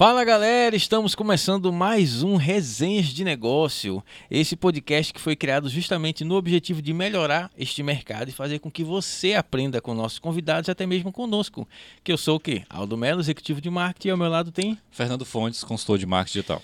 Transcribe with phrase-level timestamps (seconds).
[0.00, 4.02] Fala galera, estamos começando mais um Resenhas de Negócio.
[4.30, 8.70] Esse podcast que foi criado justamente no objetivo de melhorar este mercado e fazer com
[8.70, 11.68] que você aprenda com nossos convidados e até mesmo conosco.
[12.02, 12.62] Que eu sou o quê?
[12.70, 16.38] Aldo Melo, executivo de marketing, e ao meu lado tem Fernando Fontes, consultor de marketing
[16.38, 16.62] digital.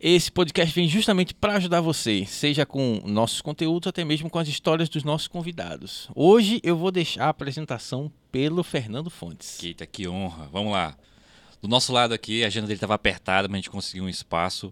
[0.00, 4.48] Esse podcast vem justamente para ajudar você, seja com nossos conteúdos, até mesmo com as
[4.48, 6.08] histórias dos nossos convidados.
[6.12, 9.62] Hoje eu vou deixar a apresentação pelo Fernando Fontes.
[9.62, 10.48] Eita, que honra.
[10.50, 10.96] Vamos lá.
[11.64, 14.70] Do nosso lado aqui, a agenda dele estava apertada, mas a gente conseguiu um espaço.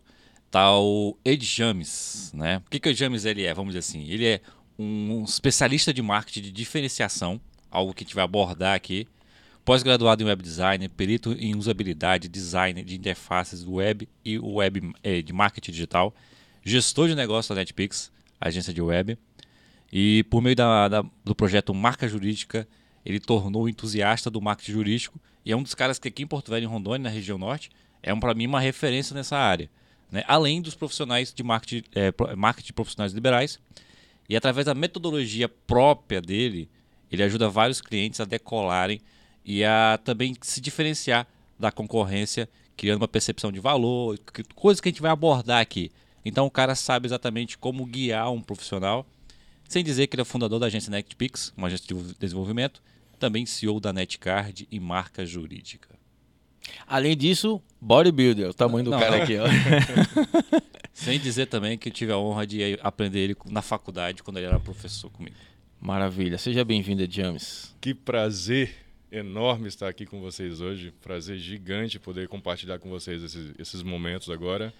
[0.51, 2.59] Tá o Ed James, né?
[2.67, 3.55] O que, que o Ed James ele é?
[3.55, 4.43] Vamos dizer assim, ele é
[4.79, 9.09] um especialista de marketing de diferenciação, algo que a gente vai abordar aqui.
[9.65, 15.33] Pós-graduado em web design, perito em usabilidade, design de interfaces web e web eh, de
[15.33, 16.15] marketing digital,
[16.63, 19.17] gestor de negócio da NetPix, agência de web.
[19.91, 22.69] E por meio da, da, do projeto Marca Jurídica,
[23.03, 26.51] ele tornou entusiasta do marketing jurídico e é um dos caras que aqui em Porto
[26.51, 27.71] Velho, em Rondônia, na região norte,
[28.03, 29.69] é um, para mim uma referência nessa área.
[30.11, 30.23] Né?
[30.27, 33.59] Além dos profissionais de marketing, é, marketing profissionais liberais.
[34.29, 36.69] E através da metodologia própria dele,
[37.11, 39.01] ele ajuda vários clientes a decolarem
[39.45, 41.27] e a também se diferenciar
[41.59, 44.19] da concorrência, criando uma percepção de valor,
[44.55, 45.91] coisas que a gente vai abordar aqui.
[46.25, 49.07] Então o cara sabe exatamente como guiar um profissional,
[49.69, 52.83] sem dizer que ele é fundador da agência NectPix, uma agência de desenvolvimento,
[53.23, 55.89] também CEO da Netcard e marca jurídica.
[56.89, 58.99] Além disso, bodybuilder, o tamanho do Não.
[58.99, 59.45] cara aqui, ó.
[60.93, 64.47] Sem dizer também que eu tive a honra de aprender ele na faculdade quando ele
[64.47, 65.37] era professor comigo.
[65.81, 66.37] Maravilha.
[66.37, 67.73] Seja bem-vindo, James.
[67.81, 68.75] Que prazer
[69.13, 70.93] enorme estar aqui com vocês hoje.
[71.01, 74.75] Prazer gigante poder compartilhar com vocês esses, esses momentos agora.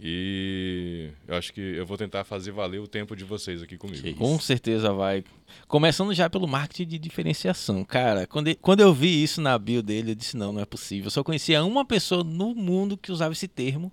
[0.00, 4.14] E eu acho que eu vou tentar fazer valer o tempo de vocês aqui comigo.
[4.14, 5.24] Com certeza vai.
[5.66, 7.84] Começando já pelo marketing de diferenciação.
[7.84, 11.06] Cara, quando, quando eu vi isso na bio dele, eu disse: não, não é possível.
[11.06, 13.92] Eu só conhecia uma pessoa no mundo que usava esse termo.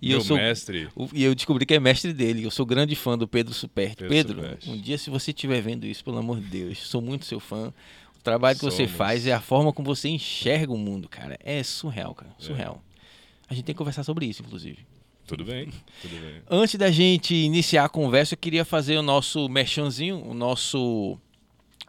[0.00, 0.88] E Meu eu sou mestre.
[1.14, 2.44] E eu descobri que é mestre dele.
[2.44, 4.06] Eu sou grande fã do Pedro Superti.
[4.06, 7.24] Pedro, Pedro um dia, se você estiver vendo isso, pelo amor de Deus, sou muito
[7.24, 7.72] seu fã.
[8.18, 8.74] O trabalho que Somos.
[8.74, 11.38] você faz é a forma como você enxerga o mundo, cara.
[11.42, 12.34] É surreal, cara.
[12.38, 12.82] Surreal.
[12.92, 12.96] É.
[13.48, 14.84] A gente tem que conversar sobre isso, inclusive.
[15.26, 16.42] Tudo bem, tudo bem.
[16.48, 21.18] Antes da gente iniciar a conversa, eu queria fazer o nosso merchanzinho, o nosso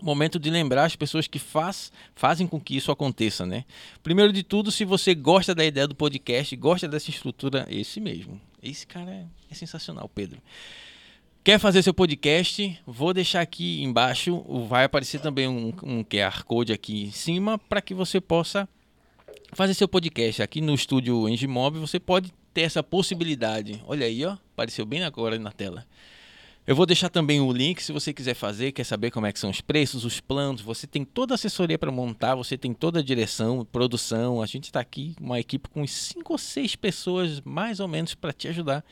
[0.01, 3.65] momento de lembrar as pessoas que faz, fazem com que isso aconteça, né?
[4.01, 8.41] Primeiro de tudo, se você gosta da ideia do podcast, gosta dessa estrutura, esse mesmo.
[8.61, 10.41] Esse cara é, é sensacional, Pedro.
[11.43, 12.77] Quer fazer seu podcast?
[12.85, 17.81] Vou deixar aqui embaixo, vai aparecer também um, um QR Code aqui em cima para
[17.81, 18.67] que você possa
[19.53, 20.41] fazer seu podcast.
[20.41, 23.81] Aqui no estúdio Engimob você pode ter essa possibilidade.
[23.85, 25.85] Olha aí, ó, apareceu bem agora na tela.
[26.65, 29.39] Eu vou deixar também o link se você quiser fazer, quer saber como é que
[29.39, 30.61] são os preços, os planos.
[30.61, 34.41] Você tem toda a assessoria para montar, você tem toda a direção, produção.
[34.41, 38.33] A gente está aqui, uma equipe com cinco ou seis pessoas mais ou menos para
[38.33, 38.83] te ajudar,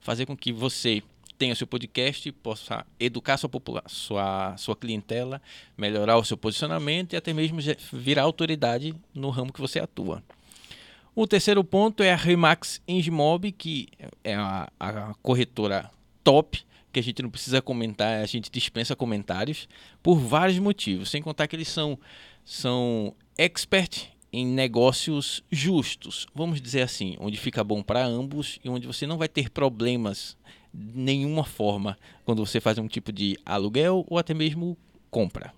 [0.00, 1.02] fazer com que você
[1.38, 3.50] tenha seu podcast, possa educar sua,
[3.86, 5.40] sua, sua clientela,
[5.76, 7.58] melhorar o seu posicionamento e até mesmo
[7.92, 10.22] virar autoridade no ramo que você atua.
[11.14, 13.88] O terceiro ponto é a Remax Engimob, que
[14.24, 15.90] é a, a, corretora
[16.24, 16.60] top,
[16.92, 19.68] que a gente não precisa comentar, a gente dispensa comentários,
[20.02, 21.10] por vários motivos.
[21.10, 21.98] Sem contar que eles são,
[22.44, 28.84] são expert em negócios justos, vamos dizer assim, onde fica bom para ambos e onde
[28.84, 30.36] você não vai ter problemas
[30.74, 34.76] nenhuma forma quando você faz um tipo de aluguel ou até mesmo
[35.10, 35.52] compra.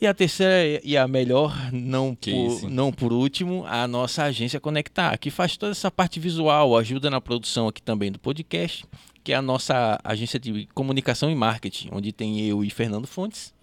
[0.00, 5.16] E a terceira e a melhor, não por, não por último, a nossa agência Conectar,
[5.18, 8.84] que faz toda essa parte visual, ajuda na produção aqui também do podcast,
[9.22, 13.54] que é a nossa agência de comunicação e marketing, onde tem eu e Fernando Fontes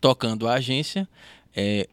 [0.00, 1.08] tocando a agência.
[1.54, 1.88] É,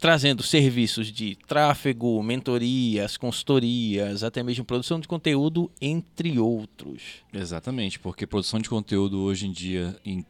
[0.00, 7.02] trazendo serviços de tráfego, mentorias, consultorias, até mesmo produção de conteúdo, entre outros.
[7.30, 10.24] Exatamente, porque produção de conteúdo hoje em dia, em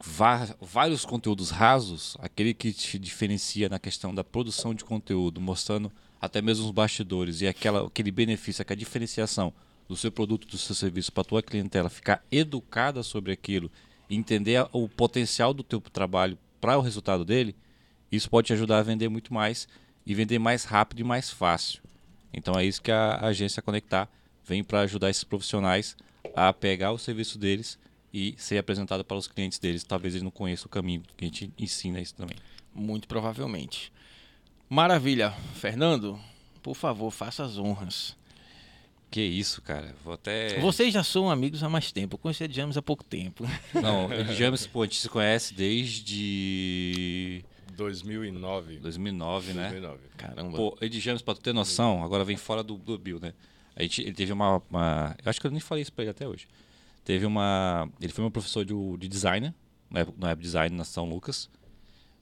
[0.61, 5.91] vários conteúdos rasos, aquele que te diferencia na questão da produção de conteúdo, mostrando
[6.21, 9.53] até mesmo os bastidores e aquela, aquele benefício, aquela diferenciação
[9.89, 13.71] do seu produto, do seu serviço para a tua clientela ficar educada sobre aquilo,
[14.11, 17.55] entender o potencial do teu trabalho para o resultado dele,
[18.11, 19.69] isso pode te ajudar a vender muito mais
[20.05, 21.83] e vender mais rápido e mais fácil.
[22.33, 24.09] Então é isso que a agência Conectar
[24.45, 25.97] vem para ajudar esses profissionais
[26.35, 27.79] a pegar o serviço deles
[28.13, 29.85] e ser apresentado para os clientes deles.
[29.85, 32.37] Talvez eles não conheçam o caminho que a gente ensina isso também.
[32.75, 33.93] Muito provavelmente.
[34.69, 35.33] Maravilha.
[35.55, 36.19] Fernando,
[36.63, 38.17] por favor, faça as honras.
[39.11, 39.95] Que isso, cara.
[40.05, 40.61] Vou até.
[40.61, 42.15] Vocês já são amigos há mais tempo.
[42.15, 43.45] Eu conheci a James há pouco tempo.
[43.75, 47.45] Não, James, pô, a gente se conhece desde
[47.77, 48.79] 2009.
[48.79, 49.69] 2009, né?
[49.71, 49.99] 2009.
[50.17, 50.57] Caramba.
[50.57, 53.33] Pô, Ed James, pra tu ter noção, agora vem fora do, do Bill, né?
[53.77, 56.11] A gente, ele teve uma, uma- Eu acho que eu nem falei isso pra ele
[56.11, 56.47] até hoje.
[57.05, 57.89] Teve uma.
[58.01, 59.55] Ele foi meu professor de, de design,
[59.91, 61.49] no web, no web design na São Lucas,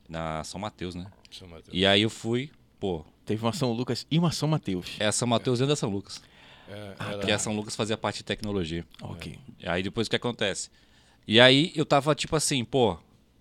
[0.09, 1.07] na São Mateus, né?
[1.31, 1.71] São Mateus.
[1.73, 4.97] E aí eu fui, pô, Teve uma São Lucas e uma São Mateus.
[4.99, 6.23] é a São Mateus dentro da São Lucas.
[6.67, 8.87] É, Ah, era- Que a São Lucas fazia parte de tecnologia.
[9.03, 9.39] Ok.
[9.59, 10.71] E aí depois o que acontece?
[11.27, 12.97] E aí eu tava tipo assim, pô,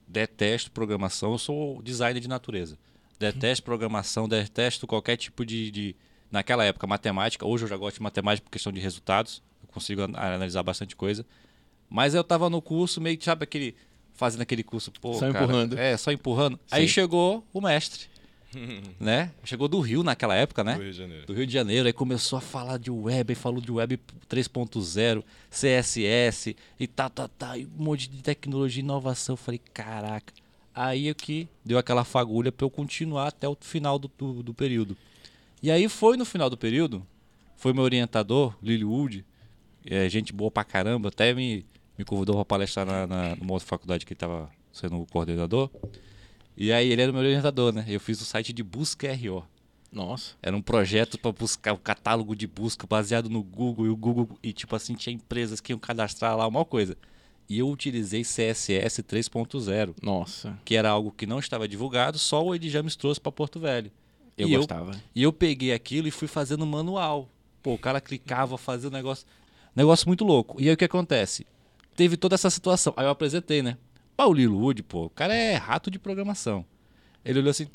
[0.08, 2.78] detesto programação, eu sou designer de natureza.
[3.20, 5.96] Detesto programação, detesto qualquer tipo de, de-
[6.30, 7.46] Naquela época, matemática.
[7.48, 9.42] Hoje eu já gosto de matemática por questão de resultados.
[9.64, 11.26] Eu consigo an- analisar bastante coisa.
[11.90, 13.76] Mas eu tava no curso, meio que, sabe, aquele.
[14.14, 15.14] Fazendo aquele curso, pô.
[15.14, 15.78] Só cara, empurrando.
[15.80, 16.60] É, só empurrando.
[16.70, 16.94] Aí Sim.
[16.94, 18.08] chegou o mestre.
[19.00, 19.32] né?
[19.44, 20.76] Chegou do Rio naquela época, né?
[20.76, 21.26] do Rio de Janeiro.
[21.26, 24.00] do Rio de Janeiro, aí começou a falar de web, aí falou de web
[24.30, 29.34] 3.0, CSS e tá, tá, tá, e um monte de tecnologia e inovação.
[29.34, 30.34] Eu falei, caraca.
[30.74, 34.54] Aí é que deu aquela fagulha pra eu continuar até o final do, do, do
[34.54, 34.96] período.
[35.62, 37.06] E aí foi no final do período,
[37.56, 39.26] foi meu orientador, Lily Wood,
[39.84, 41.66] é, gente boa pra caramba, até me,
[41.98, 45.70] me convidou pra palestrar na, na, numa outra faculdade que ele tava sendo o coordenador.
[46.58, 47.86] E aí ele era o meu orientador, né?
[47.88, 49.46] Eu fiz o site de busca RO.
[49.92, 50.36] Nossa.
[50.42, 54.30] Era um projeto para buscar o catálogo de busca baseado no Google e o Google
[54.42, 56.98] e tipo assim tinha empresas que iam cadastrar lá uma coisa.
[57.50, 60.60] E eu utilizei CSS 3.0, Nossa.
[60.66, 63.90] que era algo que não estava divulgado, só o Ed James trouxe para Porto Velho.
[64.38, 64.92] Eu e gostava.
[65.16, 67.30] e eu peguei aquilo e fui fazendo manual.
[67.64, 69.26] Pô, o cara clicava, fazia um negócio,
[69.76, 70.62] negócio muito louco.
[70.62, 71.46] E aí o que acontece?
[71.96, 72.94] Teve toda essa situação.
[72.98, 73.78] Aí eu apresentei, né?
[74.18, 76.66] Paulino Wood, pô, o cara é rato de programação.
[77.24, 77.68] Ele olhou assim,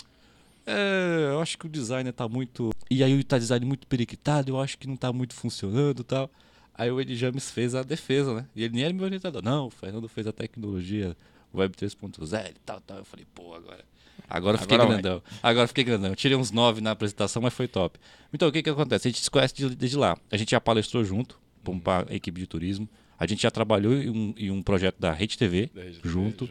[0.66, 2.70] é, eu acho que o designer tá muito.
[2.90, 6.04] E aí o tá design muito periquitado, eu acho que não tá muito funcionando e
[6.04, 6.28] tal.
[6.74, 8.46] Aí o Ed James fez a defesa, né?
[8.56, 9.42] E ele nem era meu orientador.
[9.42, 11.16] Não, o Fernando fez a tecnologia
[11.54, 12.98] Web 3.0 e tal, tal.
[12.98, 13.84] Eu falei, pô, agora.
[14.28, 15.02] Agora fiquei Agora vai.
[15.02, 15.22] grandão.
[15.42, 16.10] Agora eu fiquei grandão.
[16.10, 17.98] Eu tirei uns 9 na apresentação, mas foi top.
[18.32, 19.06] Então, o que que acontece?
[19.08, 20.16] A gente se conhece de- desde lá.
[20.30, 21.38] A gente já palestrou junto,
[21.84, 22.88] para a equipe de turismo.
[23.18, 26.08] A gente já trabalhou em um, em um projeto da Rede TV, Da Rede TV,
[26.08, 26.48] junto.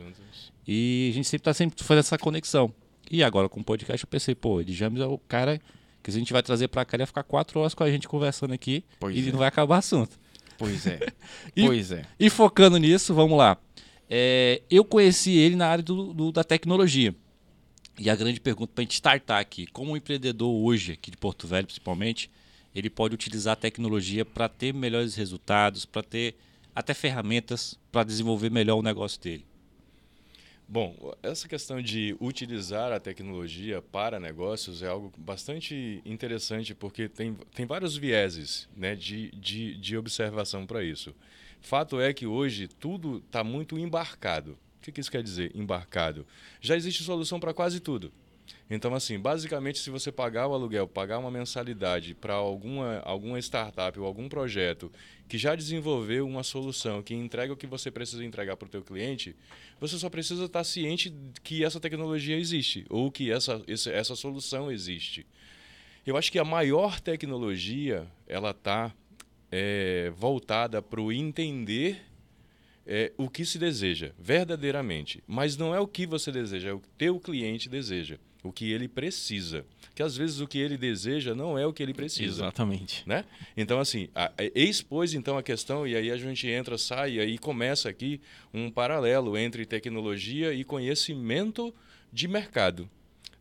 [0.67, 2.73] E a gente sempre tá sempre fazendo essa conexão.
[3.09, 5.59] E agora com o podcast eu pensei, pô, Ed James é o cara
[6.01, 8.07] que a gente vai trazer pra cá, ele vai ficar quatro horas com a gente
[8.07, 9.31] conversando aqui Pois e é.
[9.31, 10.17] não vai acabar o assunto.
[10.57, 10.99] Pois é.
[11.55, 12.05] E- pois é.
[12.19, 13.57] E focando nisso, vamos lá.
[14.09, 17.13] É, eu conheci ele na área do- do- da tecnologia.
[17.99, 21.17] E a grande pergunta para a gente startar aqui, como um empreendedor hoje, aqui de
[21.17, 22.31] Porto Velho principalmente,
[22.73, 26.35] ele pode utilizar a tecnologia para ter melhores resultados, para ter
[26.75, 29.45] até ferramentas para desenvolver melhor o negócio dele.
[30.68, 37.35] Bom, essa questão de utilizar a tecnologia para negócios é algo bastante interessante porque tem,
[37.53, 41.13] tem vários vieses né, de, de, de observação para isso.
[41.59, 44.57] Fato é que hoje tudo está muito embarcado.
[44.79, 46.25] O que, que isso quer dizer, embarcado?
[46.62, 48.09] Já existe solução para quase tudo.
[48.73, 54.00] Então, assim, basicamente, se você pagar o aluguel, pagar uma mensalidade para alguma, alguma startup
[54.00, 54.89] ou algum projeto
[55.27, 58.81] que já desenvolveu uma solução que entrega o que você precisa entregar para o teu
[58.81, 59.35] cliente,
[59.77, 61.13] você só precisa estar ciente
[61.44, 65.27] que essa tecnologia existe ou que essa, essa solução existe.
[66.07, 68.94] Eu acho que a maior tecnologia ela está
[70.16, 72.06] voltada para o entender
[72.87, 76.80] é, o que se deseja verdadeiramente, mas não é o que você deseja, é o
[76.80, 79.66] que teu cliente deseja, o que ele precisa.
[79.94, 83.04] Que às vezes o que ele deseja não é o que ele precisa Exatamente.
[83.07, 83.24] né?
[83.56, 87.19] Então, assim, a, a- expôs então a questão e aí a gente entra, sai, e
[87.19, 88.19] aí começa aqui
[88.54, 91.74] um paralelo entre tecnologia e conhecimento
[92.12, 92.90] de mercado.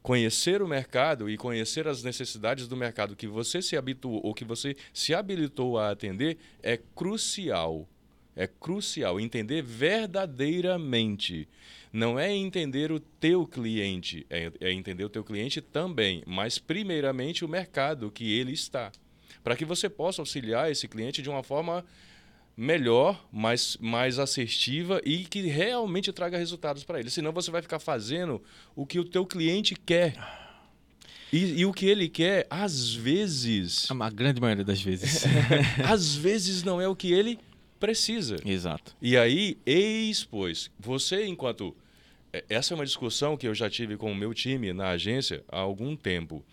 [0.03, 4.45] Conhecer o mercado e conhecer as necessidades do mercado que você se habituou ou que
[4.47, 7.87] você se habilitou a atender é crucial.
[8.35, 11.47] É crucial entender verdadeiramente.
[11.93, 17.45] Não é entender o teu cliente, é, é entender o teu cliente também, mas primeiramente
[17.45, 18.93] o mercado que ele está.
[19.43, 21.85] Para que você possa auxiliar esse cliente de uma forma
[22.57, 27.11] melhor, mais, mais assertiva e que realmente traga resultados para ele.
[27.11, 28.43] Senão você vai ficar fazendo
[28.77, 30.15] o que o teu cliente quer.
[31.33, 35.25] E, e o que ele quer, às vezes, A grande maioria das vezes.
[35.89, 37.39] às vezes não é o que ele
[37.79, 38.37] precisa.
[38.45, 38.95] Exato.
[39.01, 41.75] E aí, eis, pois, você enquanto...
[42.33, 45.45] é, Essa é uma discussão que eu já tive com o meu time na agência
[45.49, 46.45] há algum tempo.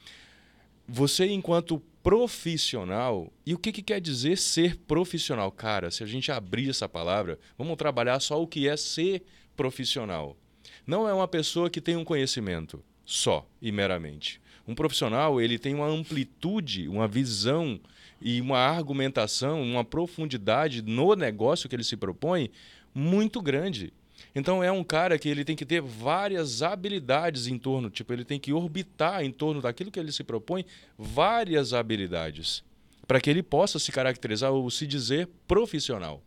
[0.87, 5.51] Você enquanto profissional, e o que, que quer dizer ser profissional?
[5.51, 9.23] Cara, se a gente abrir essa palavra, vamos trabalhar só o que é ser
[9.57, 10.37] profissional.
[10.85, 14.39] Não é uma pessoa que tem um conhecimento só e meramente.
[14.65, 17.79] Um profissional, ele tem uma amplitude, uma visão
[18.21, 22.49] e uma argumentação, uma profundidade no negócio que ele se propõe
[22.93, 23.93] muito grande.
[24.37, 28.23] Então é um cara que ele tem que ter várias habilidades em torno, tipo, ele
[28.23, 30.63] tem que orbitar em torno daquilo que ele se propõe,
[30.95, 32.63] várias habilidades,
[33.07, 36.21] para que ele possa se caracterizar ou se dizer profissional.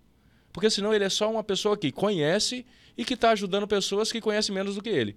[0.52, 2.67] Porque senão ele é só uma pessoa que conhece
[2.99, 5.17] e que está ajudando pessoas que conhecem menos do que ele.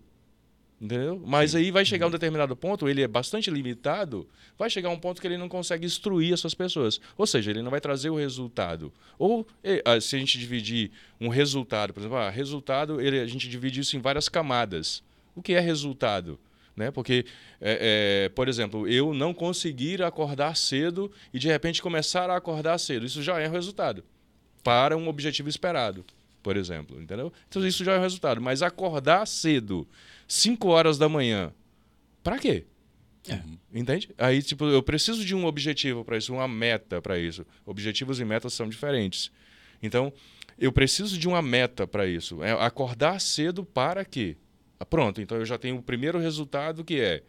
[0.83, 1.21] Entendeu?
[1.25, 4.27] Mas aí vai chegar um determinado ponto, ele é bastante limitado,
[4.59, 6.99] vai chegar um ponto que ele não consegue instruir essas pessoas.
[7.17, 8.91] Ou seja, ele não vai trazer o resultado.
[9.17, 9.47] Ou
[9.85, 13.79] ah, se a gente dividir um resultado, por exemplo, ah, resultado, ele, a gente divide
[13.79, 15.01] isso em várias camadas.
[15.33, 16.37] O que é resultado?
[16.75, 16.91] Né?
[16.91, 17.25] Porque,
[17.61, 22.77] é, é, por exemplo, eu não conseguir acordar cedo e de repente começar a acordar
[22.77, 24.03] cedo, isso já é um resultado
[24.61, 26.03] para um objetivo esperado,
[26.41, 27.31] por exemplo, entendeu?
[27.47, 28.41] Então isso já é um resultado.
[28.41, 29.87] Mas acordar cedo
[30.33, 31.53] 5 horas da manhã.
[32.23, 32.65] Para quê?
[33.29, 33.39] É.
[33.71, 34.09] Entende?
[34.17, 37.45] Aí, tipo, eu preciso de um objetivo para isso, uma meta para isso.
[37.63, 39.31] Objetivos e metas são diferentes.
[39.81, 40.11] Então,
[40.57, 42.43] eu preciso de uma meta para isso.
[42.43, 44.35] É acordar cedo para quê?
[44.79, 47.21] Ah, pronto, então eu já tenho o primeiro resultado que é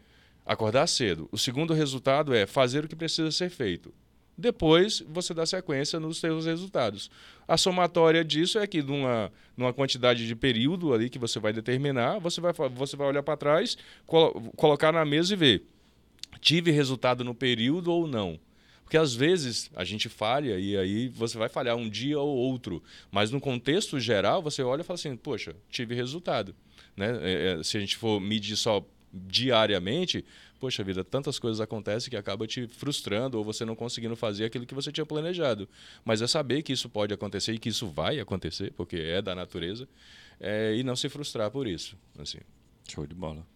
[0.46, 1.28] acordar cedo.
[1.30, 3.92] O segundo resultado é fazer o que precisa ser feito.
[4.36, 7.10] Depois você dá sequência nos seus resultados.
[7.46, 12.18] A somatória disso é que numa, numa quantidade de período ali que você vai determinar,
[12.18, 15.62] você vai, você vai olhar para trás, colo colocar na mesa e ver.
[16.40, 18.38] Tive resultado no período ou não?
[18.82, 22.82] Porque às vezes a gente falha e aí você vai falhar um dia ou outro.
[23.10, 26.54] Mas no contexto geral, você olha e fala assim: poxa, tive resultado.
[26.96, 27.18] Né?
[27.22, 30.24] É, é se a gente for medir só diariamente,
[30.64, 34.64] poxa vida, tantas coisas acontecem que acaba te frustrando ou você não conseguindo fazer aquilo
[34.64, 35.68] que você tinha planejado.
[36.02, 39.34] Mas é saber que isso pode acontecer e que isso vai acontecer, porque é da
[39.34, 39.86] natureza,
[40.40, 41.98] é, e não se frustrar por isso.
[42.18, 42.38] Assim.
[42.88, 43.46] Show de bola.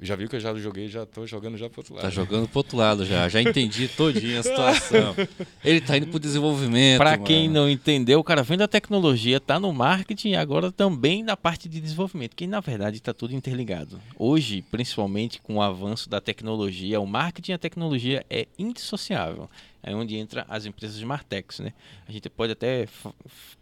[0.00, 2.04] Já viu que eu já joguei, já tô jogando já pro outro lado.
[2.04, 3.28] Tá jogando pro outro lado já.
[3.28, 5.14] Já entendi todinha a situação.
[5.64, 6.98] Ele tá indo pro desenvolvimento.
[6.98, 11.24] Para quem não entendeu, o cara vem da tecnologia, tá no marketing e agora também
[11.24, 14.00] na parte de desenvolvimento, que na verdade está tudo interligado.
[14.16, 19.50] Hoje, principalmente com o avanço da tecnologia, o marketing e a tecnologia é indissociável
[19.82, 21.72] é onde entra as empresas Martex, né?
[22.06, 22.86] A gente pode até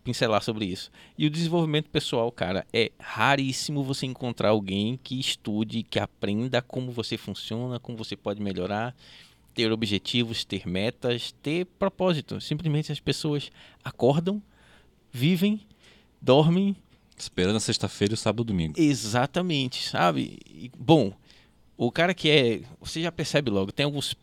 [0.02, 0.90] pincelar sobre isso.
[1.16, 6.90] E o desenvolvimento pessoal, cara, é raríssimo você encontrar alguém que estude, que aprenda como
[6.90, 8.94] você funciona, como você pode melhorar,
[9.54, 12.40] ter objetivos, ter metas, ter propósito.
[12.40, 13.50] Simplesmente as pessoas
[13.84, 14.42] acordam,
[15.12, 15.60] vivem,
[16.20, 16.76] dormem,
[17.16, 18.74] esperando a sexta-feira, o sábado, domingo.
[18.76, 20.38] Exatamente, sabe?
[20.78, 21.12] Bom,
[21.76, 24.14] o cara que é, você já percebe logo, tem alguns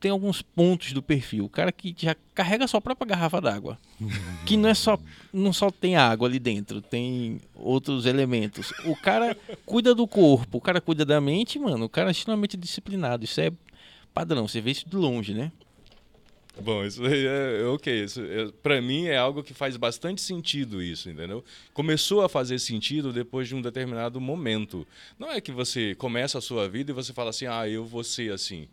[0.00, 1.44] tem alguns pontos do perfil.
[1.44, 3.78] O cara que já carrega a sua própria garrafa d'água.
[4.46, 4.98] que não é só.
[5.32, 8.72] Não só tem água ali dentro, tem outros elementos.
[8.86, 11.84] O cara cuida do corpo, o cara cuida da mente, mano.
[11.84, 13.24] O cara é extremamente disciplinado.
[13.24, 13.52] Isso é
[14.14, 15.52] padrão, você vê isso de longe, né?
[16.60, 18.04] Bom, isso é, é ok.
[18.04, 21.44] Isso, é, para mim é algo que faz bastante sentido isso, entendeu?
[21.72, 24.86] Começou a fazer sentido depois de um determinado momento.
[25.18, 28.02] Não é que você começa a sua vida e você fala assim, ah, eu vou
[28.02, 28.66] ser assim.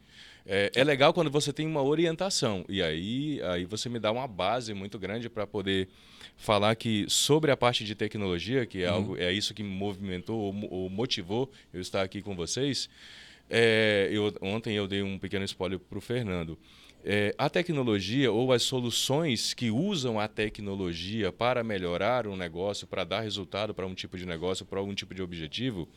[0.47, 2.63] É, é, legal quando você tem uma orientação.
[2.69, 5.89] E aí, aí você me dá uma base muito grande para poder
[6.37, 8.95] falar que sobre a parte de tecnologia, que é, uhum.
[8.95, 12.89] algo, é isso que me movimentou ou, ou motivou eu estar aqui com vocês.
[13.49, 16.57] É, eu, ontem eu dei um pequeno spoiler para o Fernando.
[17.03, 23.03] É, a tecnologia ou as soluções que usam a tecnologia para melhorar um negócio, para
[23.03, 25.87] dar resultado para um tipo de negócio, para algum tipo de objetivo,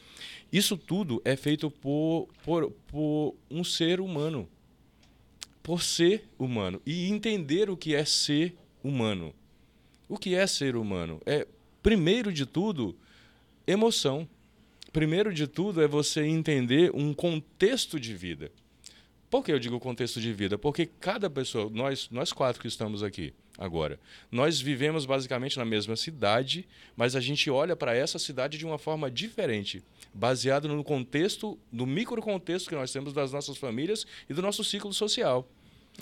[0.53, 4.49] isso tudo é feito por, por, por um ser humano.
[5.63, 6.81] Por ser humano.
[6.87, 9.35] E entender o que é ser humano.
[10.09, 11.21] O que é ser humano?
[11.27, 11.47] É,
[11.83, 12.97] primeiro de tudo,
[13.67, 14.29] emoção.
[14.93, 18.51] Primeiro de tudo é você entender um contexto de vida.
[19.31, 20.59] Por que eu digo contexto de vida?
[20.59, 25.95] Porque cada pessoa, nós, nós quatro que estamos aqui agora, nós vivemos basicamente na mesma
[25.95, 31.57] cidade, mas a gente olha para essa cidade de uma forma diferente, baseado no contexto,
[31.71, 35.49] no microcontexto que nós temos das nossas famílias e do nosso ciclo social.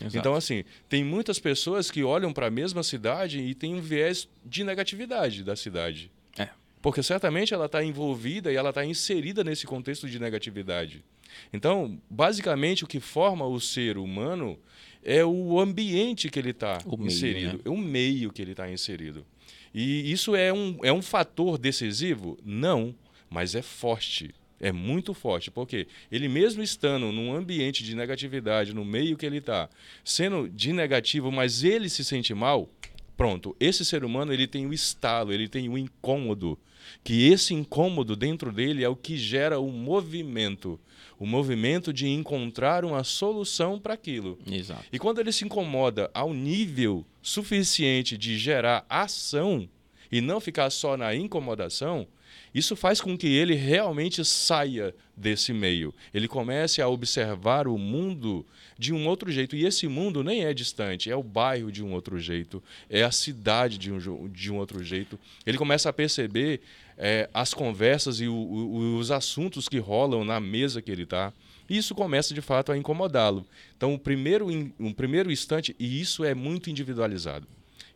[0.00, 0.16] Exato.
[0.16, 4.26] Então, assim, tem muitas pessoas que olham para a mesma cidade e têm um viés
[4.44, 6.10] de negatividade da cidade.
[6.38, 6.48] É.
[6.80, 11.04] Porque certamente ela está envolvida e ela está inserida nesse contexto de negatividade.
[11.52, 14.58] Então, basicamente, o que forma o ser humano
[15.02, 17.60] é o ambiente que ele está inserido, né?
[17.64, 19.24] é o meio que ele está inserido.
[19.72, 22.38] E isso é um, é um fator decisivo?
[22.44, 22.94] Não,
[23.30, 24.34] mas é forte.
[24.60, 29.38] É muito forte, porque ele mesmo estando num ambiente de negatividade, no meio que ele
[29.38, 29.70] está,
[30.04, 32.68] sendo de negativo, mas ele se sente mal,
[33.16, 36.58] pronto, esse ser humano ele tem o estalo, ele tem o incômodo,
[37.04, 40.80] que esse incômodo dentro dele é o que gera o movimento
[41.18, 44.38] o movimento de encontrar uma solução para aquilo.
[44.50, 44.84] Exato.
[44.92, 49.68] E quando ele se incomoda ao nível suficiente de gerar ação,
[50.10, 52.06] e não ficar só na incomodação,
[52.54, 55.94] isso faz com que ele realmente saia desse meio.
[56.14, 58.44] Ele comece a observar o mundo
[58.78, 59.54] de um outro jeito.
[59.54, 63.10] E esse mundo nem é distante, é o bairro de um outro jeito, é a
[63.10, 65.18] cidade de um, de um outro jeito.
[65.44, 66.60] Ele começa a perceber
[66.98, 71.32] é, as conversas e o, o, os assuntos que rolam na mesa que ele está.
[71.70, 73.46] Isso começa de fato a incomodá-lo.
[73.76, 74.48] Então, o primeiro,
[74.80, 77.46] um primeiro instante, e isso é muito individualizado.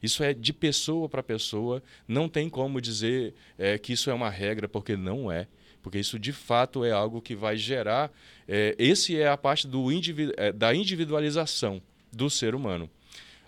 [0.03, 1.83] Isso é de pessoa para pessoa.
[2.07, 5.47] Não tem como dizer é, que isso é uma regra, porque não é.
[5.83, 8.13] Porque isso de fato é algo que vai gerar.
[8.47, 11.83] É, esse é a parte do individu é, da individualização
[12.13, 12.91] do ser humano.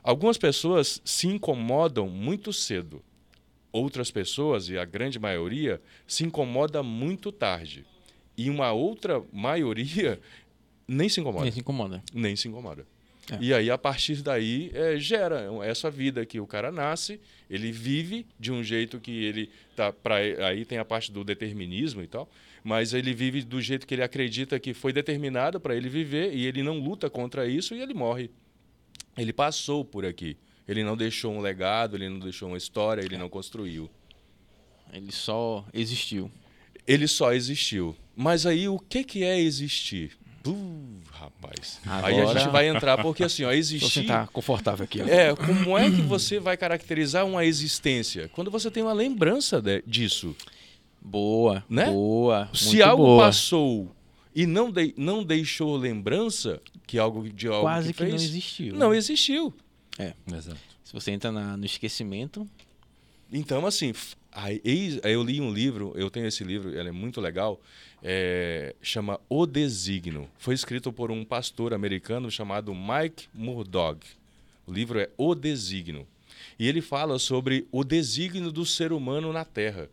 [0.03, 3.03] Algumas pessoas se incomodam muito cedo.
[3.75, 7.85] Outras pessoas, e a grande maioria, se incomoda muito tarde.
[8.39, 10.21] E uma outra maioria
[10.87, 11.43] nem se incomoda.
[11.43, 12.03] Nem se incomoda.
[12.15, 12.87] Nem se incomoda.
[13.33, 13.39] É.
[13.41, 18.25] E aí, a partir daí, é, gera essa vida que o cara nasce, ele vive
[18.39, 22.31] de um jeito que ele tá para aí tem a parte do determinismo e tal,
[22.63, 26.47] mas ele vive do jeito que ele acredita que foi determinado para ele viver e
[26.47, 28.31] ele não luta contra isso e ele morre.
[29.17, 30.37] Ele passou por aqui.
[30.67, 33.19] Ele não deixou um legado, ele não deixou uma história, ele é.
[33.19, 33.91] não construiu.
[34.93, 36.31] Ele só existiu.
[36.87, 37.97] Ele só existiu.
[38.17, 40.17] Mas aí o que que é existir?
[40.47, 41.81] Uh, rapaz.
[41.87, 42.07] Agora...
[42.07, 43.91] Aí a gente vai entrar, porque assim, ó, existir.
[43.91, 45.01] Você tá confortável aqui.
[45.01, 45.07] Ó.
[45.07, 48.29] É, como é que você vai caracterizar uma existência?
[48.29, 50.37] Quando você tem uma lembrança de, disso.
[51.01, 51.87] Boa, né?
[51.87, 52.49] boa.
[52.55, 53.25] Se algo boa.
[53.27, 53.95] passou
[54.35, 58.25] e não, de, não deixou lembrança, que algo de algo Quase que, fez, que não
[58.25, 58.75] existiu.
[58.75, 59.55] Não existiu.
[59.99, 60.59] É, exato.
[60.83, 62.49] Se você entra na, no esquecimento.
[63.33, 63.93] Então, assim,
[64.33, 64.61] aí,
[65.03, 67.61] eu li um livro, eu tenho esse livro, ele é muito legal
[68.05, 70.29] é, chama O Designo.
[70.37, 74.07] Foi escrito por um pastor americano chamado Mike Murdock.
[74.67, 76.07] O livro é O Designo.
[76.59, 79.89] E ele fala sobre o desígnio do ser humano na Terra.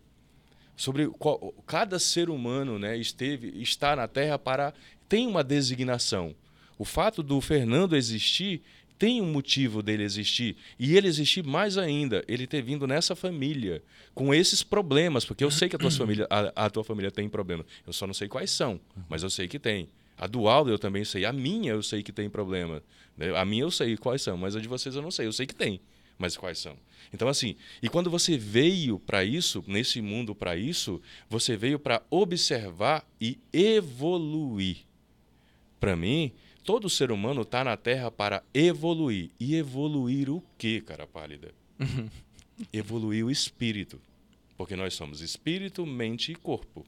[0.76, 4.74] Sobre qual, cada ser humano né, esteve, está na Terra para.
[5.08, 6.36] tem uma designação.
[6.78, 8.62] O fato do Fernando existir
[9.02, 10.56] tem um motivo dele existir.
[10.78, 13.82] E ele existir mais ainda, ele ter vindo nessa família,
[14.14, 17.28] com esses problemas, porque eu sei que a tua família, a, a tua família tem
[17.28, 17.66] problema.
[17.88, 19.90] Eu só não sei quais são, mas eu sei que tem.
[20.16, 21.26] A do Aldo eu também sei.
[21.26, 22.84] A minha eu sei que tem problema.
[23.18, 23.36] Né?
[23.36, 25.26] A minha eu sei quais são, mas a de vocês eu não sei.
[25.26, 25.82] Eu sei que tem,
[26.20, 26.78] mas quais são.
[27.12, 32.04] Então, assim, e quando você veio para isso, nesse mundo para isso, você veio para
[32.12, 34.78] observar e evoluir.
[35.80, 36.32] Para mim,
[36.63, 39.30] todo ser humano está na Terra para evoluir.
[39.39, 41.54] E evoluir o quê, cara pálida?
[42.71, 44.00] evoluir o espírito.
[44.58, 46.86] Porque nós somos espírito, mente e corpo.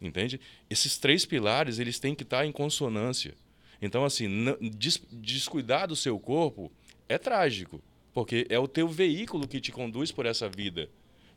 [0.00, 0.40] Entende?
[0.68, 3.34] Esses três pilares, eles têm que estar em consonância.
[3.82, 4.28] Então, assim,
[4.60, 6.70] des descuidar do seu corpo
[7.08, 10.88] é trágico, porque é o teu veículo que te conduz por essa vida.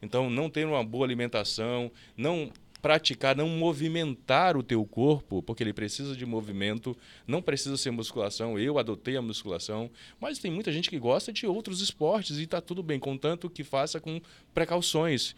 [0.02, 2.52] Então, não ter uma boa alimentação, não
[2.84, 8.60] praticar, não movimentar o teu corpo, porque ele precisa de movimento, não precisa ser musculação.
[8.60, 12.60] Eu adotei a musculação, mas tem muita gente que gosta de outros esportes e está
[12.60, 14.20] tudo bem, contanto que faça com
[14.54, 15.34] precauções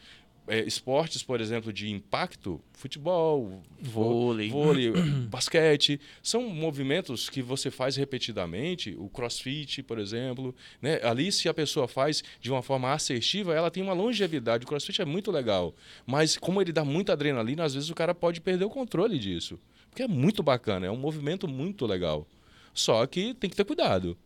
[0.47, 4.91] é, esportes, por exemplo, de impacto, futebol, vôlei, vôlei
[5.27, 8.95] basquete, são movimentos que você faz repetidamente.
[8.97, 10.53] O crossfit, por exemplo.
[10.81, 10.99] Né?
[11.03, 14.65] Ali, se a pessoa faz de uma forma assertiva, ela tem uma longevidade.
[14.65, 15.73] O crossfit é muito legal.
[16.05, 19.59] Mas, como ele dá muita adrenalina, às vezes o cara pode perder o controle disso.
[19.89, 22.27] Porque é muito bacana, é um movimento muito legal.
[22.73, 24.17] Só que tem que ter cuidado.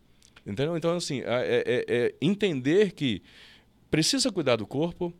[0.44, 0.76] Entendeu?
[0.76, 3.22] Então, assim, é, é, é entender que
[3.90, 5.14] precisa cuidar do corpo,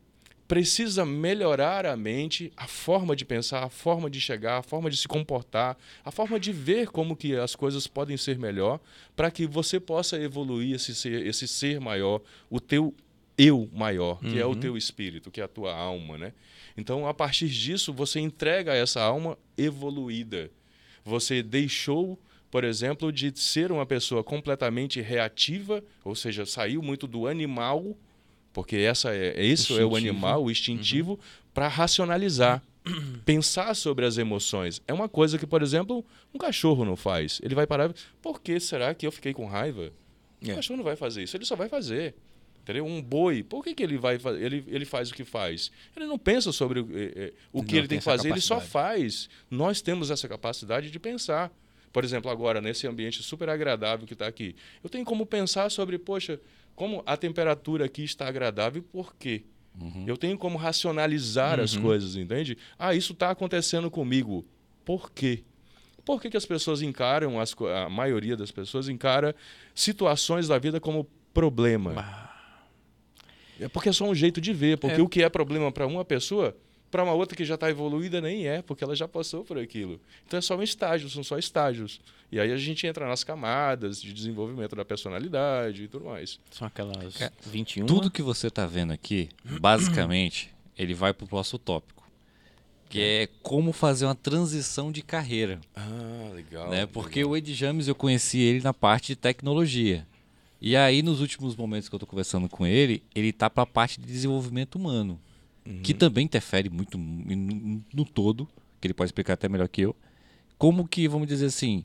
[0.51, 4.97] precisa melhorar a mente, a forma de pensar, a forma de chegar, a forma de
[4.97, 8.81] se comportar, a forma de ver como que as coisas podem ser melhor,
[9.15, 12.93] para que você possa evoluir esse ser, esse ser maior, o teu
[13.39, 14.39] eu maior, que uhum.
[14.39, 14.55] é o uhum.
[14.57, 16.33] teu espírito, que é a tua alma, né?
[16.77, 20.51] Então, a partir disso, você entrega essa alma evoluída.
[21.05, 22.19] Você deixou
[22.51, 27.97] por exemplo, de ser uma pessoa completamente reativa, ou seja, saiu muito do animal
[28.53, 31.19] porque essa é, isso é o animal, o instintivo, uhum.
[31.55, 32.63] para racionalizar.
[33.27, 34.81] Pensar sobre as emoções.
[34.89, 37.39] É uma coisa que, por exemplo, um cachorro não faz.
[37.43, 37.93] Ele vai parar.
[38.23, 39.93] Por que será que eu fiquei com raiva?
[40.43, 40.53] É.
[40.53, 42.15] O cachorro não vai fazer isso, ele só vai fazer.
[42.63, 42.85] Entendeu?
[42.85, 45.71] Um boi, por que, que ele vai ele, ele faz o que faz?
[45.97, 48.61] Ele não pensa sobre o, eh, o que não ele tem que fazer, ele só
[48.61, 49.29] faz.
[49.51, 51.51] Nós temos essa capacidade de pensar.
[51.93, 55.99] Por exemplo, agora, nesse ambiente super agradável que está aqui, eu tenho como pensar sobre,
[55.99, 56.39] poxa,
[56.81, 59.43] como a temperatura aqui está agradável, por quê?
[59.79, 60.05] Uhum.
[60.07, 61.65] Eu tenho como racionalizar uhum.
[61.67, 62.57] as coisas, entende?
[62.79, 64.47] Ah, isso está acontecendo comigo.
[64.83, 65.45] Por quê?
[66.07, 69.37] Por que, que as pessoas encaram, as, a maioria das pessoas encara
[69.75, 72.31] situações da vida como problema?
[73.61, 74.79] É porque é só um jeito de ver.
[74.79, 75.05] Porque É.
[75.05, 76.57] o que é problema para uma pessoa,
[76.91, 80.01] para uma outra que já está evoluída, nem é, porque ela já passou por aquilo.
[80.27, 82.01] Então é só um estágio, são só estágios.
[82.33, 86.39] E aí a gente entra nas camadas de desenvolvimento da personalidade e tudo mais.
[86.51, 87.87] São aquelas É, 21.
[87.87, 92.01] Tudo que você está vendo aqui, basicamente, ele vai para o próximo tópico.
[92.89, 95.61] Que é como fazer uma transição de carreira.
[95.77, 96.69] Ah, legal.
[96.71, 96.87] né?
[96.87, 100.05] Porque o Ed James eu conheci ele na parte de tecnologia.
[100.61, 103.67] E aí, nos últimos momentos que eu tô conversando com ele, ele tá para a
[103.67, 105.21] parte de desenvolvimento humano,
[105.83, 108.49] que também interfere muito no, no todo,
[108.81, 109.95] que ele pode explicar até melhor que eu.
[110.59, 111.83] Como que, vamos dizer assim,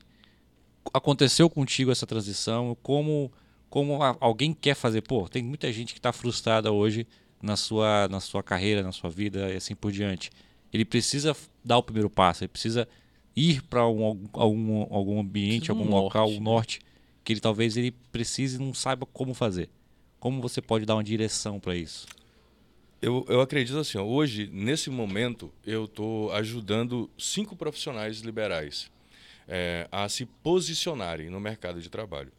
[0.92, 2.76] aconteceu contigo essa transição?
[2.82, 3.32] Como,
[3.68, 5.02] como alguém quer fazer?
[5.02, 7.06] Pô, tem muita gente que está frustrada hoje
[7.42, 10.30] na sua, na sua carreira, na sua vida e assim por diante.
[10.72, 11.34] Ele precisa
[11.64, 12.88] dar o primeiro passo, ele precisa
[13.34, 16.44] ir para um, algum, algum ambiente, um algum local, norte, um né?
[16.44, 16.80] norte,
[17.22, 19.68] que ele talvez ele precise e não saiba como fazer.
[20.18, 22.06] Como você pode dar uma direção para isso?
[23.06, 28.90] Eu, eu acredito assim, ó, hoje, nesse momento, eu estou ajudando cinco profissionais liberais
[29.46, 32.32] é, a se posicionarem no mercado de trabalho.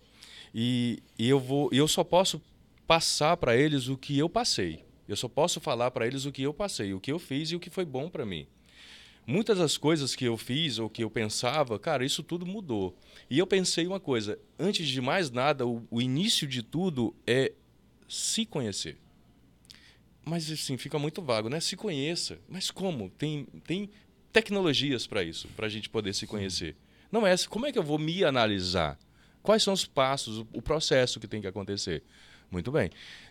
[0.54, 2.42] E, e eu, vou, eu só posso
[2.86, 4.84] passar para eles o que eu passei.
[5.08, 7.56] Eu só posso falar para eles o que eu passei, o que eu fiz e
[7.56, 8.46] o que foi bom para mim.
[9.26, 12.94] Muitas das coisas que eu fiz ou que eu pensava, cara, isso tudo mudou.
[13.30, 17.54] E eu pensei uma coisa: antes de mais nada, o, o início de tudo é
[18.06, 18.98] se conhecer.
[20.28, 21.60] Mas assim, fica muito vago, né?
[21.62, 22.38] Se conheça.
[22.50, 23.10] Mas como?
[23.12, 23.90] Tem, tem
[24.34, 26.76] tecnologias para isso, para a gente poder se conhecer.
[27.10, 27.48] Não é essa.
[27.48, 29.00] Como é que eu vou me analisar?
[29.42, 32.04] Quais são os passos, o, processo que tem que acontecer?
[32.52, 32.90] Muito bem.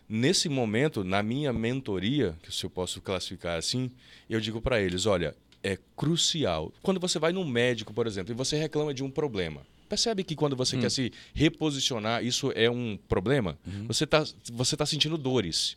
[0.09, 3.91] Nesse momento, na minha mentoria, que se eu posso classificar assim,
[4.29, 6.73] eu digo para eles: olha, é crucial.
[6.83, 10.35] Quando você vai num médico, por exemplo, e você reclama de um problema, percebe que
[10.35, 13.59] quando você quer se reposicionar, isso é um problema?
[13.87, 15.77] Você está você tá sentindo dores.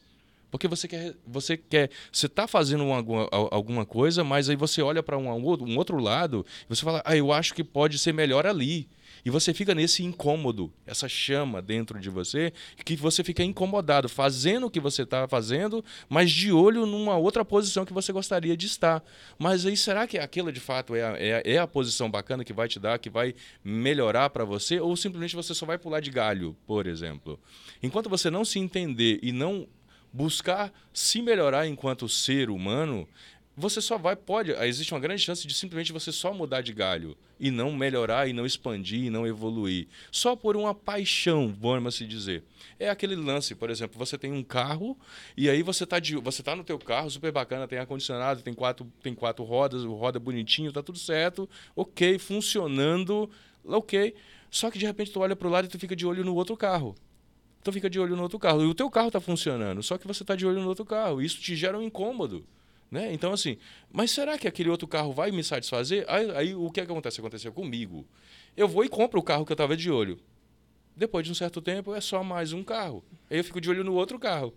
[0.52, 4.56] Porque você quer, você quer, você está fazendo uma- alguma, al- alguma coisa, mas aí
[4.56, 7.64] você olha para um, outro- um outro lado e você fala, ah, eu acho que
[7.64, 8.88] pode ser melhor ali.
[9.26, 12.54] E você fica nesse incômodo, essa chama dentro de você,
[12.86, 17.44] que você fica incomodado, fazendo o que você está fazendo, mas de olho numa outra
[17.44, 19.04] posição que você gostaria de estar.
[19.38, 22.46] Mas aí será que aquilo de fato é a, é a- é a posição bacana
[22.46, 24.80] que vai te dar, que vai melhorar para você?
[24.80, 27.38] Ou simplesmente você só vai pular de galho, por exemplo?
[27.84, 29.68] Enquanto você não se entender e não
[30.12, 33.08] buscar se melhorar enquanto ser humano,
[33.60, 37.18] você só vai pode, existe uma grande chance de simplesmente você só mudar de galho
[37.38, 42.06] e não melhorar e não expandir e não evoluir, só por uma paixão, vamos se
[42.06, 42.42] dizer.
[42.80, 44.98] É aquele lance, por exemplo, você tem um carro
[45.36, 48.42] e aí você tá de, você tá no teu carro, super bacana, tem ar condicionado,
[48.42, 53.30] tem quatro tem quatro rodas, roda bonitinho, tá tudo certo, OK, funcionando,
[53.66, 54.16] OK.
[54.50, 56.56] Só que de repente tu olha pro lado e tu fica de olho no outro
[56.56, 56.96] carro.
[57.64, 58.64] Tu fica de olho no outro carro.
[58.64, 61.22] E o teu carro está funcionando, só que você está de olho no outro carro.
[61.22, 62.46] Isso te gera um incômodo.
[62.90, 63.14] Né?
[63.14, 63.58] Então, assim,
[63.92, 66.06] mas será que aquele outro carro vai me satisfazer?
[66.08, 67.20] Aí, aí o que, é que acontece?
[67.20, 68.06] Aconteceu comigo.
[68.58, 70.20] Eu vou e compro o carro que eu estava de olho.
[70.96, 73.04] Depois de um certo tempo, é só mais um carro.
[73.30, 74.54] Aí eu fico de olho no outro carro.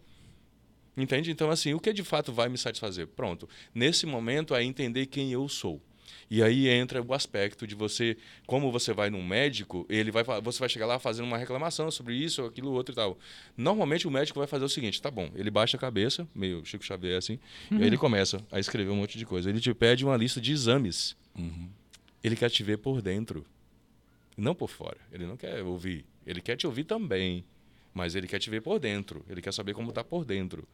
[0.97, 1.31] Entende?
[1.31, 3.07] Então, assim, o que de fato vai me satisfazer?
[3.07, 3.49] Pronto.
[3.75, 5.81] Nesse momento, é entender quem eu sou.
[6.33, 8.16] E aí entra o aspecto de você,
[8.47, 12.14] como você vai num médico, ele vai, você vai chegar lá fazendo uma reclamação sobre
[12.14, 13.18] isso, aquilo, outro e tal.
[13.55, 16.83] Normalmente o médico vai fazer o seguinte, tá bom, ele baixa a cabeça, meio Chico
[16.87, 17.38] Xavier assim,
[17.71, 19.51] e aí ele começa a escrever um monte de coisa.
[19.51, 21.14] Ele te pede uma lista de exames.
[22.25, 23.45] Ele quer te ver por dentro,
[24.35, 24.97] não por fora.
[25.12, 27.45] Ele não quer ouvir, ele quer te ouvir também,
[27.92, 29.23] mas ele quer te ver por dentro.
[29.29, 30.66] Ele quer saber como está por dentro.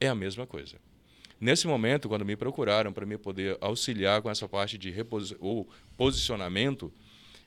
[0.00, 0.78] É a mesma coisa.
[1.40, 4.94] Nesse momento, quando me procuraram para me poder auxiliar com essa parte de
[5.40, 6.92] ou posicionamento,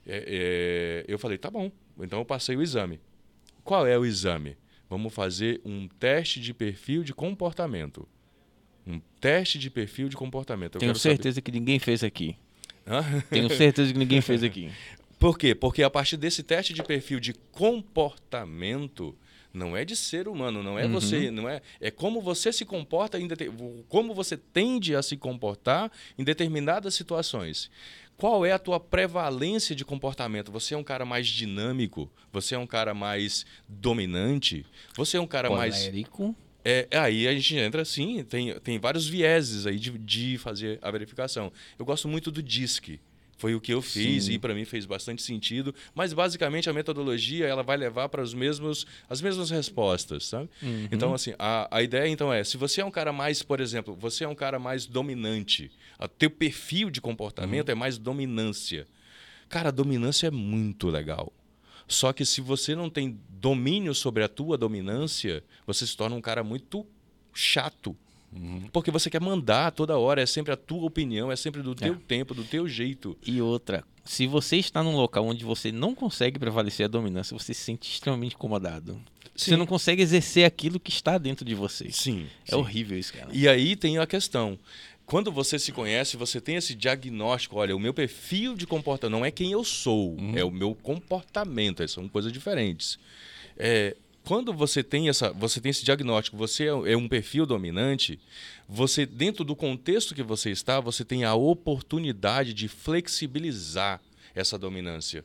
[0.05, 1.71] é, é, eu falei, tá bom.
[1.99, 2.99] Então eu passei o exame.
[3.63, 4.57] Qual é o exame?
[4.89, 8.07] Vamos fazer um teste de perfil de comportamento.
[8.85, 10.75] Um teste de perfil de comportamento.
[10.75, 12.35] Eu Tenho quero saber- certeza que ninguém fez aqui.
[12.85, 13.03] Hã?
[13.31, 14.69] Tenho certeza que ninguém fez aqui.
[15.17, 15.55] Por quê?
[15.55, 19.15] Porque a partir desse teste de perfil de comportamento,
[19.55, 23.19] não é de ser humano, não é você, não é, é como você se comporta
[23.19, 23.27] em
[23.87, 27.69] como você tende a se comportar em determinadas situações.
[28.17, 30.51] Qual é a tua prevalência de comportamento?
[30.51, 32.09] Você é um cara mais dinâmico?
[32.31, 34.65] Você é um cara mais dominante?
[34.95, 35.75] Você é um cara mais
[36.67, 40.89] é, aí a gente entra assim, tem, tem vários vieses aí de, de fazer a
[40.89, 41.53] verificação.
[41.77, 42.99] Eu gosto muito do DISC.
[43.45, 44.31] Foi o que eu fiz Sim.
[44.31, 48.33] e para mim fez bastante sentido, mas basicamente a metodologia ela vai levar para os
[48.33, 50.49] mesmos as mesmas respostas, sabe?
[50.63, 50.87] Uhum.
[50.91, 53.95] Então assim, a, a ideia então é, se você é um cara mais, por exemplo,
[53.95, 58.87] você é um cara mais dominante, o teu perfil de comportamento é mais dominância.
[59.47, 61.31] Cara, a dominância é muito legal.
[61.87, 66.21] Só que se você não tem domínio sobre a tua dominância, você se torna um
[66.21, 66.83] cara muito
[67.31, 67.95] chato.
[68.71, 71.93] Porque você quer mandar toda hora, é sempre a tua opinião, é sempre do teu
[71.93, 71.97] É.
[72.07, 73.17] tempo, do teu jeito.
[73.25, 77.53] E outra, se você está num local onde você não consegue prevalecer a dominância, você
[77.53, 78.99] se sente extremamente incomodado.
[79.35, 79.57] Você Sim.
[79.57, 81.89] não consegue exercer aquilo que está dentro de você.
[81.91, 82.27] Sim.
[82.47, 82.55] É sim.
[82.55, 83.29] horrível isso, cara.
[83.33, 84.57] E aí tem a questão.
[85.05, 87.57] Quando você se conhece, você tem esse diagnóstico.
[87.57, 91.83] Olha, o meu perfil de comportamento não é quem eu sou, é o meu comportamento.
[91.83, 92.97] é- São coisas diferentes.
[93.57, 93.95] É,
[94.25, 98.19] quando você tem, essa, você tem esse diagnóstico, você é é um perfil dominante,
[98.67, 104.01] você dentro do contexto que você está, você tem a oportunidade de flexibilizar
[104.33, 105.23] essa dominância.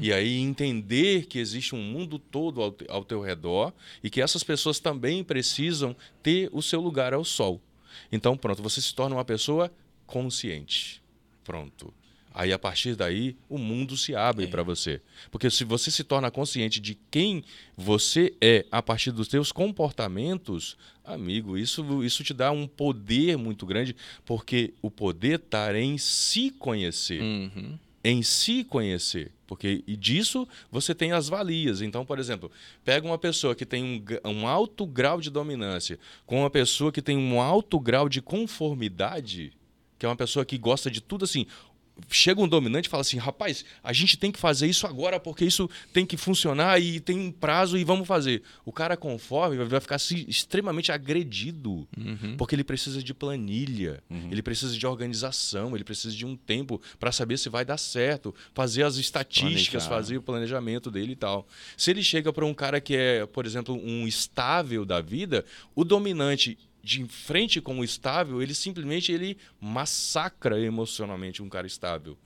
[0.00, 4.42] E aí entender que existe um mundo todo ao, ao teu redor e que essas
[4.42, 7.60] pessoas também precisam ter o seu lugar ao sol.
[8.10, 9.70] Então, pronto, você se torna uma pessoa
[10.06, 11.02] consciente.
[11.44, 11.92] Pronto.
[12.38, 15.00] Aí, a partir daí, o mundo se abre para você.
[15.30, 17.42] Porque se você se torna consciente de quem
[17.74, 23.64] você é a partir dos seus comportamentos, amigo, isso, isso te dá um poder muito
[23.64, 27.78] grande, porque o poder está em se conhecer Uhum.
[28.04, 31.80] em se conhecer, porque e disso você tem as valias.
[31.80, 32.50] Então, por exemplo,
[32.84, 33.82] pega uma pessoa que tem
[34.24, 38.20] um, um alto grau de dominância com uma pessoa que tem um alto grau de
[38.20, 39.52] conformidade,
[39.98, 41.46] que é uma pessoa que gosta de tudo assim.
[42.10, 45.44] Chega um dominante e fala assim: rapaz, a gente tem que fazer isso agora porque
[45.44, 48.42] isso tem que funcionar e tem um prazo e vamos fazer.
[48.66, 52.36] O cara conforme vai ficar extremamente agredido Uhum.
[52.36, 57.10] porque ele precisa de planilha, ele precisa de organização, ele precisa de um tempo para
[57.10, 59.88] saber se vai dar certo, fazer as estatísticas, Planejar.
[59.88, 61.46] fazer o planejamento dele e tal.
[61.76, 65.84] Se ele chega para um cara que é, por exemplo, um estável da vida, o
[65.84, 72.16] dominante de frente com o estável, ele simplesmente ele massacra emocionalmente um cara estável.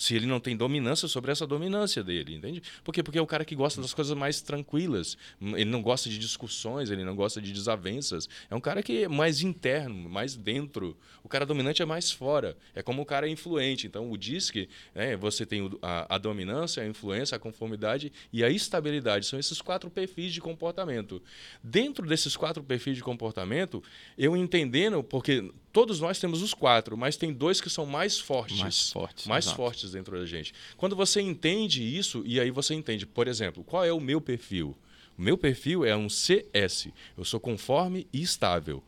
[0.00, 2.62] Se ele não tem dominância sobre essa dominância dele, entende?
[2.82, 3.02] Por quê?
[3.02, 5.14] Porque é o cara que gosta das coisas mais tranquilas.
[5.38, 8.26] Ele não gosta de discussões, ele não gosta de desavenças.
[8.48, 10.96] É um cara que é mais interno, mais dentro.
[11.22, 12.56] O cara dominante é mais fora.
[12.74, 13.86] É como o cara influente.
[13.86, 18.48] Então, o DISC, né, você tem a, a dominância, a influência, a conformidade e a
[18.48, 19.26] estabilidade.
[19.26, 21.22] São esses quatro perfis de comportamento.
[21.62, 23.82] Dentro desses quatro perfis de comportamento,
[24.16, 28.58] eu entendendo, porque todos nós temos os quatro, mas tem dois que são mais fortes
[28.58, 29.56] Mais fortes, mais exato.
[29.56, 30.52] fortes dentro da gente.
[30.76, 34.76] Quando você entende isso, e aí você entende, por exemplo, qual é o meu perfil?
[35.16, 36.88] O meu perfil é um CS.
[37.16, 38.82] Eu sou conforme e estável.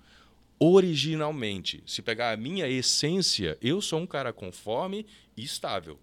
[0.59, 5.05] Originalmente, se pegar a minha essência, eu sou um cara conforme
[5.37, 5.99] e estável.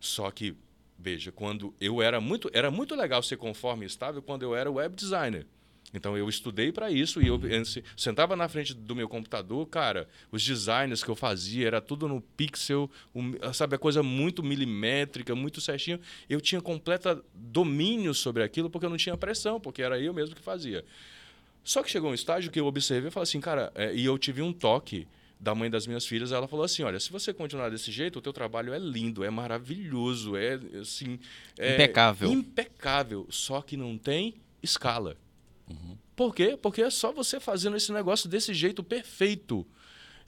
[0.00, 0.54] Só que,
[0.98, 4.70] veja, quando eu era muito, era muito legal ser conforme e estável quando eu era
[4.70, 5.46] web designer.
[5.94, 9.66] Então eu estudei para isso e eu eu se- sentava na frente do meu computador,
[9.66, 14.42] cara, os designs que eu fazia era tudo no pixel, um, sabe, a coisa muito
[14.42, 15.98] milimétrica, muito certinho.
[16.28, 20.34] Eu tinha completa domínio sobre aquilo porque eu não tinha pressão, porque era eu mesmo
[20.34, 20.84] que fazia.
[21.64, 24.18] Só que chegou um estágio que eu observei e falei assim, cara, é, e eu
[24.18, 25.06] tive um toque
[25.40, 28.22] da mãe das minhas filhas, ela falou assim, olha, se você continuar desse jeito, o
[28.22, 31.18] teu trabalho é lindo, é maravilhoso, é assim,
[31.58, 32.30] é Impecável.
[32.32, 35.16] impecável, só que não tem escala.
[36.16, 36.58] Por quê?
[36.60, 39.66] Porque é só você fazendo esse negócio desse jeito perfeito.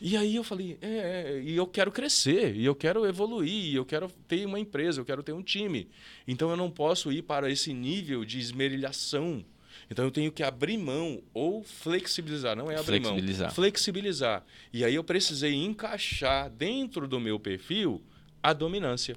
[0.01, 3.75] E aí eu falei, é, é, e eu quero crescer, e eu quero evoluir, e
[3.75, 5.89] eu quero ter uma empresa, eu quero ter um time.
[6.27, 9.45] Então eu não posso ir para esse nível de esmerilhação.
[9.91, 13.49] Então eu tenho que abrir mão ou flexibilizar, não é abrir Flexibilizar.
[13.49, 14.45] mão, flexibilizar.
[14.73, 18.01] E aí eu precisei encaixar dentro do meu perfil
[18.43, 19.17] a dominância.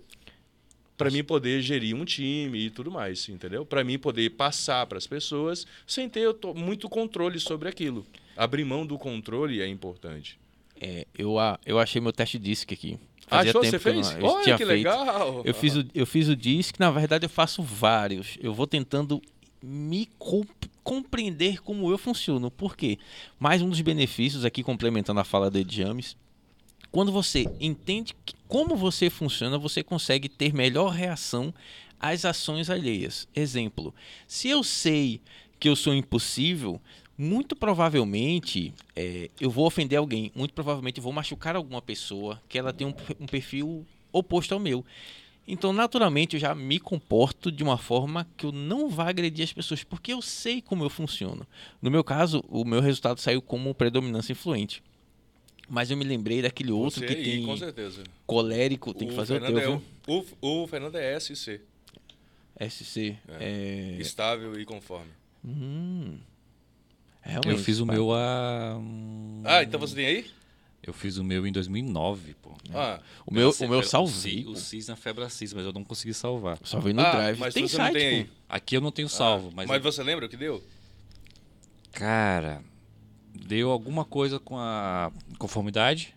[0.97, 3.65] Para mim poder gerir um time e tudo mais, entendeu?
[3.65, 8.05] Para mim poder passar para as pessoas sem ter muito controle sobre aquilo.
[8.37, 10.39] Abrir mão do controle é importante.
[10.79, 12.97] É, eu, eu achei meu teste DISC aqui.
[13.27, 13.61] Fazia Achou?
[13.61, 14.11] tempo Você que eu fez?
[14.11, 14.77] não- eu Olha tinha que feito.
[14.87, 15.41] legal!
[15.45, 18.37] Eu fiz, o, eu fiz o DISC, na verdade eu faço vários.
[18.41, 19.21] Eu vou tentando
[19.61, 20.43] me com-
[20.83, 22.51] compreender como eu funciono.
[22.51, 22.97] Por quê?
[23.39, 26.17] Mais um dos benefícios, aqui complementando a fala de James,
[26.93, 28.13] quando você entende
[28.47, 31.51] como você funciona, você consegue ter melhor reação
[31.99, 33.27] às ações alheias.
[33.35, 33.91] Exemplo,
[34.27, 35.19] se eu sei
[35.59, 36.79] que eu sou impossível,
[37.17, 42.59] muito provavelmente é, eu vou ofender alguém, muito provavelmente eu vou machucar alguma pessoa que
[42.59, 44.85] ela tem um, um perfil oposto ao meu.
[45.47, 49.51] Então, naturalmente, eu já me comporto de uma forma que eu não vá agredir as
[49.51, 51.45] pessoas, porque eu sei como eu funciono.
[51.81, 54.83] No meu caso, o meu resultado saiu como predominância influente.
[55.69, 58.03] Mas eu me lembrei daquele outro Você que aí, tem com certeza.
[58.27, 60.27] colérico, tem que O fazer o Fernando teu, é viu?
[60.41, 61.61] o, o Fernando é SC,
[62.69, 63.17] SC.
[63.39, 63.97] É...
[63.99, 65.11] estável e conforme.
[65.43, 66.17] Hum.
[67.21, 67.93] Realmente, Eu fiz o pá.
[67.93, 68.75] meu a.
[68.77, 70.29] hum, Ah, então você tem aí?
[70.85, 72.51] Eu fiz o meu em 2009, pô.
[72.73, 74.45] Ah, O meu, o meu salvei.
[74.45, 74.53] O.
[74.55, 76.59] CIS na Febra CIS, mas eu não consegui salvar.
[76.65, 77.39] Salvei no ah, Drive.
[77.39, 78.29] mas tem você site, não tem.
[78.49, 79.67] Aqui eu não tenho salvo, mas.
[79.69, 80.61] Mas você lembra o que deu?
[81.93, 82.61] Cara.
[83.33, 86.15] Deu alguma coisa com a conformidade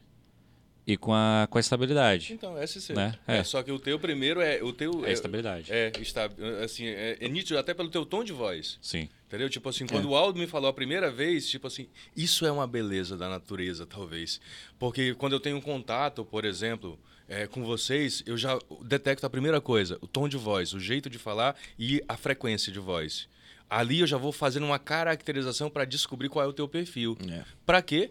[0.86, 2.32] e com a, com a estabilidade.
[2.32, 2.92] Então, SC.
[2.94, 3.18] Né?
[3.26, 3.38] É.
[3.38, 3.44] É.
[3.44, 4.62] Só que o teu primeiro é.
[4.62, 5.72] O teu, É estabilidade.
[5.72, 6.30] É, está,
[6.62, 8.78] assim, é, é nítido até pelo teu tom de voz.
[8.80, 9.08] Sim.
[9.26, 9.50] Entendeu?
[9.50, 9.88] Tipo assim, É.
[9.88, 13.28] quando o Aldo me falou a primeira vez, tipo assim, isso é uma beleza da
[13.28, 14.40] natureza, talvez.
[14.78, 16.96] Porque quando eu tenho um contato, por exemplo,
[17.28, 21.10] é, com vocês, eu já detecto a primeira coisa, o tom de voz, o jeito
[21.10, 23.28] de falar e a frequência de voz.
[23.68, 27.16] Ali eu já vou fazendo uma caracterização para descobrir qual é o teu perfil.
[27.28, 27.44] É.
[27.64, 28.10] Para quê?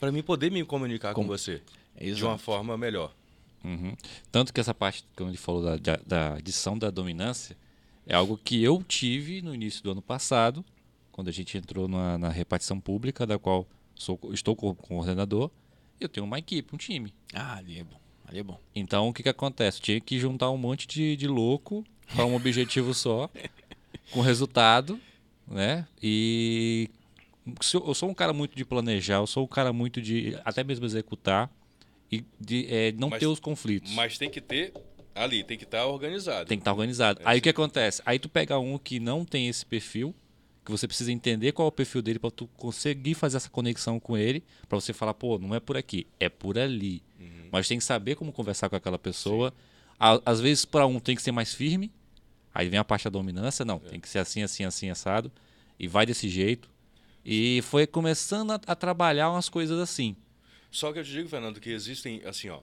[0.00, 1.62] Para mim poder me comunicar com Com- você
[1.96, 2.26] de Exato.
[2.26, 3.12] uma forma melhor.
[3.64, 3.94] Uhum.
[4.30, 7.56] Tanto que essa parte, como ele falou, da, da, da adição da dominância,
[8.06, 10.64] é algo que eu tive no início do ano passado,
[11.10, 15.50] quando a gente entrou na, na repartição pública, da qual sou, estou como coordenador,
[16.00, 17.12] eu tenho uma equipe, um time.
[17.34, 18.00] Ah, ali é bom.
[18.26, 18.60] Ali é bom.
[18.74, 19.80] Então, o que, que acontece?
[19.80, 21.84] Tinha que juntar um monte de, de louco
[22.14, 23.28] para um objetivo só,
[24.10, 25.00] com resultado,
[25.46, 25.86] né?
[26.02, 26.88] E
[27.72, 30.84] eu sou um cara muito de planejar, eu sou um cara muito de até mesmo
[30.84, 31.50] executar
[32.10, 33.92] e de eh, não Mas- ter os conflitos.
[33.92, 34.72] Mas tem que ter
[35.14, 36.46] ali, tem que estar organizado.
[36.46, 37.20] Tem que estar organizado.
[37.24, 38.02] Aí o que acontece?
[38.04, 40.14] Aí tu pega um que não tem esse perfil,
[40.64, 43.98] que você precisa entender qual é o perfil dele para tu conseguir fazer essa conexão
[43.98, 47.02] com ele, para você falar, pô, não é por aqui, é por ali.
[47.50, 49.54] Mas tem que saber como conversar com aquela pessoa.
[49.98, 51.90] Às vezes para um tem que ser mais firme.
[52.54, 55.30] Aí vem a parte da dominância, não, tem que ser assim, assim, assim assado
[55.78, 56.68] e vai desse jeito.
[57.24, 60.16] E foi começando a, a trabalhar umas coisas assim.
[60.70, 62.60] Só que eu te digo, Fernando, que existem, assim, ó,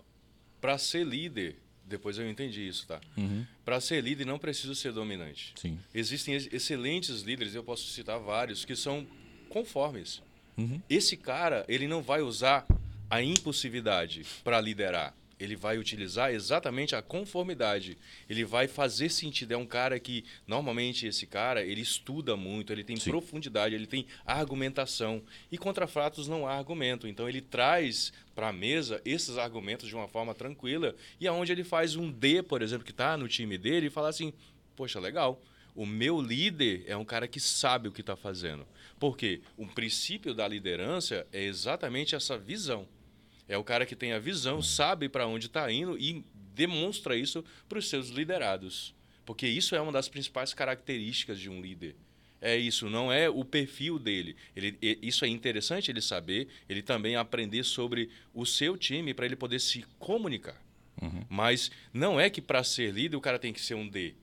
[0.60, 3.00] para ser líder, depois eu entendi isso, tá?
[3.15, 5.54] Uhum, Para ser líder não preciso ser dominante.
[5.56, 5.78] sim.
[5.93, 9.06] Existem ex- excelentes líderes, eu posso citar vários, que são
[9.50, 10.21] conformes.
[10.58, 10.82] Uhum.
[10.89, 12.65] Esse cara, ele não vai usar
[13.10, 15.13] a impulsividade para liderar.
[15.45, 17.97] Ele vai utilizar exatamente a conformidade.
[18.29, 19.53] Ele vai fazer sentido.
[19.53, 23.12] É um cara que, normalmente, esse cara, ele estuda muito, ele tem Sim.
[23.12, 25.23] profundidade, ele tem argumentação.
[25.51, 27.08] E contra fatos não há argumento.
[27.08, 30.95] Então, ele traz para a mesa esses argumentos de uma forma tranquila.
[31.19, 34.10] E aonde ele faz um D, por exemplo, que está no time dele, e fala
[34.10, 34.34] assim:
[34.75, 35.41] Poxa, legal.
[35.73, 38.65] O meu líder é um cara que sabe o que está fazendo.
[38.97, 42.88] Porque o princípio da liderança é exatamente essa visão.
[43.47, 47.43] É o cara que tem a visão, sabe para onde está indo e demonstra isso
[47.67, 48.95] para os seus liderados.
[49.25, 51.95] Porque isso é uma das principais características de um líder.
[52.41, 54.36] É isso, não é o perfil dele.
[54.55, 59.36] Ele, isso é interessante ele saber, ele também aprender sobre o seu time para ele
[59.36, 60.62] poder se comunicar.
[61.27, 64.13] Mas não é que para ser líder o cara tem que ser um D.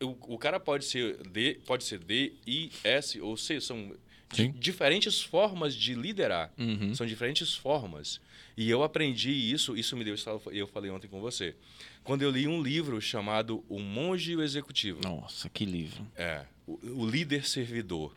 [0.00, 3.94] O, o cara pode ser D, pode ser D, I, S ou C, são
[4.32, 4.52] Sim.
[4.58, 6.52] diferentes formas de liderar.
[6.58, 6.94] Uhum.
[6.94, 8.20] São diferentes formas.
[8.56, 11.54] E eu aprendi isso, isso me deu estalo, eu falei ontem com você.
[12.04, 15.00] Quando eu li um livro chamado O Monge e o Executivo.
[15.02, 16.06] Nossa, que livro.
[16.16, 18.14] É, o, o líder servidor.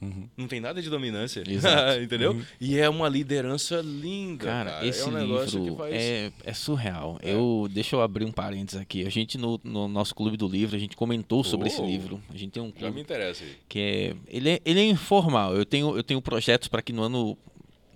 [0.00, 0.28] Uhum.
[0.36, 1.42] Não tem nada de dominância,
[2.00, 2.40] entendeu?
[2.60, 4.70] E é uma liderança linda, cara.
[4.70, 5.94] Cara, esse é um negócio livro que faz...
[5.94, 7.18] é, é surreal.
[7.22, 9.04] Eu, deixa eu abrir um parênteses aqui.
[9.04, 11.86] A gente, no, no nosso clube do livro, a gente comentou sobre esse Oh.
[11.86, 12.22] livro.
[12.32, 13.56] A gente tem um Já me clube interessa aí.
[13.68, 14.60] que é ele, é.
[14.64, 15.56] ele é informal.
[15.56, 17.36] Eu tenho, eu tenho projetos para que no ano,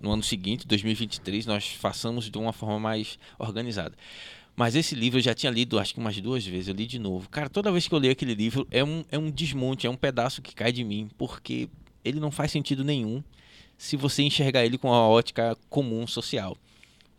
[0.01, 3.95] no ano seguinte, 2023, nós façamos de uma forma mais organizada.
[4.55, 6.67] Mas esse livro eu já tinha lido, acho que umas duas vezes.
[6.67, 7.27] Eu li de novo.
[7.29, 9.95] Cara, toda vez que eu leio aquele livro, é um, é um desmonte, é um
[9.95, 11.69] pedaço que cai de mim, porque
[12.03, 13.23] ele não faz sentido nenhum
[13.77, 16.57] se você enxergar ele com a ótica comum social.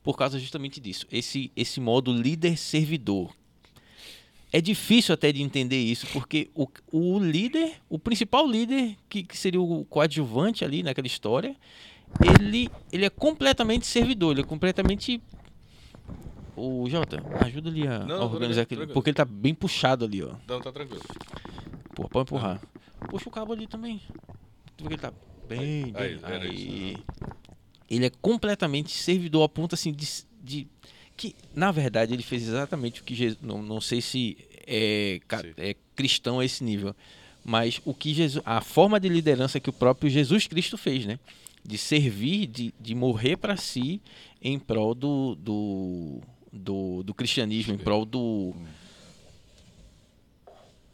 [0.02, 1.06] Por causa justamente disso.
[1.10, 3.32] Esse, esse modo líder-servidor.
[4.52, 9.36] É difícil até de entender isso, porque o, o líder, o principal líder, que, que
[9.36, 11.56] seria o coadjuvante ali naquela história,
[12.40, 15.20] ele, ele é completamente servidor, ele é completamente.
[16.56, 18.82] O Jota, ajuda ali a, Não, não, organizar aquele.
[18.82, 18.94] tranquilo.
[18.94, 20.34] Porque ele tá bem puxado ali, ó.
[20.44, 21.02] Então tá tranquilo.
[21.96, 22.60] Pô, pode empurrar.
[23.08, 24.00] Puxa o cabo ali também.
[24.76, 25.12] Tu vê que ele tá
[25.48, 25.92] bem.
[25.94, 26.96] Aí, bem- era aí.
[27.90, 30.06] Ele é completamente servidor a ponto assim de,
[30.42, 30.66] de-
[31.16, 35.20] que na verdade ele fez exatamente o que Jesus, não, não sei se é,
[35.58, 36.94] é cristão a esse nível,
[37.44, 41.18] mas o que Jesus, a forma de liderança que o próprio Jesus Cristo fez, né?
[41.62, 44.00] De servir, de, de morrer para si
[44.42, 46.20] em prol do, do,
[46.52, 48.54] do, do cristianismo, em prol do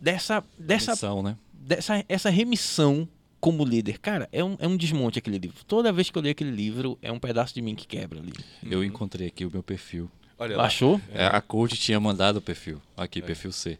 [0.01, 1.37] dessa dessa Missão, né?
[1.53, 3.09] dessa essa remissão
[3.41, 3.99] como líder.
[3.99, 5.65] Cara, é um, é um desmonte aquele livro.
[5.67, 8.33] Toda vez que eu leio aquele livro, é um pedaço de mim que quebra ali.
[8.69, 10.11] Eu encontrei aqui o meu perfil.
[10.39, 11.01] Olha lá, Achou?
[11.13, 12.81] É, a coach tinha mandado o perfil.
[12.97, 13.79] Aqui, perfil C.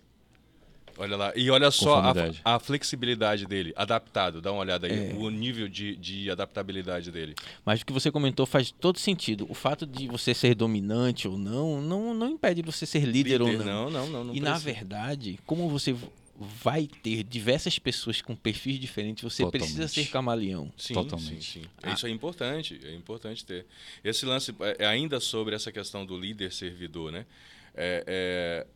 [0.99, 1.33] olha lá.
[1.35, 2.13] E olha só a,
[2.57, 4.43] a flexibilidade dele, adaptado.
[4.43, 5.15] Dá uma olhada aí, É.
[5.15, 7.35] o nível de, de adaptabilidade dele.
[7.65, 9.47] Mas o que você comentou faz todo sentido.
[9.49, 13.51] O fato de você ser dominante ou não, não, não impede você ser líder, ou
[13.53, 13.65] não.
[13.65, 14.25] Não, não, não.
[14.25, 14.73] não e na precisa.
[14.75, 15.95] verdade, como você
[16.41, 19.75] vai ter diversas pessoas com perfis diferentes, você Totalmente.
[19.75, 20.73] precisa ser camaleão.
[20.75, 21.45] Sim, Totalmente.
[21.45, 21.69] sim, sim.
[21.83, 21.93] Ah.
[21.93, 23.67] Isso é importante, é importante ter.
[24.03, 27.27] Esse lance, é, ainda sobre essa questão do líder servidor, né?
[27.75, 28.67] É,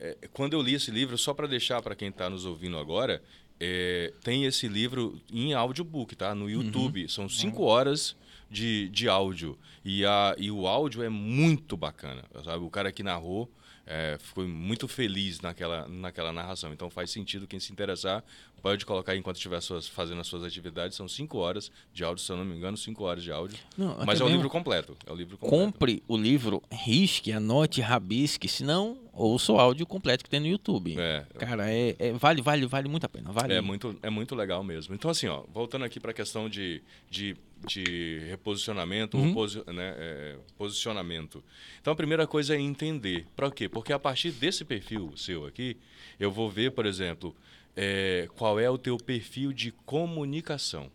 [0.00, 2.78] é, é, quando eu li esse livro, só para deixar para quem está nos ouvindo
[2.78, 3.22] agora,
[3.60, 6.34] é, tem esse livro em audiobook, tá?
[6.34, 7.06] No YouTube.
[7.10, 8.16] São cinco horas
[8.50, 9.58] de, de áudio.
[9.84, 12.64] E, a, e o áudio é muito bacana, sabe?
[12.64, 13.50] O cara que narrou
[13.94, 16.72] é, ficou muito feliz naquela, naquela narração.
[16.72, 18.24] Então faz sentido quem se interessar
[18.62, 20.96] pode colocar enquanto estiver suas, fazendo as suas atividades.
[20.96, 23.58] São cinco horas de áudio, se eu não me engano, cinco horas de áudio.
[23.76, 24.96] Não, Mas é o livro completo.
[25.04, 25.64] É o livro completo.
[25.64, 30.98] Compre o livro, risque, anote, rabisque, senão ouça o áudio completo que tem no YouTube.
[30.98, 33.30] É, Cara, é, é- vale, vale, vale muito a pena.
[33.32, 33.52] Vale.
[33.52, 34.94] É muito, é muito legal mesmo.
[34.94, 37.36] Então, assim, ó, voltando aqui para a questão de, de,
[37.66, 41.42] de reposicionamento, ou posi né, é, posicionamento.
[41.80, 43.26] Então, a primeira coisa é entender.
[43.36, 43.68] Para quê?
[43.68, 45.76] Porque a partir desse perfil seu aqui,
[46.18, 47.34] eu vou ver, por exemplo,
[47.76, 50.90] é, qual é o teu perfil de comunicação.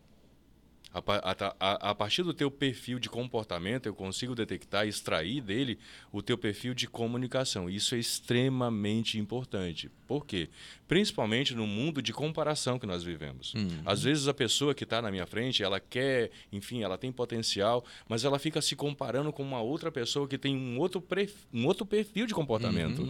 [0.93, 5.77] A, a a- partir do teu perfil de comportamento, eu consigo detectar, extrair dele
[6.11, 7.69] o teu perfil de comunicação.
[7.69, 9.91] Isso é extremamente importante.
[10.07, 10.49] Por quê?
[10.87, 13.53] Principalmente no mundo de comparação que nós vivemos.
[13.85, 17.85] Às vezes a pessoa que está na minha frente, ela quer, enfim, ela tem potencial,
[18.09, 21.03] mas ela fica se comparando com uma outra pessoa que tem um outro,
[21.53, 23.03] um outro perfil de comportamento.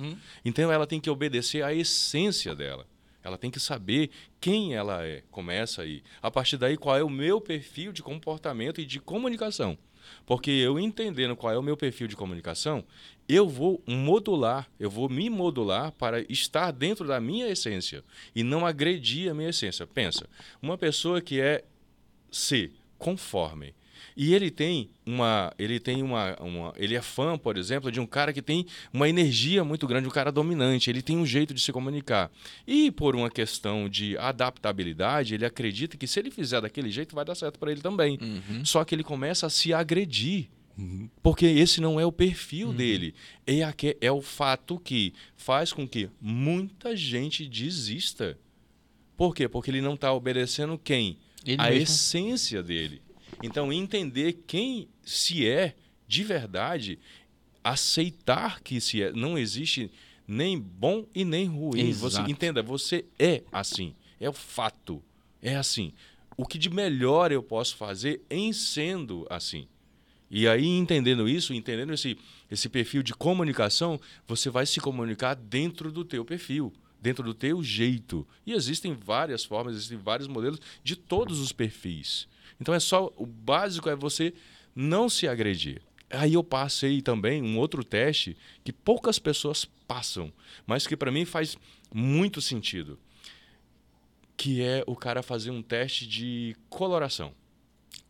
[0.43, 2.86] Então ela tem que obedecer à essência dela.
[3.28, 4.09] Ela tem que saber
[4.39, 5.21] quem ela é.
[5.30, 6.01] Começa aí.
[6.21, 9.78] A partir daí, qual é o meu perfil de comportamento e de comunicação.
[10.25, 12.86] Porque eu entendendo qual é o meu perfil de comunicação,
[13.28, 18.01] eu vou modular, eu vou me modular para estar dentro da minha essência
[18.34, 19.86] e não agredir a minha essência.
[19.86, 20.30] Pensa,
[20.61, 21.65] uma pessoa que é
[22.32, 23.75] C, conforme.
[24.20, 28.07] E ele tem uma, ele tem uma, uma, ele é fã, por exemplo, de um
[28.07, 31.61] cara que tem uma energia muito grande, um cara dominante, ele tem um jeito de
[31.61, 32.32] se comunicar.
[32.65, 37.24] E por uma questão de adaptabilidade, ele acredita que se ele fizer daquele jeito vai
[37.24, 38.18] dar certo para ele também.
[38.65, 40.49] Só que ele começa a se agredir.
[41.22, 43.13] Porque esse não é o perfil dele.
[43.45, 43.59] É,
[44.01, 48.36] é o fato que faz com que muita gente desista.
[49.15, 49.47] Por quê?
[49.47, 51.18] Porque ele não está obedecendo quem?
[51.45, 51.84] Ele a mesmo.
[51.84, 53.01] essência dele.
[53.41, 55.75] Então, entender quem se é
[56.07, 56.99] de verdade,
[57.63, 59.91] aceitar que se é, não existe
[60.27, 61.91] nem bom e nem ruim.
[61.93, 65.03] Você entenda, você é assim, é o fato,
[65.41, 65.93] é assim.
[66.35, 69.67] O que de melhor eu posso fazer em sendo assim?
[70.29, 72.17] E aí, entendendo isso, entendendo esse,
[72.51, 77.63] esse perfil de comunicação, você vai se comunicar dentro do teu perfil, dentro do teu
[77.63, 78.27] jeito.
[78.45, 82.27] E existem várias formas, existem vários modelos de todos os perfis.
[82.60, 84.34] Então é só o básico é você
[84.76, 85.82] não se agredir.
[86.10, 90.32] Aí eu passei também um outro teste que poucas pessoas passam,
[90.66, 91.58] mas que para mim faz
[91.93, 92.97] muito sentido,
[94.36, 97.34] que é o cara fazer um teste de coloração.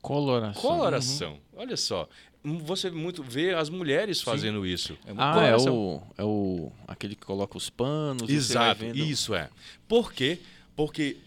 [0.02, 0.62] Coloração.
[0.62, 1.40] Coloração.
[1.56, 2.08] Olha só.
[2.44, 4.94] Você muito vê as mulheres fazendo isso.
[5.06, 5.76] É muito Ah, é Coloração.
[5.76, 6.72] o, é o.
[6.88, 8.30] aquele que coloca os panos.
[8.30, 9.50] e você vai Exato, vendo- isso é.
[9.88, 10.40] Por quê?
[10.76, 11.18] Porque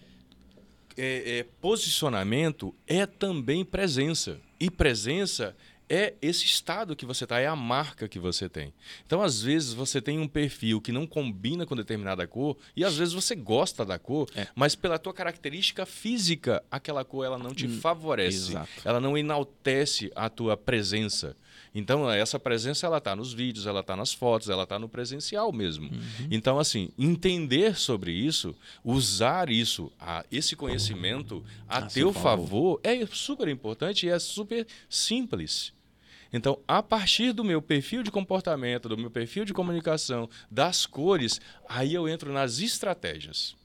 [0.96, 4.38] é, é, posicionamento é também presença.
[4.58, 5.56] E presença
[5.92, 8.72] é esse estado que você está, é a marca que você tem.
[9.04, 12.96] Então, às vezes, você tem um perfil que não combina com determinada cor, e às
[12.96, 14.46] vezes você gosta da cor, É.
[14.54, 18.50] mas pela tua característica física, aquela cor ela não te favorece.
[18.52, 18.70] exato.
[18.84, 21.36] Ela não enaltece a tua presença.
[21.74, 25.52] Então, essa presença ela está nos vídeos, ela está nas fotos, ela está no presencial
[25.52, 25.88] mesmo.
[25.90, 26.28] Uhum.
[26.30, 32.80] Então, assim, entender sobre isso, usar isso, a, esse conhecimento a, A seu teu favor.
[32.80, 35.72] favor, é super importante e é super simples.
[36.32, 41.40] Então, a partir do meu perfil de comportamento, do meu perfil de comunicação, das cores,
[41.68, 43.56] aí eu entro nas estratégias.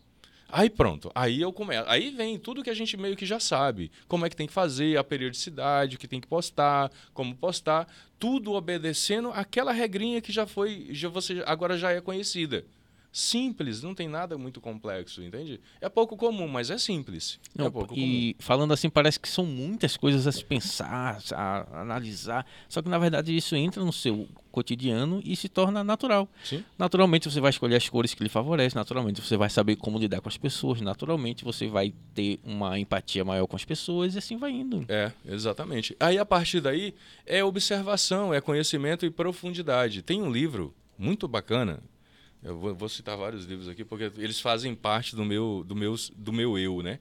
[0.50, 1.90] Aí pronto, aí eu começo.
[1.90, 3.92] Aí vem tudo que a gente meio que já sabe.
[4.08, 7.88] Como é que tem que fazer, a periodicidade, o que tem que postar, como postar,
[8.20, 12.66] tudo obedecendo aquela regrinha que já foi, já você agora já é conhecida.
[13.16, 15.62] Simples, não tem nada muito complexo, entende?
[15.80, 17.40] É pouco comum, mas é simples.
[17.56, 18.02] Não, é pouco comum.
[18.02, 22.46] e falando assim, parece que são muitas coisas a se pensar, a analisar.
[22.68, 26.28] Só que na verdade isso entra no seu cotidiano e se torna natural.
[26.44, 26.62] Sim.
[26.78, 30.20] Naturalmente você vai escolher as cores que lhe favorecem, naturalmente você vai saber como lidar
[30.20, 34.36] com as pessoas, naturalmente você vai ter uma empatia maior com as pessoas e assim
[34.36, 34.84] vai indo.
[34.90, 35.96] É, exatamente.
[36.02, 36.94] Aí a partir daí
[37.26, 40.02] é observação, é conhecimento e profundidade.
[40.02, 41.80] Tem um livro muito bacana,
[42.46, 45.96] Eu vou, vou, citar vários livros aqui, porque eles fazem parte do meu, do meu,
[46.16, 47.00] do meu eu, né?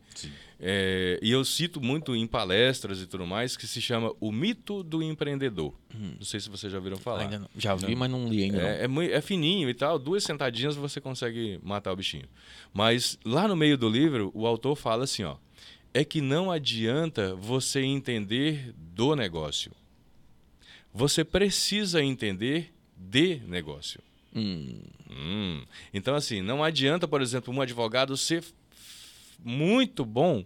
[0.58, 4.82] É, e eu cito muito em palestras e tudo mais, que se chama O Mito
[4.82, 5.74] do Empreendedor.
[5.94, 6.14] Hum.
[6.16, 7.28] Não sei se vocês já ouviram falar.
[7.30, 7.46] Não.
[7.58, 8.58] Já vi, mas não li ainda.
[8.58, 12.26] É, é, é, fininho e tal, duas sentadinhas você consegue matar o bichinho.
[12.72, 15.36] Mas lá no meio do livro, o autor fala assim, ó.
[15.92, 19.70] É que não adianta você entender do negócio.
[20.92, 24.00] Você precisa entender de negócio.
[24.34, 24.80] Hum.
[25.10, 25.62] Hum.
[25.92, 28.44] Então, assim, não adianta, por exemplo, um advogado ser
[29.44, 30.44] muito bom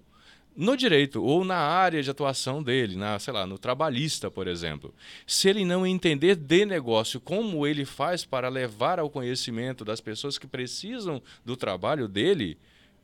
[0.59, 4.93] no direito ou na área de atuação dele, na, sei lá, no trabalhista, por exemplo.
[5.25, 10.37] Se ele não entender de negócio como ele faz para levar ao conhecimento das pessoas
[10.37, 12.59] que precisam do trabalho dele,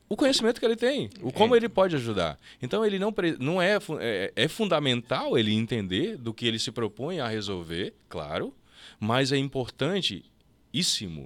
[0.09, 2.37] o conhecimento que ele tem, o como ele pode ajudar.
[2.61, 7.21] Então ele não, não é, é, é fundamental ele entender do que ele se propõe
[7.21, 8.53] a resolver, claro,
[8.99, 10.25] mas é importante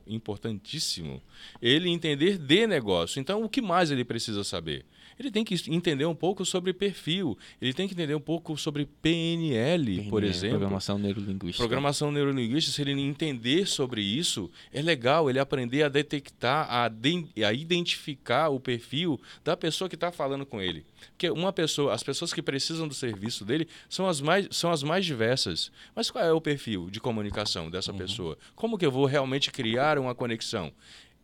[0.06, 1.22] importantíssimo,
[1.62, 3.20] ele entender de negócio.
[3.20, 4.86] Então, o que mais ele precisa saber?
[5.20, 8.86] Ele tem que entender um pouco sobre perfil, ele tem que entender um pouco sobre
[8.86, 10.60] PNL, PNL por exemplo.
[10.60, 11.58] Programação neurolinguística.
[11.58, 17.28] Programação neurolinguística, se ele entender sobre isso, é legal ele aprender a detectar, a, de,
[17.46, 20.86] a identificar o perfil da pessoa que está falando com ele.
[21.12, 24.84] Porque uma pessoa, as pessoas que precisam do serviço dele são as mais, são as
[24.84, 25.70] mais diversas.
[25.94, 27.98] Mas qual é o perfil de comunicação dessa uhum.
[27.98, 28.38] pessoa?
[28.56, 30.72] Como que eu vou realmente criar uma conexão?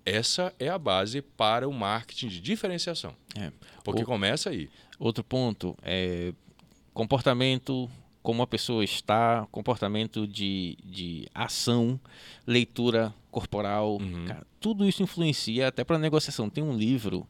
[0.06, 3.16] Essa é a base para o marketing de diferenciação.
[3.36, 3.52] É.
[3.84, 4.70] Porque o, começa aí.
[5.00, 6.32] Outro ponto é
[6.94, 7.90] comportamento,
[8.22, 12.00] como a pessoa está, comportamento de, de ação,
[12.46, 13.98] leitura corporal.
[14.00, 14.26] Uhum.
[14.26, 16.50] Cara, tudo isso influencia até para a negociação.
[16.50, 17.28] Tem um livro,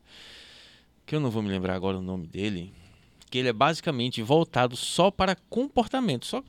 [1.05, 2.73] que eu não vou me lembrar agora o nome dele,
[3.29, 6.43] que ele é basicamente voltado só para comportamento, só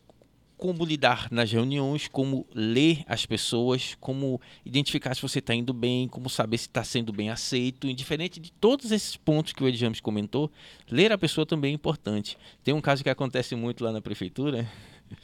[0.57, 6.09] como lidar nas reuniões, como ler as pessoas, como identificar se você está indo bem,
[6.09, 7.86] como saber se está sendo bem aceito.
[7.86, 10.50] Indiferente de todos esses pontos que o Ed James comentou,
[10.90, 12.38] ler a pessoa também é importante.
[12.64, 14.68] Tem um caso que acontece muito lá na prefeitura.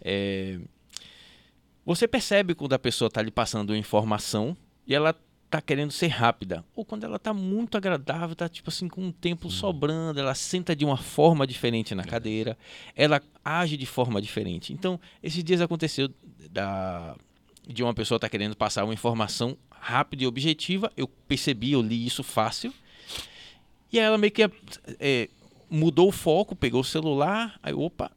[0.00, 0.58] É...
[1.84, 4.56] Você percebe quando a pessoa está lhe passando informação
[4.86, 5.14] e ela
[5.50, 9.12] tá querendo ser rápida, ou quando ela tá muito agradável, tá tipo assim com um
[9.12, 9.50] tempo uhum.
[9.50, 12.58] sobrando, ela senta de uma forma diferente na cadeira,
[12.94, 14.72] ela age de forma diferente.
[14.72, 16.10] Então, esses dias aconteceu
[16.50, 17.16] da
[17.66, 22.06] de uma pessoa tá querendo passar uma informação rápida e objetiva, eu percebi, eu li
[22.06, 22.72] isso fácil.
[23.92, 24.48] E aí ela meio que
[25.00, 25.28] é,
[25.68, 28.10] mudou o foco, pegou o celular, aí opa,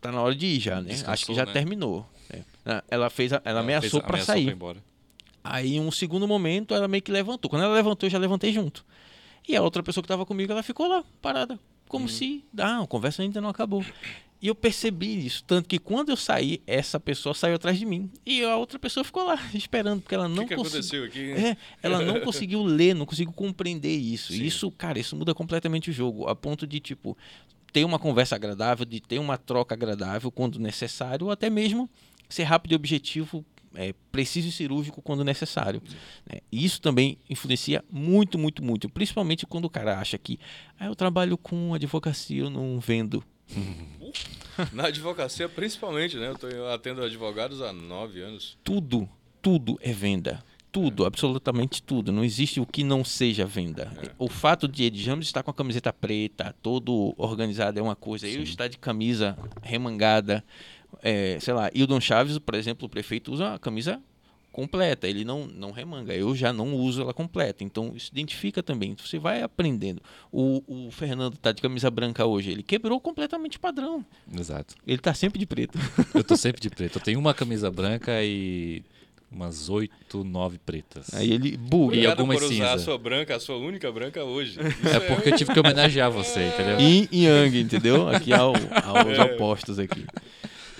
[0.00, 0.88] tá na hora de ir já, né?
[0.88, 1.52] Descansou, Acho que já né?
[1.52, 2.06] terminou.
[2.30, 2.42] É.
[2.88, 4.56] Ela fez, ela, ela ameaçou para sair.
[5.44, 7.50] Aí, um segundo momento, ela meio que levantou.
[7.50, 8.82] Quando ela levantou, eu já levantei junto.
[9.46, 11.60] E a outra pessoa que estava comigo, ela ficou lá, parada.
[11.86, 12.08] Como uhum.
[12.08, 13.84] se, ah, a conversa ainda não acabou.
[14.40, 15.44] E eu percebi isso.
[15.44, 18.10] Tanto que quando eu saí, essa pessoa saiu atrás de mim.
[18.24, 21.04] E a outra pessoa ficou lá, esperando, porque ela não conseguiu.
[21.36, 24.32] É, ela não conseguiu ler, não conseguiu compreender isso.
[24.32, 24.42] Sim.
[24.42, 26.26] Isso, cara, isso muda completamente o jogo.
[26.26, 27.16] A ponto de, tipo,
[27.70, 31.88] ter uma conversa agradável, de ter uma troca agradável quando necessário, ou até mesmo
[32.28, 35.82] ser rápido e objetivo é, preciso e cirúrgico quando necessário.
[36.30, 36.40] Né?
[36.50, 38.88] Isso também influencia muito, muito, muito.
[38.88, 40.38] Principalmente quando o cara acha que
[40.78, 43.22] ah, eu trabalho com advocacia, eu não vendo.
[44.72, 46.28] Na advocacia, principalmente, né?
[46.28, 48.56] Eu tô atendo advogados há nove anos.
[48.62, 49.08] Tudo,
[49.42, 50.42] tudo é venda.
[50.70, 51.06] Tudo, é.
[51.06, 52.10] absolutamente tudo.
[52.10, 53.92] Não existe o que não seja venda.
[54.02, 54.10] É.
[54.18, 58.26] O fato de Ed James estar com a camiseta preta, todo organizado é uma coisa.
[58.26, 58.34] Sim.
[58.34, 60.44] Eu estar de camisa remangada,
[61.02, 64.00] é, sei lá, Hildon Chaves, por exemplo, o prefeito usa a camisa
[64.54, 66.14] completa, ele não, não remanga.
[66.14, 67.64] Eu já não uso ela completa.
[67.64, 68.96] Então, isso identifica também.
[69.04, 70.00] Você vai aprendendo.
[70.30, 72.52] O, o Fernando tá de camisa branca hoje.
[72.52, 74.06] Ele quebrou completamente o padrão.
[74.32, 74.76] Exato.
[74.86, 75.76] Ele tá sempre de preto.
[76.14, 76.98] Eu tô sempre de preto.
[76.98, 78.84] Eu tenho uma camisa branca e
[79.28, 81.12] umas oito, nove pretas.
[81.12, 81.96] Aí ele buga.
[81.96, 82.74] E algumas por usar cinza.
[82.74, 84.60] a sua branca, a sua única branca hoje.
[84.60, 86.78] Isso é porque eu tive que homenagear você, entendeu?
[86.78, 88.08] Yin e Yang, entendeu?
[88.08, 89.22] Aqui ao, aos é.
[89.22, 90.06] opostos aqui.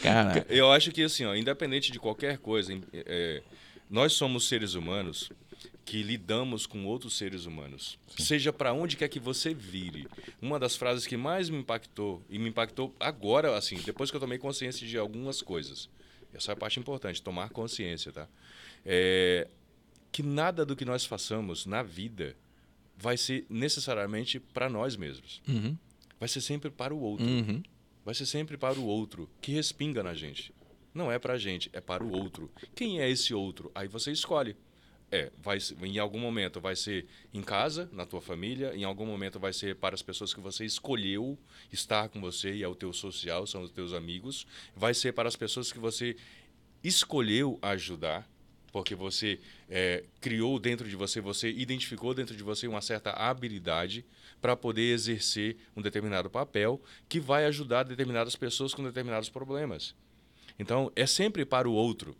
[0.05, 0.47] Cara.
[0.51, 3.43] Eu acho que, assim, ó, independente de qualquer coisa, é,
[3.89, 5.31] nós somos seres humanos
[5.85, 7.99] que lidamos com outros seres humanos.
[8.09, 8.23] Sim.
[8.23, 10.07] Seja para onde quer que você vire.
[10.41, 14.21] Uma das frases que mais me impactou, e me impactou agora, assim, depois que eu
[14.21, 15.89] tomei consciência de algumas coisas.
[16.33, 18.29] Essa é a parte importante, tomar consciência, tá?
[18.85, 19.49] É,
[20.13, 22.37] que nada do que nós façamos na vida
[22.97, 25.41] vai ser necessariamente para nós mesmos.
[25.49, 25.77] Uhum.
[26.21, 27.25] Vai ser sempre para o outro.
[27.25, 27.63] Uhum
[28.05, 30.53] vai ser sempre para o outro, que respinga na gente.
[30.93, 32.51] Não é para a gente, é para o outro.
[32.75, 33.73] Quem é esse outro?
[33.75, 34.57] Aí você escolhe.
[35.11, 39.39] É, vai, em algum momento vai ser em casa, na tua família, em algum momento
[39.39, 41.39] vai ser para as pessoas que você escolheu
[41.73, 45.29] estar com você e é o teu social, são os teus amigos, vai ser para
[45.29, 46.17] as pessoas que você
[46.83, 48.29] escolheu ajudar,
[48.73, 49.39] porque você
[49.69, 54.05] é, criou dentro de você, você identificou dentro de você uma certa habilidade
[54.45, 56.79] para poder exercer um determinado papel
[57.09, 59.95] que vai ajudar determinadas pessoas com determinados problemas.
[60.59, 62.15] Então, é sempre para o outro.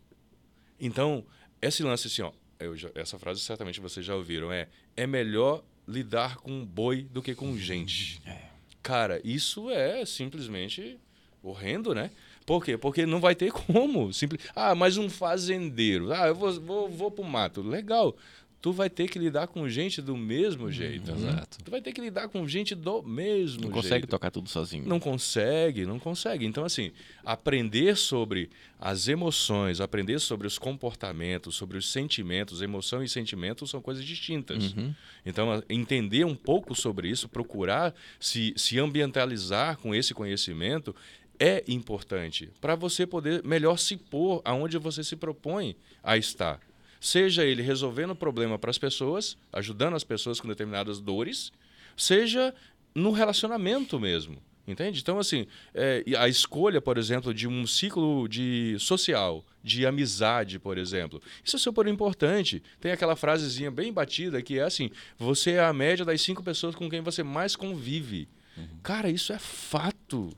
[0.79, 1.23] Então,
[1.61, 2.31] esse lance assim, ó,
[2.73, 4.67] já, essa frase certamente vocês já ouviram, é
[4.97, 8.19] é melhor lidar com boi do que com gente.
[8.25, 8.47] É.
[8.81, 10.99] Cara, isso é simplesmente
[11.43, 12.09] horrendo, né?
[12.43, 12.75] Por quê?
[12.75, 14.11] Porque não vai ter como.
[14.11, 14.41] Simples...
[14.55, 16.11] Ah, mas um fazendeiro.
[16.11, 17.61] Ah, eu vou, vou, vou pro mato.
[17.61, 18.17] Legal
[18.65, 21.11] tu vai ter que lidar com gente do mesmo jeito.
[21.11, 21.17] Uhum.
[21.17, 21.59] Exato.
[21.63, 23.61] Tu vai ter que lidar com gente do mesmo não jeito.
[23.61, 24.87] Não consegue tocar tudo sozinho.
[24.87, 26.47] Não consegue, não consegue.
[26.47, 26.91] Então, assim,
[27.23, 28.49] aprender sobre
[28.79, 34.73] as emoções, aprender sobre os comportamentos, sobre os sentimentos, emoção e sentimento são coisas distintas.
[34.73, 34.95] Uhum.
[35.23, 40.95] Então, entender um pouco sobre isso, procurar se, se ambientalizar com esse conhecimento
[41.39, 46.59] é importante para você poder melhor se pôr aonde você se propõe a estar
[47.05, 51.51] seja ele resolvendo o problema para as pessoas, ajudando as pessoas com determinadas dores,
[51.95, 52.51] seja
[52.95, 54.41] no relacionamento mesmo.
[54.67, 55.01] Entende?
[55.01, 55.45] Então, assim,
[55.75, 61.55] é, a escolha, por exemplo, de um ciclo de social, de amizade, por exemplo, isso
[61.55, 62.63] é super importante.
[62.81, 66.73] Tem aquela frasezinha bem batida que é assim: você é a média das cinco pessoas
[66.73, 68.27] com quem você mais convive.
[68.57, 68.65] Uhum.
[68.81, 70.35] Cara, isso é fato.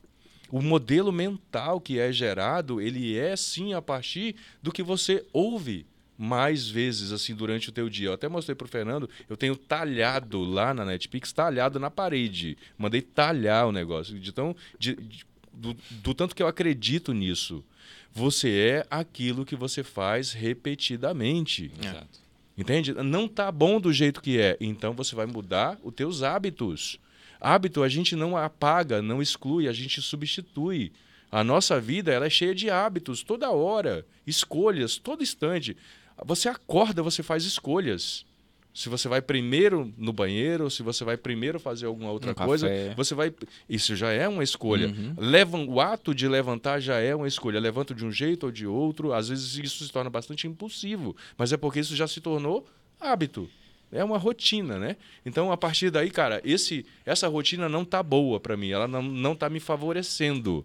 [0.51, 5.85] O modelo mental que é gerado, ele é sim a partir do que você ouve
[6.17, 8.07] mais vezes assim durante o teu dia.
[8.09, 12.57] Eu até mostrei para o Fernando, eu tenho talhado lá na Netpix, talhado na parede.
[12.77, 14.17] Mandei talhar o negócio.
[14.19, 17.63] De tão, de, de, do, do tanto que eu acredito nisso.
[18.11, 21.71] Você é aquilo que você faz repetidamente.
[21.79, 22.27] Exato.
[22.57, 22.91] Entende?
[22.91, 24.57] Não tá bom do jeito que é.
[24.59, 26.99] Então você vai mudar os teus hábitos.
[27.39, 30.91] Hábito a gente não apaga, não exclui, a gente substitui.
[31.31, 35.77] A nossa vida ela é cheia de hábitos toda hora, escolhas, todo instante.
[36.25, 38.25] Você acorda, você faz escolhas.
[38.73, 42.67] Se você vai primeiro no banheiro, se você vai primeiro fazer alguma outra um coisa,
[42.67, 42.93] café.
[42.95, 43.33] você vai.
[43.67, 44.89] Isso já é uma escolha.
[44.89, 45.15] Uhum.
[45.17, 45.57] Leva...
[45.57, 47.59] O ato de levantar já é uma escolha.
[47.59, 49.13] Levanto de um jeito ou de outro.
[49.13, 52.67] Às vezes isso se torna bastante impulsivo, mas é porque isso já se tornou
[52.99, 53.49] hábito.
[53.91, 54.95] É uma rotina, né?
[55.25, 58.69] Então, a partir daí, cara, esse, essa rotina não tá boa para mim.
[58.69, 60.63] Ela não, não tá me favorecendo.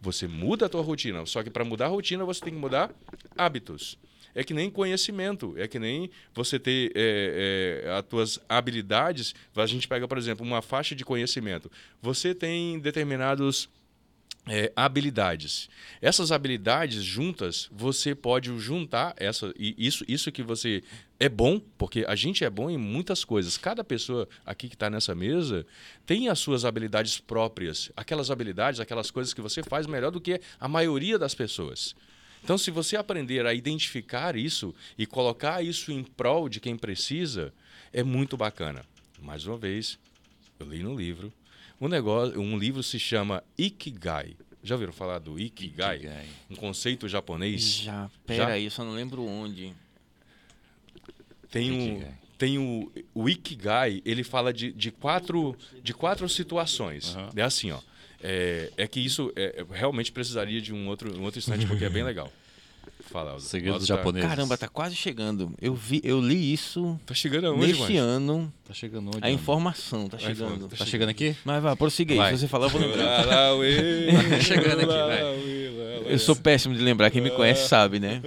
[0.00, 1.24] Você muda a tua rotina.
[1.26, 2.90] Só que para mudar a rotina, você tem que mudar
[3.38, 3.96] hábitos
[4.34, 9.34] é que nem conhecimento, é que nem você ter é, é, as tuas habilidades.
[9.54, 11.70] A gente pega, por exemplo, uma faixa de conhecimento.
[12.00, 13.68] Você tem determinados
[14.48, 15.68] é, habilidades.
[16.00, 20.82] Essas habilidades juntas, você pode juntar essa e isso, isso que você
[21.20, 23.56] é bom, porque a gente é bom em muitas coisas.
[23.56, 25.64] Cada pessoa aqui que está nessa mesa
[26.04, 30.40] tem as suas habilidades próprias, aquelas habilidades, aquelas coisas que você faz melhor do que
[30.58, 31.94] a maioria das pessoas.
[32.42, 37.52] Então, se você aprender a identificar isso e colocar isso em prol de quem precisa,
[37.92, 38.84] é muito bacana.
[39.20, 39.98] Mais uma vez,
[40.58, 41.32] eu li no livro.
[41.80, 44.36] Um, negócio, um livro se chama Ikigai.
[44.62, 45.96] Já ouviram falar do Ikigai?
[45.96, 46.26] Ikigai.
[46.50, 47.78] Um conceito japonês?
[47.78, 48.10] Já.
[48.26, 48.50] Pera Já?
[48.50, 49.72] aí, eu só não lembro onde.
[51.50, 52.02] Tem um,
[52.38, 57.14] tem o, o Ikigai, ele fala de, de, quatro, de quatro situações.
[57.14, 57.28] Uhum.
[57.36, 57.78] É assim, ó.
[58.22, 61.90] É, é que isso é, realmente precisaria de um outro, um outro instante, porque é
[61.90, 62.32] bem legal.
[63.10, 64.28] Fala, Segredos japoneses.
[64.28, 65.52] Caramba, tá quase chegando.
[65.60, 66.98] Eu vi, eu li isso.
[67.04, 68.52] Tá chegando aonde, Neste ano.
[68.64, 69.18] Tá chegando onde?
[69.20, 70.68] A informação tá chegando.
[70.68, 71.36] Tá, tá chegando aqui?
[71.44, 72.30] Mas vai, prossiga aí.
[72.30, 73.24] Se você falar, eu vou lembrar.
[73.26, 76.12] tá chegando aqui, vai.
[76.14, 77.10] Eu sou péssimo de lembrar.
[77.10, 78.22] Quem me conhece sabe, né?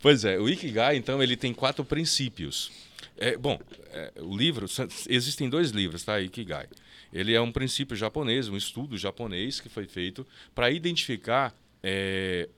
[0.00, 2.72] Pois é, o Ikigai, então, ele tem quatro princípios.
[3.16, 3.58] É, bom,
[3.92, 4.66] é, o livro,
[5.08, 6.20] existem dois livros, tá?
[6.20, 6.66] Ikigai.
[7.12, 11.54] Ele é um princípio japonês, um estudo japonês que foi feito para identificar.
[11.82, 12.48] É,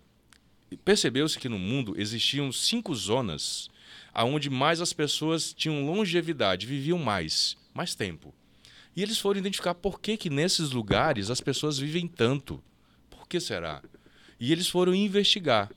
[0.85, 3.69] Percebeu-se que no mundo existiam cinco zonas
[4.13, 8.33] aonde mais as pessoas tinham longevidade, viviam mais, mais tempo.
[8.97, 12.63] E eles foram identificar por que, que nesses lugares as pessoas vivem tanto.
[13.11, 13.83] Por que será?
[14.39, 15.71] E eles foram investigar.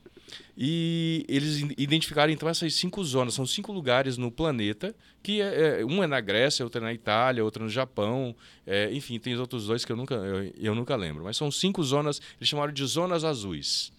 [0.60, 4.92] E eles identificaram então essas cinco zonas, são cinco lugares no planeta,
[5.22, 8.34] que é, é, um é na Grécia, outro é na Itália, outro no Japão,
[8.66, 11.22] é, enfim, tem os outros dois que eu nunca, eu, eu, nunca lembro.
[11.22, 13.92] Mas são cinco zonas, eles chamaram de zonas azuis.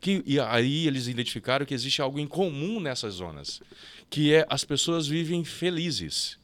[0.00, 3.60] Que, e aí eles identificaram que existe algo em comum nessas zonas,
[4.08, 6.38] que é as pessoas vivem felizes.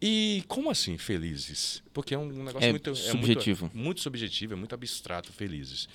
[0.00, 1.82] E como assim felizes?
[1.92, 3.66] Porque é um negócio é muito subjetivo.
[3.66, 5.86] É muito, muito subjetivo, é muito abstrato, felizes.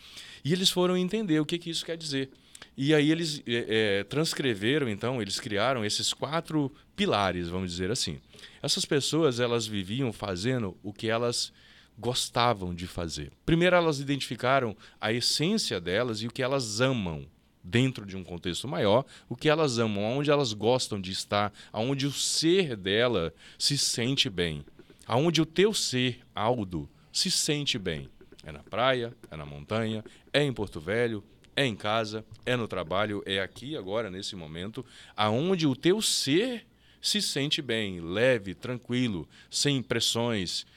[0.46, 2.30] E eles foram entender o que, que isso quer dizer.
[2.76, 8.20] E aí eles é, é, transcreveram, então, eles criaram esses quatro pilares, vamos dizer assim.
[8.62, 11.52] Essas pessoas, elas viviam fazendo o que elas
[11.98, 13.32] gostavam de fazer.
[13.46, 17.26] Primeiro, elas identificaram a essência delas e o que elas amam
[17.64, 22.06] dentro de um contexto maior, o que elas amam, aonde elas gostam de estar, aonde
[22.08, 24.64] o ser dela se sente bem,
[25.06, 28.10] aonde o teu ser, Aldo, se sente bem.
[28.44, 31.24] É na praia, é na montanha, é em Porto Velho,
[31.58, 34.86] é em casa, é no trabalho, é aqui agora nesse momento,
[35.16, 36.66] aonde o teu ser
[37.02, 40.68] se sente bem, leve, tranquilo, sem pressões,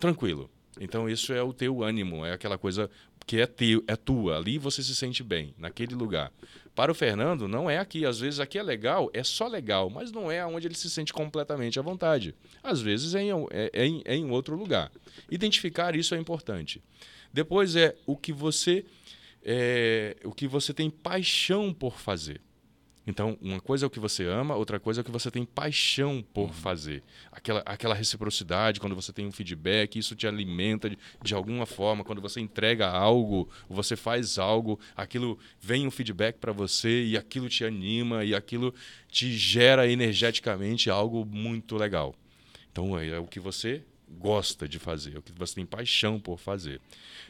[0.00, 0.50] tranquilo.
[0.80, 2.90] Então isso é o teu ânimo, é aquela coisa
[3.24, 4.36] que é teu, é tua.
[4.36, 6.32] Ali você se sente bem, naquele lugar.
[6.74, 8.04] Para o Fernando, não é aqui.
[8.04, 11.12] Às vezes aqui é legal, é só legal, mas não é onde ele se sente
[11.12, 12.34] completamente à vontade.
[12.62, 14.90] Às vezes é em, é, é em, é em outro lugar.
[15.30, 16.82] Identificar isso é importante.
[17.32, 18.84] Depois é o que você
[19.48, 22.40] é, o que você tem paixão por fazer.
[23.06, 25.44] Então, uma coisa é o que você ama, outra coisa é o que você tem
[25.44, 26.52] paixão por uhum.
[26.52, 27.04] fazer.
[27.30, 32.02] Aquela, aquela reciprocidade, quando você tem um feedback, isso te alimenta de, de alguma forma.
[32.02, 37.48] Quando você entrega algo, você faz algo, aquilo vem um feedback para você e aquilo
[37.48, 38.74] te anima e aquilo
[39.08, 42.12] te gera energeticamente algo muito legal.
[42.72, 46.18] Então, é, é o que você gosta de fazer, é o que você tem paixão
[46.18, 46.80] por fazer.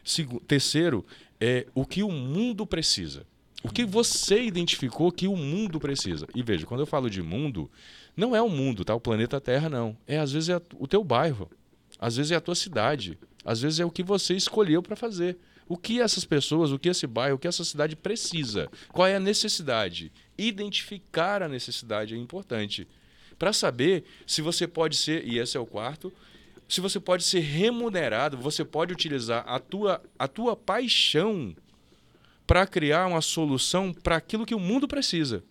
[0.04, 1.04] Segu terceiro,
[1.40, 3.26] é o que o mundo precisa.
[3.62, 6.26] O que você identificou que o mundo precisa.
[6.34, 7.70] E veja, quando eu falo de mundo,
[8.16, 8.94] não é o mundo, tá?
[8.94, 9.96] O planeta Terra não.
[10.06, 11.50] É às vezes é o teu bairro,
[11.98, 15.36] às vezes é a tua cidade, às vezes é o que você escolheu para fazer.
[15.68, 18.70] O que essas pessoas, o que esse bairro, o que essa cidade precisa?
[18.92, 20.12] Qual é a necessidade?
[20.38, 22.86] Identificar a necessidade é importante.
[23.36, 26.12] Para saber se você pode ser, e esse é o quarto,
[26.68, 31.54] se você pode ser remunerado, você pode utilizar a tua, a tua paixão
[32.46, 35.44] para criar uma solução para aquilo que o mundo precisa.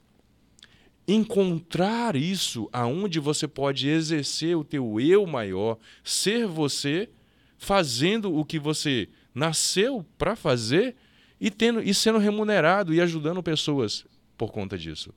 [1.08, 7.10] Encontrar isso aonde você pode exercer o teu eu maior, ser você,
[7.58, 10.96] fazendo o que você nasceu para fazer
[11.40, 14.06] e tendo e sendo remunerado e ajudando pessoas
[14.38, 15.14] por conta disso.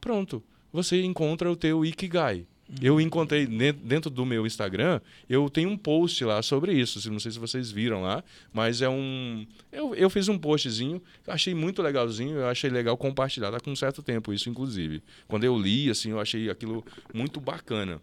[0.00, 2.46] Pronto, você encontra o teu ikigai.
[2.82, 7.10] Eu encontrei dentro do meu Instagram, eu tenho um post lá sobre isso.
[7.10, 9.46] Não sei se vocês viram lá, mas é um.
[9.72, 13.50] Eu, eu fiz um postzinho, achei muito legalzinho, eu achei legal compartilhar.
[13.50, 15.02] Tá com um certo tempo isso, inclusive.
[15.26, 18.00] Quando eu li, assim, eu achei aquilo muito bacana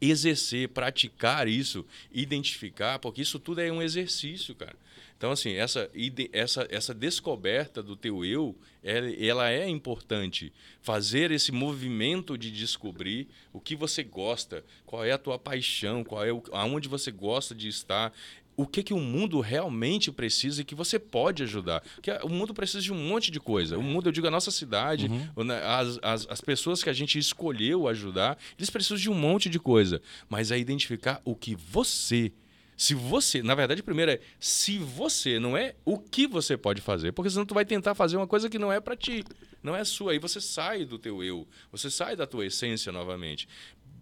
[0.00, 4.76] exercer, praticar isso, identificar, porque isso tudo é um exercício, cara.
[5.18, 5.90] Então, assim, essa,
[6.32, 10.52] essa, essa descoberta do teu eu, ela é importante.
[10.80, 16.24] Fazer esse movimento de descobrir o que você gosta, qual é a tua paixão, qual
[16.24, 18.12] é o, aonde você gosta de estar,
[18.58, 21.80] o que, que o mundo realmente precisa e que você pode ajudar.
[21.94, 23.78] Porque o mundo precisa de um monte de coisa.
[23.78, 25.44] O mundo, eu digo, a nossa cidade, uhum.
[25.44, 29.48] Né, as, as, as pessoas que a gente escolheu ajudar, eles precisam de um monte
[29.48, 30.02] de coisa.
[30.28, 32.32] Mas é identificar o que você
[32.76, 37.10] se você, na verdade, primeiro é se você, não é o que você pode fazer,
[37.10, 39.24] porque senão tu vai tentar fazer uma coisa que não é para ti,
[39.60, 40.12] não é sua.
[40.12, 43.48] Aí você sai do teu eu, você sai da tua essência novamente.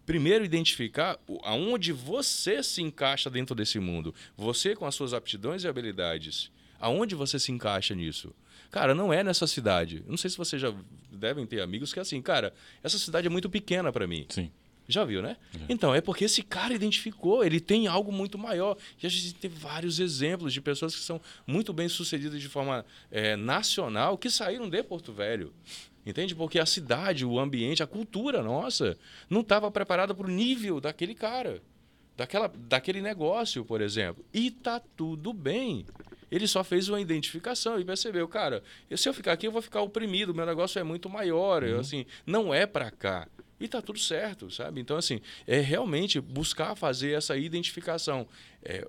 [0.07, 5.69] Primeiro identificar aonde você se encaixa dentro desse mundo, você com as suas aptidões e
[5.69, 8.33] habilidades, aonde você se encaixa nisso.
[8.71, 10.05] Cara, não é nessa cidade.
[10.07, 10.73] Não sei se vocês já
[11.11, 14.27] devem ter amigos que é assim, cara, essa cidade é muito pequena para mim.
[14.29, 14.51] Sim.
[14.89, 15.37] Já viu, né?
[15.69, 18.77] Então, é porque esse cara identificou, ele tem algo muito maior.
[19.03, 22.87] E a gente tem vários exemplos de pessoas que são muito bem sucedidas de forma
[23.11, 25.53] é, nacional que saíram de Porto Velho.
[26.07, 26.37] Entende?
[26.37, 28.97] Porque a cidade, o ambiente, a cultura nossa
[29.29, 31.61] não estava preparada para o nível daquele cara,
[32.17, 34.25] daquela, daquele negócio, por exemplo.
[34.33, 35.85] E tá tudo bem.
[36.31, 38.63] Ele só fez uma identificação e percebeu, cara,
[38.97, 41.71] se eu ficar aqui eu vou ficar oprimido, meu negócio é muito maior, uhum.
[41.71, 43.27] eu, assim, não é para cá.
[43.59, 44.81] E tá tudo certo, sabe?
[44.81, 48.29] Então, assim, é realmente buscar fazer essa identificação.
[48.63, 48.87] É,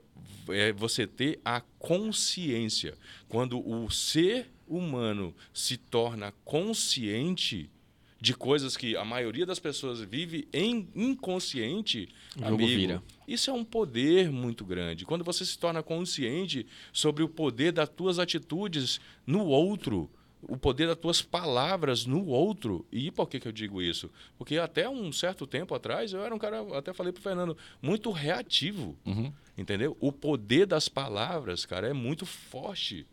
[0.50, 2.96] é você ter a consciência.
[3.30, 7.70] Quando o ser humano se torna consciente
[8.20, 12.10] de coisas que a maioria das pessoas vive em inconsciente,
[12.42, 13.04] amigo, vira.
[13.28, 15.06] isso é um poder muito grande.
[15.06, 20.10] Quando você se torna consciente sobre o poder das tuas atitudes no outro,
[20.42, 22.86] o poder das tuas palavras no outro.
[22.92, 24.10] E por que, que eu digo isso?
[24.38, 28.12] Porque até um certo tempo atrás eu era um cara, até falei pro Fernando, muito
[28.12, 28.98] reativo.
[29.06, 29.32] Uhum.
[29.58, 29.98] Entendeu?
[30.00, 33.06] O poder das palavras, cara, é muito forte.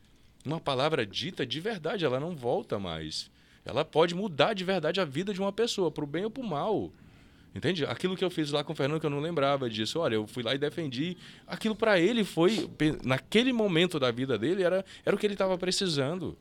[0.45, 3.31] Uma palavra dita de verdade, ela não volta mais.
[3.65, 6.93] Ela pode mudar de verdade a vida de uma pessoa, pro bem ou pro mal.
[7.55, 7.85] Entende?
[7.87, 10.01] Aquilo que eu fiz lá com o Fernando, que eu não lembrava disso.
[10.01, 11.17] Olha, eu fui lá e defendi.
[11.47, 12.69] Aquilo para ele foi,
[13.05, 16.37] naquele momento da vida dele, era, era o que ele estava precisando.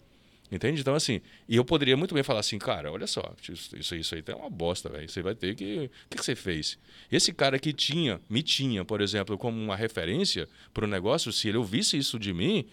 [0.52, 0.82] Entende?
[0.82, 4.16] Então, assim, e eu poderia muito bem falar assim, cara, olha só, isso, isso, isso
[4.16, 5.08] aí é uma bosta, velho.
[5.08, 5.90] Você vai ter que.
[6.06, 6.78] O que, que, você fez?
[7.12, 11.48] Esse cara que tinha, me tinha, por exemplo, como uma referência para o negócio, se
[11.48, 12.66] ele ouvisse isso de mim,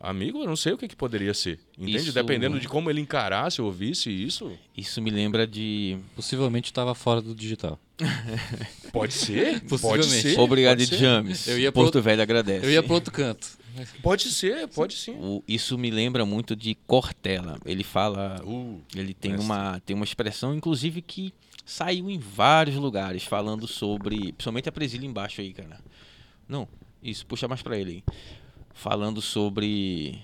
[0.00, 1.60] amigo, eu não sei o que, que poderia ser.
[1.78, 1.96] Entende?
[1.98, 5.98] Isso- Dependendo de como ele encarasse, ouvisse isso, Isso me lembra de.
[6.16, 7.78] Possivelmente estava fora do digital.
[8.92, 9.60] pode ser.
[9.60, 10.22] pode Possivelmente.
[10.34, 10.40] ser.
[10.40, 10.96] Obrigado, pode ser.
[10.98, 11.46] James.
[11.48, 12.64] Eu ia Porto outro- Velho agradece.
[12.66, 13.60] Eu ia para outro canto.
[14.02, 15.12] Pode ser, pode sim.
[15.20, 17.58] O- isso me lembra muito de Cortella.
[17.64, 18.42] Ele fala.
[18.44, 21.32] Uh, Ele tem uma, tem uma expressão, inclusive, que
[21.64, 24.32] saiu em vários lugares, falando sobre.
[24.32, 25.78] Principalmente a presilha embaixo aí, cara.
[26.48, 26.66] Não,
[27.02, 28.14] isso, puxa mais pra ele aí.
[28.74, 30.22] Falando sobre.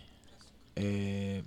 [0.74, 1.42] é,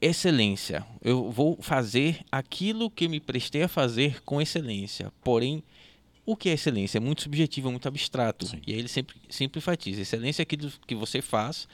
[0.00, 0.86] excelência.
[1.02, 5.12] Eu vou fazer aquilo que me prestei a fazer com excelência.
[5.22, 5.62] Porém,
[6.24, 6.98] o que é excelência?
[6.98, 8.46] É muito subjetivo, é muito abstrato.
[8.46, 8.60] Sim.
[8.66, 10.02] E aí ele sempre, sempre enfatiza.
[10.02, 11.68] Excelência é aquilo que você faz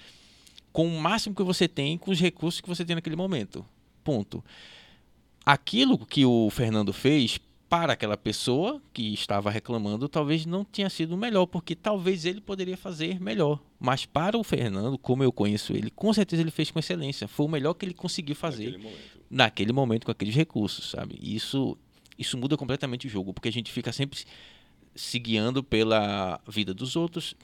[0.73, 3.65] com o máximo que você tem, com os recursos que você tem naquele momento.
[4.03, 4.43] Ponto.
[5.45, 7.39] Aquilo que o Fernando fez
[7.73, 12.39] para aquela pessoa que estava reclamando, talvez não tinha sido o melhor, porque talvez ele
[12.39, 13.59] poderia fazer melhor.
[13.81, 17.27] Mas para o Fernando, como eu conheço ele, com certeza ele fez com excelência.
[17.27, 19.21] Foi o melhor que ele conseguiu fazer naquele momento.
[19.31, 21.19] naquele momento com aqueles recursos, sabe?
[21.19, 21.75] E isso
[22.19, 24.21] isso muda completamente o jogo, porque a gente fica sempre
[24.95, 27.35] se- guiando pela vida dos outros,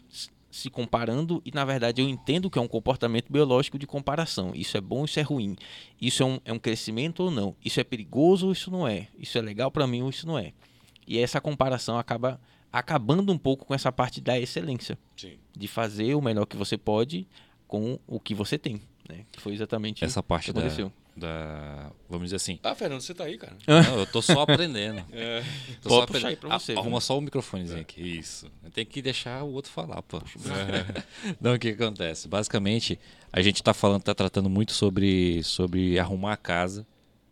[0.50, 4.52] se comparando e na verdade eu entendo que é um comportamento biológico de comparação.
[4.54, 5.56] Isso é bom, isso é ruim.
[6.00, 7.54] Isso é um, é um crescimento ou não.
[7.64, 9.08] Isso é perigoso ou isso não é.
[9.18, 10.52] Isso é legal para mim ou isso não é.
[11.06, 12.40] E essa comparação acaba
[12.70, 15.38] acabando um pouco com essa parte da excelência, Sim.
[15.56, 17.26] de fazer o melhor que você pode
[17.66, 19.24] com o que você tem, né?
[19.32, 20.92] Que foi exatamente Essa o que parte da, aconteceu.
[21.18, 21.90] Da.
[22.08, 22.58] Vamos dizer assim.
[22.62, 23.56] Ah, Fernando, você tá aí, cara.
[23.66, 25.04] Não, eu tô só aprendendo.
[25.12, 25.42] É.
[25.82, 26.80] Tô Pode só puxar aí pra você, viu?
[26.80, 28.00] Arruma só o microfonezinho aqui.
[28.00, 28.50] Isso.
[28.72, 30.20] Tem que deixar o outro falar, pô.
[31.40, 32.28] Não, o que acontece?
[32.28, 32.98] Basicamente,
[33.32, 36.86] a gente tá falando, tá tratando muito sobre, sobre arrumar a casa.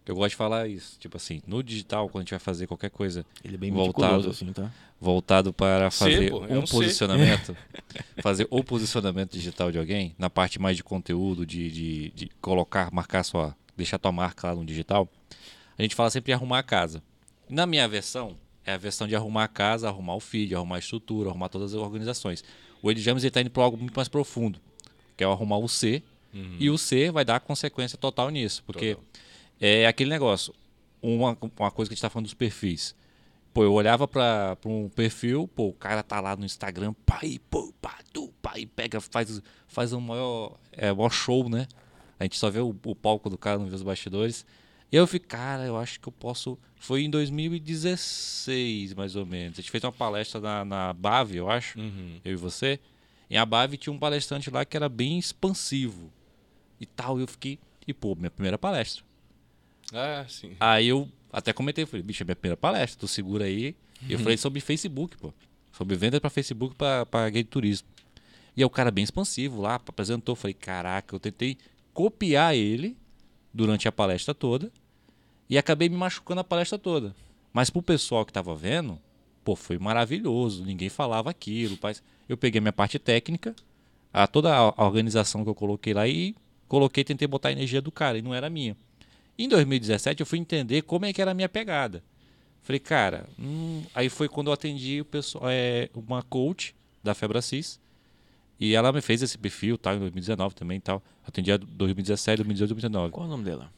[0.05, 0.99] Eu gosto de falar isso.
[0.99, 4.31] Tipo assim, no digital, quando a gente vai fazer qualquer coisa Ele é bem Voltado.
[4.31, 4.71] assim, tá?
[5.01, 7.57] voltado para fazer pô, é um posicionamento,
[8.23, 12.91] fazer o posicionamento digital de alguém, na parte mais de conteúdo, de, de, de colocar,
[12.93, 15.09] marcar sua, deixar tua marca lá no digital,
[15.79, 17.03] a gente fala sempre de arrumar a casa.
[17.49, 20.79] Na minha versão, é a versão de arrumar a casa, arrumar o feed, arrumar a
[20.79, 22.43] estrutura, arrumar todas as organizações.
[22.83, 24.61] O Ed James está indo para algo muito mais profundo,
[25.17, 26.03] que é o arrumar o C,
[26.59, 29.11] e o C vai dar consequência total nisso, porque Total.
[29.59, 30.53] é aquele negócio,
[31.01, 32.95] uma, uma coisa que a gente está falando dos perfis.
[33.55, 37.41] Pô, eu olhava pra, pra um perfil, pô, o cara tá lá no Instagram, pai,
[37.49, 41.67] pô, pá, tu, pai, pega, faz, faz um maior, é, maior show, né?
[42.19, 44.47] A gente só vê o, o palco do cara, não vê os bastidores.
[44.91, 46.59] E eu fico, cara, eu acho que eu posso.
[46.77, 49.59] Foi em 2016, mais ou menos.
[49.59, 52.21] A gente fez uma palestra na, na Bave, eu acho, Uhum.
[52.25, 52.79] eu e você.
[53.29, 56.13] Em a Bave tinha um palestrante lá que era bem expansivo
[56.81, 57.19] e tal.
[57.19, 59.05] E eu fiquei, e pô, minha primeira palestra.
[59.93, 60.57] Ah, sim.
[60.61, 63.75] Aí eu até comentei, falei, bicho, é minha primeira palestra, tu segura aí.
[64.09, 65.33] E eu falei sobre Facebook, pô.
[65.73, 67.89] Sobre venda para Facebook para de turismo.
[68.57, 70.35] E é o cara bem expansivo lá, apresentou.
[70.37, 71.59] Falei, caraca, eu tentei
[71.97, 72.95] copiar ele
[73.55, 74.71] durante a palestra toda
[75.49, 77.17] e acabei me machucando a palestra toda.
[77.55, 78.99] Mas pro pessoal que tava vendo,
[79.43, 80.63] pô, foi maravilhoso.
[80.63, 81.79] Ninguém falava aquilo.
[82.29, 83.57] Eu peguei minha parte técnica,
[84.13, 86.37] a, toda a a organização que eu coloquei lá e
[86.69, 88.77] coloquei, tentei botar a energia do cara, e não era minha.
[89.39, 92.05] Em 2017 eu fui entender como é que era a minha pegada.
[92.61, 97.81] Falei, cara, hum, aí foi quando eu atendi o pessoal, é, uma coach da Febracis.
[98.59, 101.03] E ela me fez esse perfil, tal, em 2019 também, tal.
[101.27, 103.13] Atendi a 2017, 2018, 2019.
[103.13, 103.71] Qual o nome dela?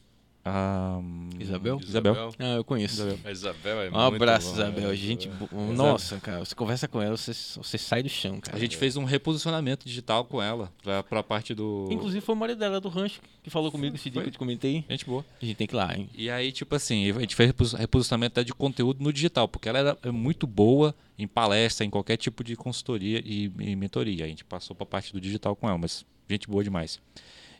[0.51, 0.99] Ah,
[1.39, 1.79] Isabel?
[1.81, 2.33] Isabel.
[2.39, 2.95] Ah, eu conheço.
[2.95, 3.17] Isabel.
[3.23, 4.89] A Isabel é Um muito abraço, bom, Isabel.
[4.89, 4.95] né?
[4.95, 5.73] Gente, Isabel.
[5.75, 8.57] nossa, cara, você conversa com ela, você, você sai do chão, cara.
[8.57, 11.87] A gente fez um reposicionamento digital com ela, pra, pra parte do...
[11.91, 14.23] Inclusive foi o marido dela do rancho que falou comigo esse dia Foi?
[14.23, 14.83] que eu te comentei.
[14.89, 15.23] Gente boa.
[15.41, 16.09] A gente tem que ir lá, hein?
[16.15, 19.69] E aí, tipo assim, a gente fez repos- reposicionamento até de conteúdo no digital, porque
[19.69, 24.25] ela era é muito boa em palestra, em qualquer tipo de consultoria e, e mentoria.
[24.25, 26.99] A gente passou pra parte do digital com ela, mas gente boa demais.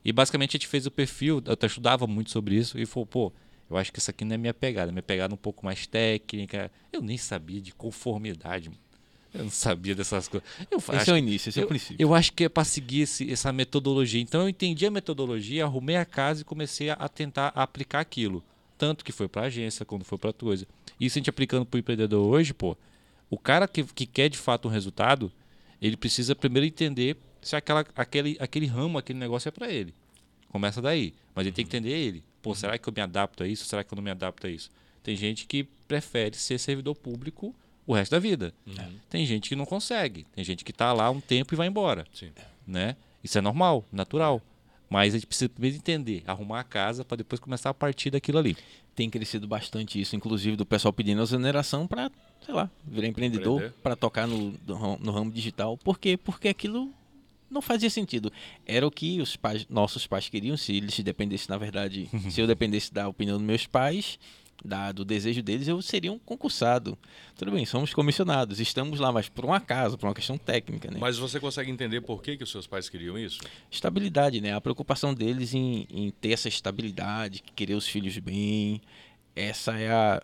[0.04, 3.06] E basicamente a gente fez o perfil, eu até estudava muito sobre isso e falou,
[3.06, 3.34] pô,
[3.70, 5.86] eu acho que isso aqui não é minha pegada, minha pegada é um pouco mais
[5.86, 6.72] técnica.
[6.92, 8.72] Eu nem sabia de conformidade.
[9.32, 10.48] Eu não sabia dessas coisas.
[10.72, 11.96] Eu Esse acho é o início, esse é o eu, princípio.
[12.00, 14.20] eu acho que é para seguir esse- essa metodologia.
[14.20, 18.44] Então eu entendi a metodologia, arrumei a casa e comecei a, a tentar aplicar aquilo.
[18.76, 20.66] Tanto que foi para agência, quando foi para coisa.
[21.00, 22.76] Isso a gente aplicando para o empreendedor hoje, pô.
[23.30, 25.32] O cara que, que quer de fato um resultado,
[25.80, 29.94] ele precisa primeiro entender se aquela, aquele, aquele ramo, aquele negócio é para ele.
[30.50, 31.14] Começa daí.
[31.36, 32.24] Mas ele tem que entender ele.
[32.42, 33.66] Pô, será que eu me adapto a isso?
[33.66, 34.72] Será que eu não me adapto a isso?
[35.04, 37.54] Tem gente que prefere ser servidor público
[37.86, 38.54] o resto da vida.
[39.10, 40.26] Tem gente que não consegue.
[40.36, 42.06] Tem gente que está lá um tempo e vai embora.
[42.14, 42.32] Sim.
[42.68, 42.96] Né?
[43.24, 44.42] Isso é normal, natural.
[44.90, 48.40] Mas a gente precisa primeiro entender, arrumar a casa para depois começar a partir daquilo
[48.40, 48.58] ali.
[48.96, 52.12] Tem crescido bastante isso, inclusive do pessoal pedindo exoneração pra,
[52.44, 53.76] sei lá, virar empreendedor, Empreender.
[53.84, 54.54] pra tocar no,
[55.00, 55.78] no ramo digital.
[55.78, 56.18] Por quê?
[56.18, 56.92] Porque aquilo
[57.50, 58.32] não fazia sentido.
[58.66, 62.48] Era o que os pais, nossos pais queriam, se eles dependessem, na verdade, se eu
[62.48, 64.20] dependesse da opinião dos meus pais,
[64.64, 66.98] da, do desejo deles, eu seria um concursado.
[67.38, 70.98] Tudo bem, somos comissionados, estamos lá, mas por um acaso, por uma questão técnica, né?
[71.00, 73.40] Mas você consegue entender por que, que os seus pais queriam isso?
[73.72, 74.54] Estabilidade, né?
[74.54, 78.82] A preocupação deles em, em ter essa estabilidade, querer os filhos bem.
[79.36, 80.22] Essa é a,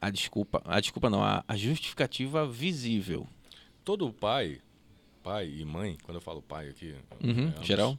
[0.00, 3.26] a desculpa, a desculpa não, a, a justificativa visível.
[3.84, 4.60] Todo pai,
[5.22, 7.98] pai e mãe, quando eu falo pai aqui, Uhum, é, ambos, geral.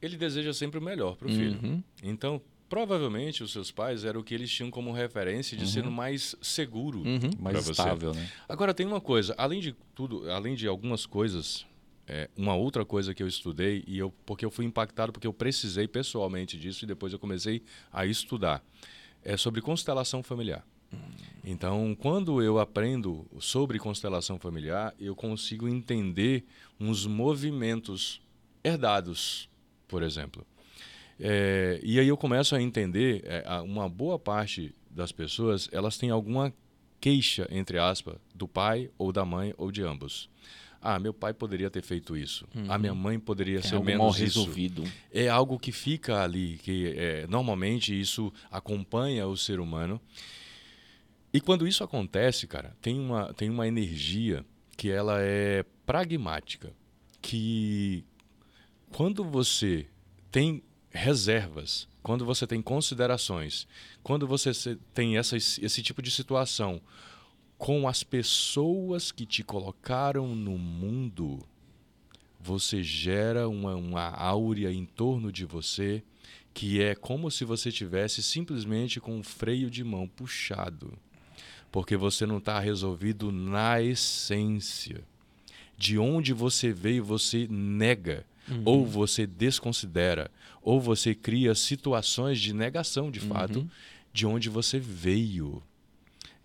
[0.00, 1.58] ele deseja sempre o melhor para o filho.
[1.62, 1.82] Uhum.
[2.02, 5.90] Então, provavelmente os seus pais eram o que eles tinham como referência de ser o
[5.90, 7.30] mais seguro Uhum.
[7.38, 7.70] Mais você.
[7.72, 8.28] estável, né?
[8.48, 11.66] Agora tem uma coisa, além de tudo, além de algumas coisas,
[12.06, 15.32] é, uma outra coisa que eu estudei e eu porque eu fui impactado porque eu
[15.32, 17.62] precisei pessoalmente disso e depois eu comecei
[17.92, 18.64] a estudar
[19.22, 20.64] é sobre constelação familiar.
[21.44, 26.44] Então, quando eu aprendo sobre constelação familiar, eu consigo entender
[26.78, 28.20] uns movimentos
[28.62, 29.48] herdados,
[29.86, 30.46] por exemplo.
[31.18, 36.10] É, e aí eu começo a entender é, uma boa parte das pessoas elas têm
[36.10, 36.52] alguma
[37.00, 40.28] queixa entre aspas do pai ou da mãe ou de ambos.
[40.80, 42.46] Ah, meu pai poderia ter feito isso.
[42.68, 44.38] A minha mãe poderia É ser algo mal menos isso.
[44.40, 44.84] resolvido.
[45.12, 50.00] É algo que fica ali, que é, normalmente isso acompanha o ser humano.
[51.38, 54.44] E quando isso acontece, cara, tem uma, tem uma energia
[54.76, 56.74] que ela é pragmática,
[57.22, 58.04] que
[58.90, 59.86] quando você
[60.32, 63.68] tem reservas, quando você tem considerações,
[64.02, 64.50] quando você
[64.92, 66.82] tem essa, esse tipo de situação
[67.56, 71.46] com as pessoas que te colocaram no mundo,
[72.40, 76.02] você gera uma, uma áurea em torno de você
[76.52, 80.98] que é como se você tivesse simplesmente com um freio de mão puxado,
[81.70, 85.02] porque você não está resolvido na essência.
[85.76, 88.24] De onde você veio, você nega,
[88.64, 90.30] ou você desconsidera,
[90.62, 93.68] ou você cria situações de negação, de fato,
[94.12, 95.62] de onde você veio.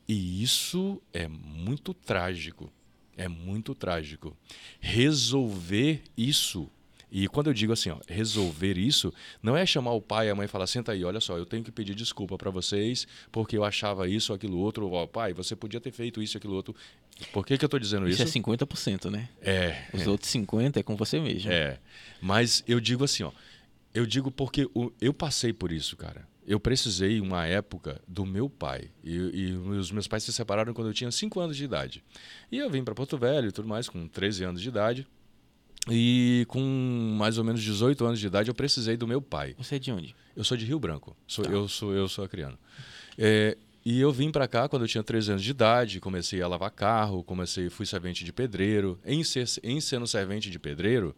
[0.07, 2.71] E isso é muito trágico.
[3.15, 4.35] É muito trágico.
[4.79, 6.69] Resolver isso.
[7.15, 10.35] E quando eu digo assim, ó, resolver isso, não é chamar o pai e a
[10.35, 13.55] mãe e falar: senta aí, olha só, eu tenho que pedir desculpa para vocês porque
[13.55, 14.89] eu achava isso ou aquilo outro.
[14.91, 16.75] Ó, pai, você podia ter feito isso aquilo outro.
[17.31, 18.37] Por que, que eu estou dizendo Isso isso?
[18.37, 19.29] é 50%, né?
[19.41, 21.51] É, Os outros 50% é com você mesmo.
[21.51, 21.77] é.
[22.19, 23.31] Mas eu digo assim, ó.
[23.93, 24.67] Eu digo porque
[24.99, 26.27] eu passei por isso, cara.
[26.47, 28.89] Eu precisei uma época do meu pai.
[29.03, 32.03] E, e os meus pais se separaram quando eu tinha 5 anos de idade.
[32.51, 35.07] E eu vim para Porto Velho e tudo mais, com 13 anos de idade.
[35.89, 36.61] E com
[37.17, 39.53] mais ou menos 18 anos de idade eu precisei do meu pai.
[39.57, 40.15] Você é de onde?
[40.35, 41.15] Eu sou de Rio Branco.
[41.27, 41.51] Sou, Tá.
[41.51, 42.57] Eu sou eu sou acriano.
[43.17, 46.47] É, e eu vim para cá quando eu tinha 13 anos de idade, comecei a
[46.47, 48.97] lavar carro, comecei, fui servente de pedreiro.
[49.05, 51.13] Em, ser, em sendo servente de pedreiro,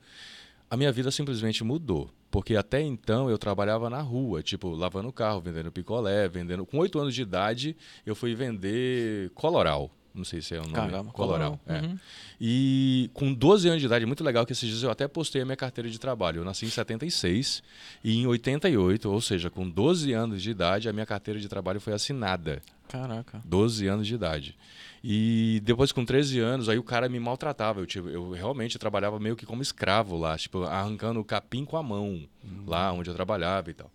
[0.69, 2.09] a minha vida simplesmente mudou.
[2.31, 6.65] Porque até então eu trabalhava na rua, tipo, lavando carro, vendendo picolé, vendendo.
[6.65, 9.91] Com 8 anos de idade, eu fui vender coloral.
[10.15, 10.73] Não sei se é o nome.
[10.73, 11.59] Caramba, coloral.
[11.65, 11.83] coloral.
[11.83, 11.85] é.
[11.85, 11.97] Uhum.
[12.39, 15.45] E com 12 anos de idade, muito legal que esses dias eu até postei a
[15.45, 16.39] minha carteira de trabalho.
[16.39, 17.61] Eu nasci em 76
[18.03, 21.81] e em 88, ou seja, com 12 anos de idade, a minha carteira de trabalho
[21.81, 22.61] foi assinada.
[22.87, 23.41] Caraca.
[23.43, 24.55] 12 anos de idade.
[25.03, 27.79] E depois, com 13 anos, aí o cara me maltratava.
[27.79, 31.77] Eu, tipo, eu realmente trabalhava meio que como escravo lá, tipo, arrancando o capim com
[31.77, 32.27] a mão,
[32.65, 33.91] lá onde eu trabalhava e tal.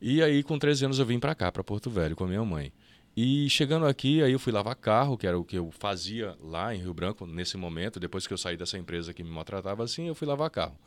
[0.00, 2.44] E aí, com 13 anos, eu vim pra cá, pra Porto Velho, com a minha
[2.44, 2.72] mãe.
[3.20, 6.72] E chegando aqui, aí eu fui lavar carro, que era o que eu fazia lá
[6.72, 7.98] em Rio Branco nesse momento.
[7.98, 10.78] Depois que eu saí dessa empresa que me maltratava assim, eu fui lavar carro.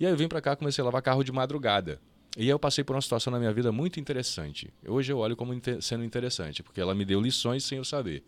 [0.00, 2.00] E aí eu vim pra cá, comecei a lavar carro de madrugada.
[2.38, 4.72] E aí eu passei por uma situação na minha vida muito interessante.
[4.86, 8.24] Hoje eu olho como inte- sendo interessante, porque ela me deu lições sem eu saber.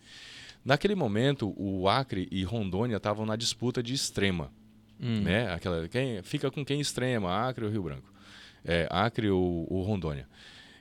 [0.62, 4.52] Naquele momento, o Acre e Rondônia estavam na disputa de extrema,
[5.00, 5.22] Hum.
[5.22, 5.50] né?
[5.54, 8.12] Aquela quem fica com quem extrema, Acre ou Rio Branco,
[8.62, 10.28] é, Acre ou, ou Rondônia.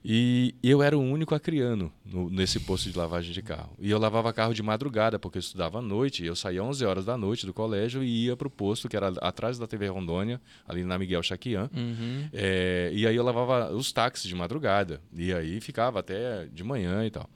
[0.08, 3.76] E eu era o único acriano no, nesse posto de lavagem de carro.
[3.80, 6.24] E eu lavava carro de madrugada, porque eu estudava à noite.
[6.24, 8.95] Eu saía às 11 horas da noite do colégio e ia para o posto, que
[8.95, 11.72] era atrás da TV Rondônia, ali na Miguel Chaquian.
[11.76, 12.30] Uhum.
[12.32, 15.01] É, e aí eu lavava os táxis de madrugada.
[15.12, 17.28] E aí ficava até de manhã e tal.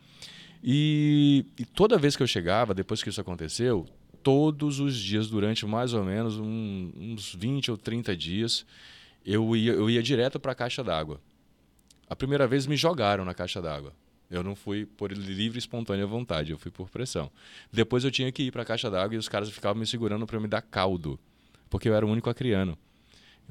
[0.64, 3.88] E, e toda vez que eu chegava, depois que isso aconteceu,
[4.22, 8.64] todos os dias, durante mais ou menos um- uns 20 ou 30 dias,
[9.26, 11.20] eu ia, eu ia direto para a caixa d'água.
[12.10, 13.93] A primeira vez me jogaram na caixa d'água.
[14.30, 17.32] Eu não fui por livre e espontânea vontade, eu fui por pressão.
[17.72, 20.26] Depois eu tinha que ir para a caixa d'água e os caras ficavam me segurando
[20.28, 21.20] para me dar caldo,
[21.70, 22.78] porque eu era o único acriano.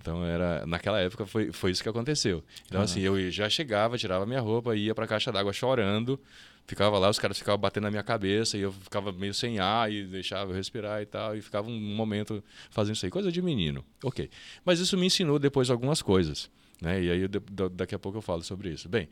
[0.00, 2.44] Então era naquela época foi, foi isso que aconteceu.
[2.66, 6.20] Então assim, eu já chegava, tirava minha roupa, ia para a caixa d'água chorando,
[6.64, 9.90] ficava lá, os caras ficavam batendo na minha cabeça e eu ficava meio sem ar
[9.90, 13.42] e deixava eu respirar e tal, e ficava um momento fazendo isso aí, coisa de
[13.42, 13.84] menino.
[14.04, 14.30] OK.
[14.64, 16.48] Mas isso me ensinou depois algumas coisas.
[16.80, 17.02] Né?
[17.02, 17.28] E aí
[17.72, 18.88] daqui a pouco eu falo sobre isso.
[18.88, 19.08] Bem,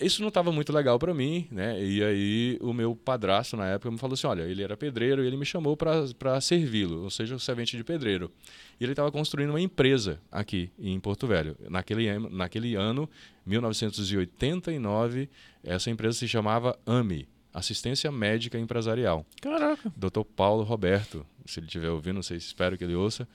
[0.00, 1.80] isso não estava muito legal para mim, né?
[1.82, 5.26] E aí o meu padrasto na época me falou assim, olha, ele era pedreiro e
[5.26, 8.32] ele me chamou para servi-lo, ou seja, o servente de pedreiro.
[8.80, 11.56] E ele estava construindo uma empresa aqui em Porto Velho.
[11.70, 13.08] Naquele, naquele ano,
[13.46, 15.28] 1989,
[15.62, 19.24] essa empresa se chamava AMI, Assistência Médica Empresarial.
[19.40, 19.92] Caraca.
[19.96, 20.24] Dr.
[20.34, 23.28] Paulo Roberto, se ele estiver ouvindo, não sei, espero que ele ouça.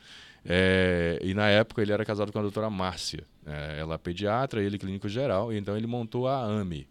[0.45, 3.23] É, e na época ele era casado com a doutora Márcia.
[3.49, 6.87] É, ela é pediatra, ele clínico geral, então ele montou a AMI.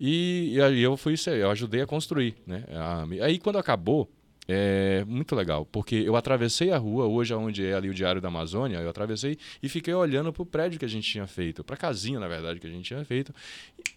[0.00, 3.20] E, e aí eu fui, eu ajudei a construir né, a AMI.
[3.20, 4.10] Aí quando acabou,
[4.48, 8.28] é muito legal, porque eu atravessei a rua, hoje onde é ali o Diário da
[8.28, 11.74] Amazônia, eu atravessei e fiquei olhando para o prédio que a gente tinha feito, para
[11.74, 13.32] a casinha, na verdade, que a gente tinha feito.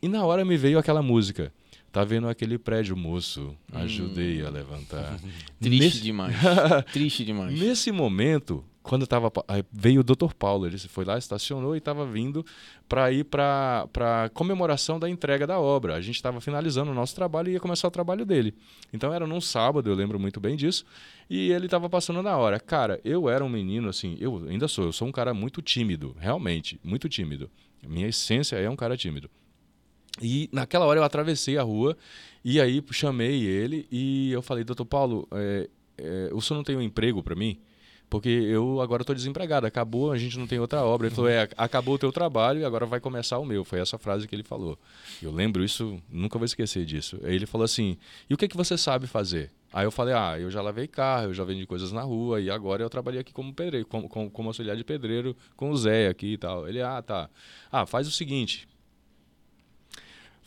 [0.02, 1.52] E na hora me veio aquela música.
[1.92, 3.56] Tá vendo aquele prédio, moço?
[3.72, 4.48] Ajudei hum.
[4.48, 5.18] a levantar.
[5.62, 6.02] Triste Nesse...
[6.02, 6.36] demais.
[6.92, 7.58] Triste demais.
[7.58, 9.32] Nesse momento, quando tava
[9.72, 10.34] veio o Dr.
[10.38, 12.46] Paulo, ele foi lá, estacionou e estava vindo
[12.88, 15.96] para ir para a comemoração da entrega da obra.
[15.96, 18.54] A gente estava finalizando o nosso trabalho e ia começar o trabalho dele.
[18.94, 20.86] Então era num sábado, eu lembro muito bem disso,
[21.28, 22.60] e ele estava passando na hora.
[22.60, 26.16] Cara, eu era um menino assim, eu ainda sou, eu sou um cara muito tímido,
[26.20, 27.50] realmente, muito tímido.
[27.88, 29.32] Minha essência é um cara tímido.
[30.22, 31.98] E naquela hora eu atravessei a rua
[32.44, 36.78] e aí chamei ele e eu falei, doutor Paulo, é, é, o senhor não tem
[36.78, 37.60] um emprego para mim?
[38.16, 41.08] Porque eu agora estou desempregado, acabou, a gente não tem outra obra.
[41.08, 43.66] Ele falou, é, acabou o teu trabalho e agora vai começar o meu.
[43.66, 44.80] Foi essa frase que ele falou.
[45.22, 47.20] Eu lembro isso, nunca vou esquecer disso.
[47.26, 47.98] Aí ele falou assim,
[48.30, 49.52] e o que, que você sabe fazer?
[49.74, 52.50] Aí eu falei, ah, eu já lavei carro, eu já vendi coisas na rua e
[52.50, 56.08] agora eu trabalhei aqui como pedreiro, como, como, como auxiliar de pedreiro com o Zé
[56.08, 56.70] aqui e tal.
[56.70, 57.30] Ele, ah, tá.
[57.70, 58.66] Ah, faz o seguinte,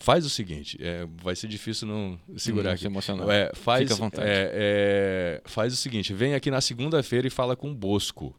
[0.01, 2.86] Faz o seguinte, é, vai ser difícil não segurar hum, aqui.
[2.86, 3.30] Emocional.
[3.30, 4.28] É, faz, Fica à vontade.
[4.28, 8.34] É, é, faz o seguinte, vem aqui na segunda-feira e fala com o Bosco.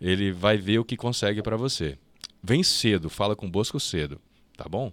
[0.00, 1.98] Ele vai ver o que consegue para você.
[2.42, 4.20] Vem cedo, fala com o Bosco cedo,
[4.56, 4.92] tá bom?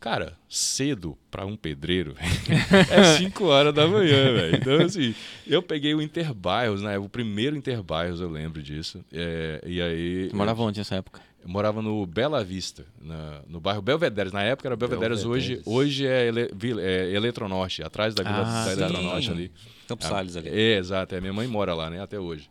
[0.00, 2.14] Cara, cedo para um pedreiro
[2.88, 4.56] é 5 horas da manhã, velho.
[4.56, 5.12] Então, assim,
[5.44, 6.96] eu peguei o Interbairros, né?
[6.98, 9.04] O primeiro Interbairros, eu lembro disso.
[9.12, 10.30] É, e aí.
[10.32, 11.20] Morava onde nessa época?
[11.42, 14.32] Eu morava no Bela Vista, na, no bairro Belvedere.
[14.32, 16.48] Na época era Belvedere, hoje, hoje é, ele,
[16.80, 19.52] é Eletronorte, atrás da Vila ah, da Eletronorte ali.
[19.86, 20.48] Campos é, Salles ali.
[20.48, 21.14] É, exato.
[21.14, 22.00] É, minha mãe mora lá, né?
[22.00, 22.48] Até hoje.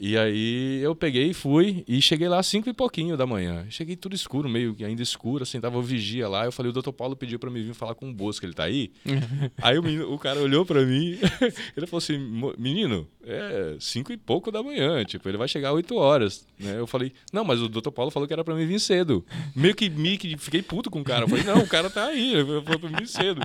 [0.00, 3.66] E aí eu peguei e fui e cheguei lá às cinco e pouquinho da manhã.
[3.68, 6.44] Cheguei tudo escuro, meio que ainda escuro, assim, tava o vigia lá.
[6.44, 8.62] Eu falei, o doutor Paulo pediu para mim vir falar com o Bosco, ele tá
[8.62, 8.92] aí?
[9.60, 11.18] aí o, menino, o cara olhou para mim,
[11.76, 12.16] ele falou assim,
[12.56, 16.46] menino, é cinco e pouco da manhã, tipo, ele vai chegar às oito horas.
[16.58, 16.78] Né?
[16.78, 19.24] Eu falei, não, mas o doutor Paulo falou que era para mim vir cedo.
[19.54, 21.24] Meio que, meio que fiquei puto com o cara.
[21.24, 23.42] Eu falei, não, o cara tá aí, ele falou pra mim vir cedo.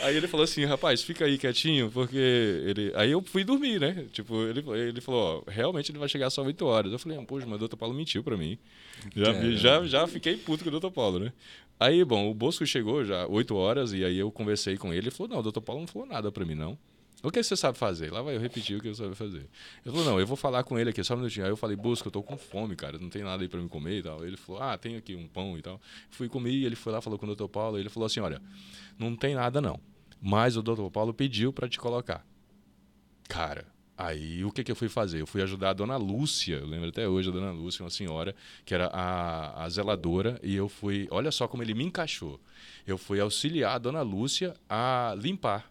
[0.00, 2.92] Aí ele falou assim, rapaz, fica aí quietinho, porque ele.
[2.94, 4.06] Aí eu fui dormir, né?
[4.12, 6.92] Tipo, ele, ele falou, ó, realmente ele vai chegar só 8 horas.
[6.92, 8.58] Eu falei, ah, poxa, mas o doutor Paulo mentiu pra mim.
[9.14, 11.32] Já, já, já fiquei puto com o doutor Paulo, né?
[11.78, 15.08] Aí, bom, o Bosco chegou já 8 horas e aí eu conversei com ele.
[15.08, 16.78] Ele falou, não, o doutor Paulo não falou nada pra mim, não.
[17.22, 18.10] O que você sabe fazer?
[18.12, 19.48] Lá vai eu repetir o que eu sabe fazer.
[19.84, 21.44] Ele falou, não, eu vou falar com ele aqui, só um minutinho.
[21.44, 23.68] Aí eu falei, busca, eu tô com fome, cara, não tem nada aí para me
[23.68, 24.24] comer e tal.
[24.24, 25.80] Ele falou, ah, tem aqui um pão e tal.
[26.10, 28.40] Fui comer, ele foi lá, falou com o doutor Paulo, ele falou assim, olha,
[28.98, 29.78] não tem nada não
[30.20, 32.24] mas o doutor Paulo pediu para te colocar.
[33.28, 33.66] Cara,
[33.96, 35.20] aí o que, que eu fui fazer?
[35.20, 38.34] Eu fui ajudar a dona Lúcia, eu lembro até hoje a dona Lúcia, uma senhora,
[38.64, 42.38] que era a, a zeladora, e eu fui, olha só como ele me encaixou.
[42.86, 45.70] Eu fui auxiliar a dona Lúcia a limpar.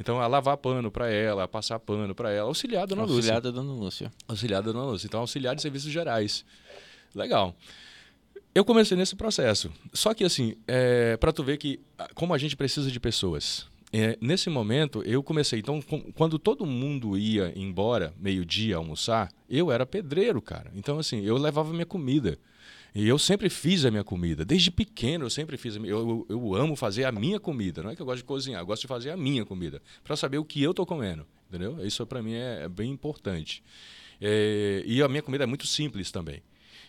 [0.00, 3.16] Então, a lavar pano para ela, a passar pano para ela, auxiliar a dona Lúcia.
[3.16, 4.12] Auxiliar da dona Lúcia.
[4.26, 5.06] Auxiliar da dona Lúcia.
[5.06, 6.44] Então, auxiliar de serviços gerais.
[7.14, 7.54] Legal.
[8.54, 9.70] Eu comecei nesse processo.
[9.92, 11.78] Só que, assim, é, para tu ver que
[12.14, 15.58] como a gente precisa de pessoas é, nesse momento eu comecei.
[15.58, 20.70] Então, com, quando todo mundo ia embora meio-dia almoçar, eu era pedreiro, cara.
[20.74, 22.38] Então, assim, eu levava minha comida.
[22.94, 24.44] E eu sempre fiz a minha comida.
[24.44, 25.76] Desde pequeno eu sempre fiz.
[25.76, 27.82] Minha, eu, eu amo fazer a minha comida.
[27.82, 29.80] Não é que eu gosto de cozinhar, eu gosto de fazer a minha comida.
[30.02, 31.26] Para saber o que eu estou comendo.
[31.48, 31.84] Entendeu?
[31.84, 33.62] Isso para mim é, é, bem importante.
[34.20, 36.42] É, e a minha comida é muito simples também.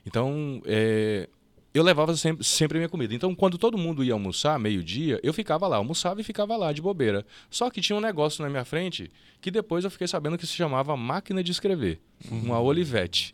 [0.06, 1.30] Então, é,
[1.74, 3.14] eu levava sempre, sempre minha comida.
[3.14, 6.82] Então, quando todo mundo ia almoçar, meio-dia, eu ficava lá, almoçava e ficava lá de
[6.82, 7.26] bobeira.
[7.50, 9.10] Só que tinha um negócio na minha frente
[9.40, 12.00] que depois eu fiquei sabendo que se chamava máquina de escrever,
[12.30, 12.42] uhum.
[12.42, 13.34] uma Olivetti.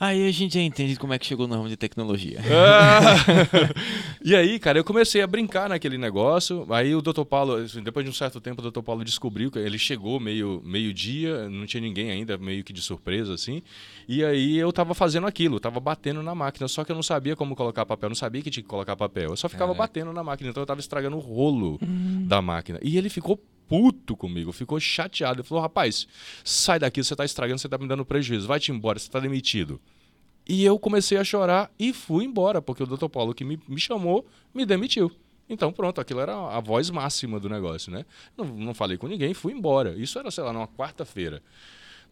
[0.00, 2.40] Aí a gente já entende como é que chegou no ramo de tecnologia.
[2.50, 3.16] Ah!
[4.24, 6.66] e aí, cara, eu comecei a brincar naquele negócio.
[6.70, 7.22] Aí o Dr.
[7.24, 8.80] Paulo, assim, depois de um certo tempo, o Dr.
[8.80, 13.34] Paulo descobriu que ele chegou meio meio-dia, não tinha ninguém ainda, meio que de surpresa,
[13.34, 13.62] assim.
[14.08, 17.36] E aí eu tava fazendo aquilo, tava batendo na máquina, só que eu não sabia
[17.36, 19.28] como colocar papel, não sabia que tinha que colocar papel.
[19.28, 19.86] Eu só ficava Caraca.
[19.86, 21.78] batendo na máquina, então eu tava estragando o rolo
[22.26, 22.78] da máquina.
[22.82, 23.38] E ele ficou
[23.70, 25.40] puto comigo, ficou chateado.
[25.40, 26.08] Ele falou: rapaz,
[26.42, 29.80] sai daqui, você tá estragando, você tá me dando prejuízo, vai-te embora, você tá demitido.
[30.48, 33.08] E eu comecei a chorar e fui embora, porque o Dr.
[33.08, 35.12] Paulo que me, me chamou me demitiu.
[35.48, 38.04] Então, pronto, aquilo era a voz máxima do negócio, né?
[38.36, 39.94] Não, não falei com ninguém, fui embora.
[39.96, 41.40] Isso era, sei lá, numa quarta-feira.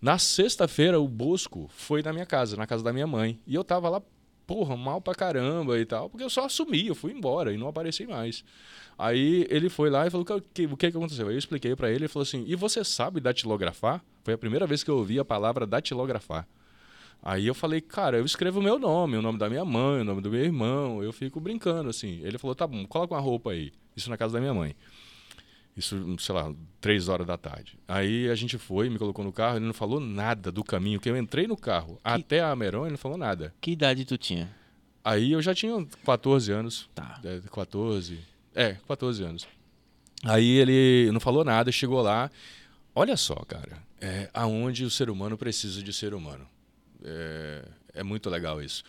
[0.01, 3.41] Na sexta-feira, o Bosco foi na minha casa, na casa da minha mãe.
[3.47, 4.03] E eu tava lá,
[4.49, 7.69] porra, mal pra caramba e tal, porque eu só assumi, eu fui embora e não
[7.69, 8.43] apareci mais.
[8.99, 11.29] Aí ele foi lá e falou: o que, o que, que aconteceu?
[11.29, 14.03] Aí eu expliquei pra ele, ele falou assim: e você sabe datilografar?
[14.25, 16.49] Foi a primeira vez que eu ouvi a palavra datilografar.
[17.23, 20.05] Aí eu falei, cara, eu escrevo o meu nome, o nome da minha mãe, o
[20.05, 22.21] nome do meu irmão, eu fico brincando assim.
[22.23, 23.73] Ele falou, tá bom, coloca uma roupa aí.
[23.97, 24.75] Isso na casa da minha mãe.
[25.79, 27.79] Isso, sei lá, três horas da tarde.
[27.87, 31.09] Aí a gente foi, me colocou no carro, ele não falou nada do caminho, que
[31.09, 33.55] eu entrei no carro até a Ameron, ele não falou nada.
[33.61, 34.51] Que idade tu tinha?
[35.05, 36.91] Aí eu já tinha 14 anos.
[36.97, 37.21] Tá.
[37.25, 38.19] É, 14.
[38.57, 39.47] É, 14 anos.
[40.25, 42.29] Aí ele não falou nada, chegou lá.
[42.93, 46.45] Olha só, cara, é aonde o ser humano precisa de ser humano.
[47.05, 47.65] É,
[47.95, 48.83] é muito legal isso.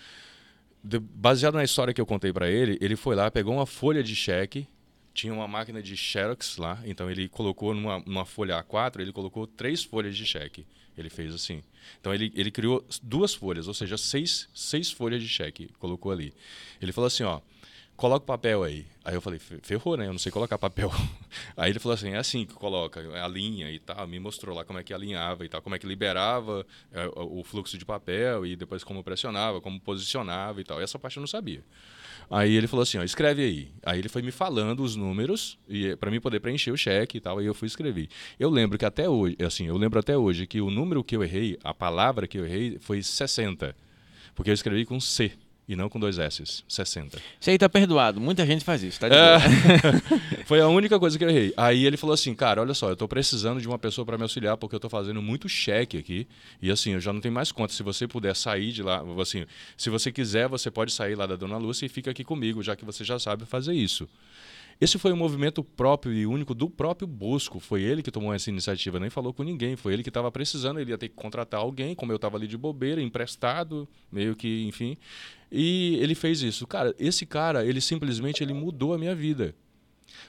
[0.84, 4.02] De- baseado na história que eu contei pra ele, ele foi lá, pegou uma folha
[4.02, 4.68] de cheque,
[5.14, 9.46] tinha uma máquina de Xerox lá, então ele colocou numa, numa folha A4, ele colocou
[9.48, 10.66] três folhas de cheque.
[10.98, 11.64] Ele fez assim.
[12.02, 16.34] Então ele, ele criou duas folhas, ou seja, seis, seis folhas de cheque, colocou ali.
[16.82, 17.40] Ele falou assim, ó,
[17.96, 18.86] coloca o papel aí.
[19.06, 20.08] Aí eu falei, "Fe- ferrou, né?
[20.08, 20.92] Eu não sei colocar papel.
[21.56, 24.06] Aí ele falou assim, é assim que coloca, a linha e tal.
[24.08, 27.44] Me mostrou lá como é que alinhava e tal, como é que liberava é, o
[27.44, 30.82] fluxo de papel e depois como pressionava, como posicionava e tal.
[30.82, 31.64] Essa parte eu não sabia.
[32.30, 33.72] Aí ele falou assim, ó, escreve aí.
[33.84, 37.22] Aí ele foi me falando os números e para mim poder preencher o cheque e
[37.22, 38.08] tal, aí eu fui escrever.
[38.40, 41.24] Eu lembro que até hoje, assim, eu lembro até hoje que o número que eu
[41.24, 43.76] errei, a palavra que eu errei foi 60.
[44.36, 45.32] Porque eu escrevi com C
[45.70, 47.20] e não com dois S, 60.
[47.40, 48.20] Isso aí tá perdoado.
[48.20, 49.38] Muita gente faz isso, tá de É.
[50.46, 51.54] Foi a única coisa que eu errei.
[51.56, 54.24] Aí ele falou assim, cara, olha só, eu tô precisando de uma pessoa para me
[54.24, 56.28] auxiliar porque eu tô fazendo muito cheque aqui
[56.60, 57.72] e assim, eu já não tenho mais conta.
[57.72, 59.46] Se você puder sair de lá, assim,
[59.78, 62.76] se você quiser, você pode sair lá da Dona Lúcia e fica aqui comigo, já
[62.76, 64.10] que você já sabe fazer isso.
[64.82, 67.60] Esse foi um movimento próprio e único do próprio Bosco.
[67.60, 69.76] Foi ele que tomou essa iniciativa, nem falou com ninguém.
[69.76, 72.48] Foi ele que estava precisando, ele ia ter que contratar alguém, como eu estava ali
[72.48, 74.96] de bobeira, emprestado, meio que, enfim.
[75.52, 76.66] E ele fez isso.
[76.66, 79.54] Cara, esse cara, ele simplesmente ele mudou a minha vida.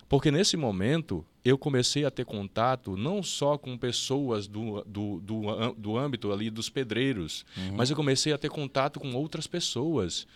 [0.08, 5.72] Porque nesse momento eu comecei a ter contato não só com pessoas do, do, do,
[5.76, 7.46] do âmbito ali dos pedreiros,
[7.76, 10.26] mas eu comecei a ter contato com outras pessoas.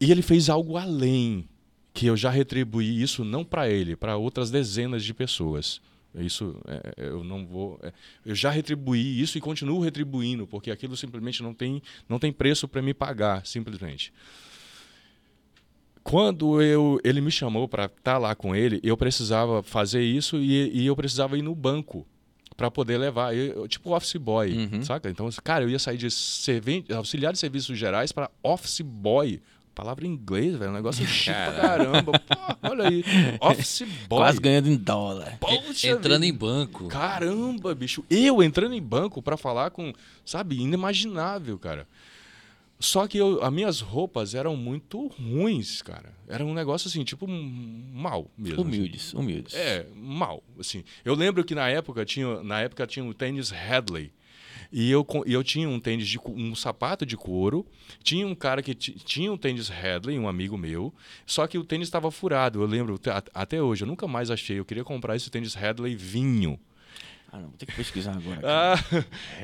[0.00, 1.48] E ele fez algo além,
[1.94, 5.80] que eu já retribuí isso não para ele, para outras dezenas de pessoas.
[6.16, 7.78] Isso é, eu não vou.
[7.82, 7.92] é,
[8.26, 12.68] eu já retribuí isso e continuo retribuindo, porque aquilo simplesmente não tem, não tem preço
[12.68, 14.12] para me pagar, simplesmente.
[16.02, 20.82] Quando eu, ele me chamou para estar lá com ele, eu precisava fazer isso e,
[20.82, 22.06] e eu precisava ir no banco
[22.56, 24.82] para poder levar, eu, tipo office boy, Uhum.
[24.84, 25.08] saca?
[25.10, 29.40] Então, cara, eu ia sair de serven- auxiliar de serviços gerais para office boy.
[29.74, 32.12] Palavra em inglês, velho, um negócio chique pra caramba.
[32.18, 33.04] Pô, olha aí,
[33.40, 34.20] office boy.
[34.20, 35.36] Quase ganhando em dólar.
[35.40, 36.26] Poxa Entrando vida.
[36.26, 36.86] em banco.
[36.88, 38.04] Caramba, bicho.
[38.08, 39.92] Eu entrando em banco pra falar com,
[40.24, 41.88] sabe, inimaginável, cara.
[42.78, 46.12] Só que eu, as minhas roupas eram muito ruins, cara.
[46.28, 48.60] Era um negócio assim, tipo, mal mesmo.
[48.60, 48.68] assim.
[48.68, 49.54] Humildes, humildes.
[49.54, 50.84] É, mal, assim.
[51.04, 54.12] Eu lembro que na época tinha, na época tinha o tênis Hadley.
[54.76, 57.64] E eu, eu tinha um tênis de um sapato de couro,
[58.02, 60.92] tinha um cara que ti- tinha um tênis Hadley, um amigo meu,
[61.24, 62.60] só que o tênis estava furado.
[62.60, 62.98] Eu lembro
[63.32, 64.58] até hoje, eu nunca mais achei.
[64.58, 66.58] Eu queria comprar esse tênis Hadley vinho.
[67.30, 68.40] Ah, não, vou ter que pesquisar agora.
[68.44, 68.76] Ah,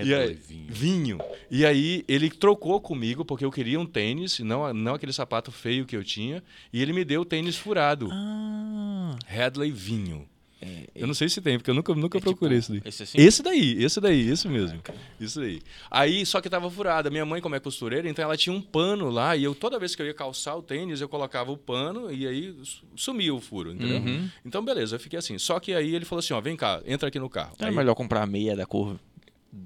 [0.04, 0.66] e aí, vinho.
[0.68, 1.18] vinho.
[1.48, 5.86] E aí ele trocou comigo porque eu queria um tênis, não, não aquele sapato feio
[5.86, 6.42] que eu tinha,
[6.72, 8.08] e ele me deu o tênis furado.
[8.12, 10.28] Ah, Hadley vinho.
[10.62, 12.88] É, Eu não sei se tem, porque eu nunca, nunca é procurei tipo, isso daí.
[12.90, 13.18] Esse assim?
[13.20, 14.80] Esse daí, esse daí, esse mesmo.
[15.18, 15.60] Isso daí.
[15.90, 17.08] Aí, só que tava furada.
[17.10, 19.94] Minha mãe, como é costureira, então ela tinha um pano lá e eu toda vez
[19.94, 23.40] que eu ia calçar o tênis, eu colocava o pano e aí su- sumia o
[23.40, 23.98] furo, entendeu?
[23.98, 24.28] Uhum.
[24.44, 25.38] Então, beleza, eu fiquei assim.
[25.38, 27.54] Só que aí ele falou assim, ó, vem cá, entra aqui no carro.
[27.58, 28.96] Era Aí- melhor comprar a meia da cor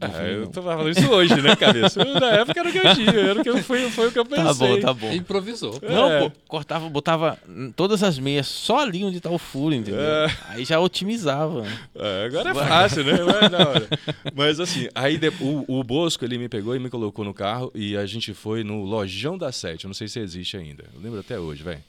[0.01, 2.03] É, eu tô falando isso hoje, né, cabeça?
[2.05, 4.19] Na época era o que eu tinha, era o que eu, foi, foi o que
[4.19, 4.45] eu pensei.
[4.45, 5.13] Tá bom, tá bom.
[5.13, 5.79] Improvisou.
[5.83, 6.21] Não, É.
[6.21, 7.39] pô, cortava, botava
[7.77, 10.01] todas as meias só ali onde tá o furo, entendeu?
[10.01, 10.27] É.
[10.49, 11.65] Aí já otimizava.
[11.95, 13.13] É, agora é fácil, né?
[13.23, 14.35] Mas.
[14.35, 17.71] Mas assim, aí de- o, o Bosco ele me pegou e me colocou no carro
[17.75, 19.85] e a gente foi no Lojão da Sete.
[19.85, 20.85] Eu não sei se existe ainda.
[20.95, 21.83] Eu lembro até hoje, velho.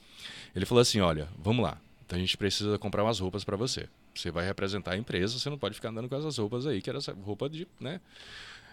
[0.55, 1.77] Ele falou assim: olha, vamos lá.
[2.05, 3.85] Então a gente precisa comprar umas roupas pra você.
[4.15, 6.89] Você vai representar a empresa, você não pode ficar andando com essas roupas aí, que
[6.89, 7.99] era essa roupa de, né?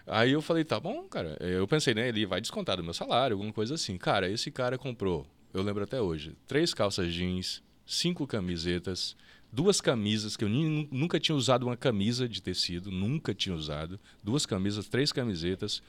[0.07, 1.37] Aí eu falei, tá bom, cara.
[1.39, 2.09] Eu pensei, né?
[2.09, 3.97] Ele vai descontar do meu salário, alguma coisa assim.
[3.97, 9.15] Cara, esse cara comprou, eu lembro até hoje, três calças jeans, cinco camisetas,
[9.51, 13.99] duas camisas, que eu nunca tinha usado uma camisa de tecido, nunca tinha usado.
[14.23, 15.81] Duas camisas, três camisetas,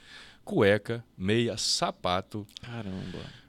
[0.44, 2.47] cueca, meia, sapato.
[2.60, 3.43] Caramba.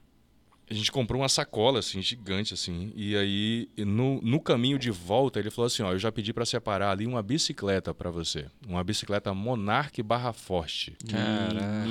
[0.68, 2.92] A gente comprou uma sacola, assim, gigante, assim.
[2.96, 6.44] E aí, no, no caminho de volta, ele falou assim, ó, eu já pedi para
[6.44, 8.46] separar ali uma bicicleta para você.
[8.66, 10.96] Uma bicicleta Monarch barra Forte.
[11.08, 11.86] Caraca.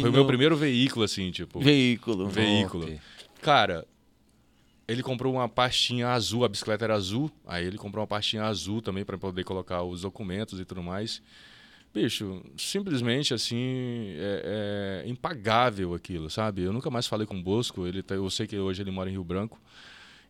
[0.00, 1.60] Foi o meu primeiro veículo, assim, tipo...
[1.60, 2.28] veículo.
[2.28, 2.86] Veículo.
[2.86, 3.00] Top.
[3.40, 3.86] Cara,
[4.88, 8.82] ele comprou uma pastinha azul, a bicicleta era azul, aí ele comprou uma pastinha azul
[8.82, 11.22] também para poder colocar os documentos e tudo mais.
[12.02, 13.56] Bicho, simplesmente assim,
[14.16, 16.62] é, é impagável aquilo, sabe?
[16.62, 19.08] Eu nunca mais falei com o Bosco, ele tá- eu sei que hoje ele mora
[19.10, 19.60] em Rio Branco.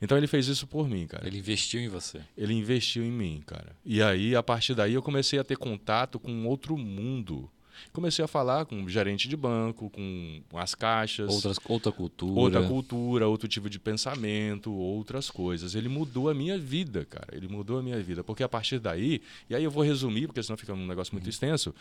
[0.01, 1.27] Então ele fez isso por mim, cara.
[1.27, 2.21] Ele investiu em você.
[2.37, 3.77] Ele investiu em mim, cara.
[3.85, 7.51] E aí, a partir daí, eu comecei a ter contato com outro mundo.
[7.93, 11.31] Comecei a falar com gerente de banco, com as caixas.
[11.31, 12.41] Outras, outra cultura.
[12.41, 15.75] Outra cultura, outro tipo de pensamento, outras coisas.
[15.75, 17.29] Ele mudou a minha vida, cara.
[17.33, 18.23] Ele mudou a minha vida.
[18.23, 21.29] Porque a partir daí, e aí eu vou resumir, porque senão fica um negócio muito
[21.29, 21.75] extenso.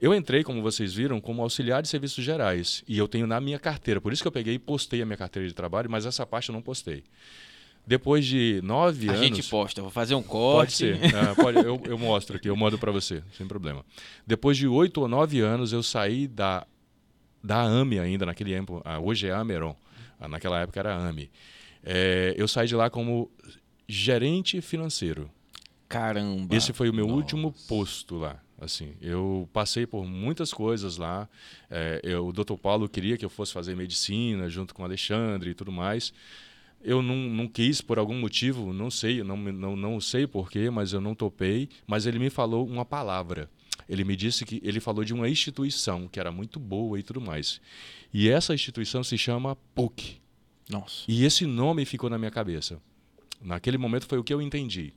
[0.00, 2.84] Eu entrei, como vocês viram, como auxiliar de serviços gerais.
[2.86, 4.00] E eu tenho na minha carteira.
[4.00, 6.50] Por isso que eu peguei e postei a minha carteira de trabalho, mas essa parte
[6.50, 7.02] eu não postei.
[7.86, 9.24] Depois de nove A anos.
[9.26, 10.72] gente posta, vou fazer um Pode corte.
[10.76, 10.98] ser.
[11.14, 13.84] Ah, pode, eu, eu mostro aqui, eu mando para você, sem problema.
[14.26, 16.66] Depois de oito ou nove anos, eu saí da,
[17.44, 18.82] da AME ainda, naquele tempo.
[19.02, 19.76] hoje é Ameron.
[20.18, 21.30] Ah, naquela época era AME.
[21.84, 23.30] É, eu saí de lá como
[23.88, 25.30] gerente financeiro.
[25.88, 26.56] Caramba.
[26.56, 27.16] Esse foi o meu Nossa.
[27.18, 28.40] último posto lá.
[28.60, 31.28] Assim, eu passei por muitas coisas lá.
[31.70, 32.54] É, eu- o Dr.
[32.60, 36.12] Paulo queria que eu fosse fazer medicina junto com o Alexandre e tudo mais.
[36.82, 40.92] Eu não, não quis por algum motivo, não sei, não, não, não sei porquê, mas
[40.92, 41.68] eu não topei.
[41.86, 43.50] Mas ele me falou uma palavra.
[43.88, 47.20] Ele me disse que ele falou de uma instituição que era muito boa e tudo
[47.20, 47.60] mais.
[48.12, 50.18] E essa instituição se chama PUC.
[50.68, 51.04] Nossa.
[51.06, 52.80] E esse nome ficou na minha cabeça.
[53.40, 54.92] Naquele momento foi o que eu entendi.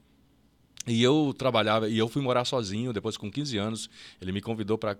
[0.88, 3.90] E eu trabalhava, e eu fui morar sozinho, depois com 15 anos,
[4.20, 4.98] ele me convidou para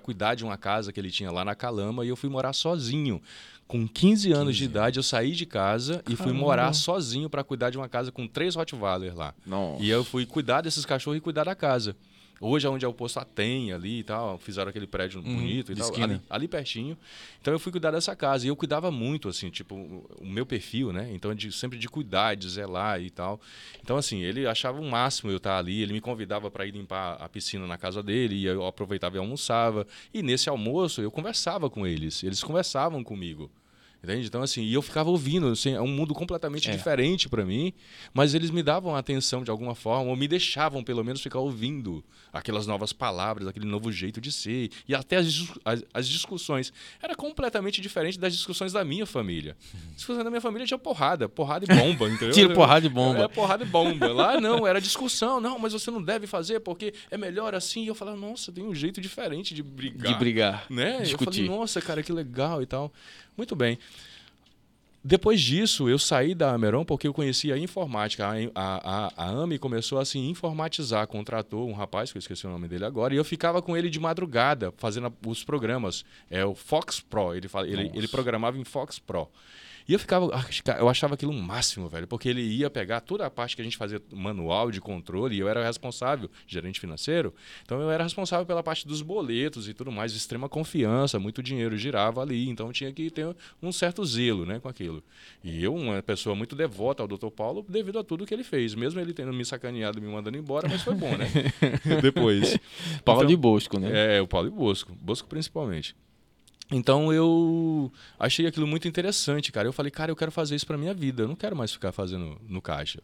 [0.00, 3.20] cuidar de uma casa que ele tinha lá na Calama, e eu fui morar sozinho.
[3.66, 6.40] Com 15 anos de 15 idade, eu saí de casa e fui Caramba.
[6.40, 9.34] morar sozinho para cuidar de uma casa com três Rottweiler lá.
[9.46, 9.82] Nossa.
[9.82, 11.96] E eu fui cuidar desses cachorros e cuidar da casa.
[12.44, 15.94] Hoje, onde é o posto Atem ali e tal, fizeram aquele prédio bonito e tal,
[16.02, 16.98] ali, ali pertinho.
[17.40, 20.46] Então eu fui cuidar dessa casa e eu cuidava muito, assim, tipo, o o meu
[20.46, 21.10] perfil, né?
[21.12, 23.40] Então de, sempre de cuidar, de zelar e tal.
[23.82, 27.14] Então, assim, ele achava o máximo eu estar ali, ele me convidava para ir limpar
[27.20, 29.86] a piscina na casa dele, e eu aproveitava e almoçava.
[30.12, 33.50] E nesse almoço eu conversava com eles, eles conversavam comigo.
[34.02, 34.26] Entende?
[34.26, 36.72] Então, assim, e eu ficava ouvindo, assim, é um mundo completamente É.
[36.72, 37.72] diferente para mim,
[38.12, 42.04] mas eles me davam atenção de alguma forma, ou me deixavam, pelo menos, ficar ouvindo
[42.32, 46.72] aquelas novas palavras, aquele novo jeito de ser, e até as, as, as discussões.
[47.00, 49.56] Era completamente diferente das discussões da minha família.
[49.90, 52.32] As discussões da minha família tinha porrada, porrada e bomba, entendeu?
[52.32, 53.20] Tiro, porrada e bomba.
[53.24, 54.12] É, porrada e bomba.
[54.12, 55.40] Lá não, era discussão.
[55.40, 57.84] Não, mas você não deve fazer porque é melhor assim.
[57.84, 60.66] E eu falava, nossa, tem um jeito diferente de brigar De brigar.
[60.68, 61.02] né?
[61.02, 61.42] Discutir.
[61.42, 62.92] Eu falei, nossa, cara, que legal e tal.
[63.36, 63.78] Muito bem.
[65.04, 68.24] Depois disso, eu saí da Ameron porque eu conhecia a informática.
[68.24, 72.46] A, a, a, a AME começou a se informatizar, contratou um rapaz, que eu esqueci
[72.46, 76.04] o nome dele agora, e eu ficava com ele de madrugada, fazendo os programas.
[76.30, 79.28] É o Fox Pro, ele, ele, ele programava em Fox Pro.
[79.88, 80.26] E eu ficava,
[80.78, 83.64] eu achava aquilo um máximo, velho, porque ele ia pegar toda a parte que a
[83.64, 87.34] gente fazia manual de controle, e eu era responsável, gerente financeiro,
[87.64, 91.76] então eu era responsável pela parte dos boletos e tudo mais, extrema confiança, muito dinheiro
[91.76, 95.02] girava ali, então eu tinha que ter um certo zelo, né, com aquilo.
[95.42, 97.28] E eu, uma pessoa muito devota ao Dr.
[97.34, 100.36] Paulo, devido a tudo que ele fez, mesmo ele tendo me sacaneado e me mandando
[100.38, 101.26] embora, mas foi bom, né?
[102.00, 102.56] Depois.
[103.04, 104.16] Paulo Então- de Bosco, né?
[104.16, 104.92] É, o Paulo e Bosco.
[105.00, 105.94] Bosco principalmente.
[106.70, 109.68] Então eu achei aquilo muito interessante, cara.
[109.68, 111.24] Eu falei, cara, eu quero fazer isso pra minha vida.
[111.24, 113.02] Eu não quero mais ficar fazendo no caixa.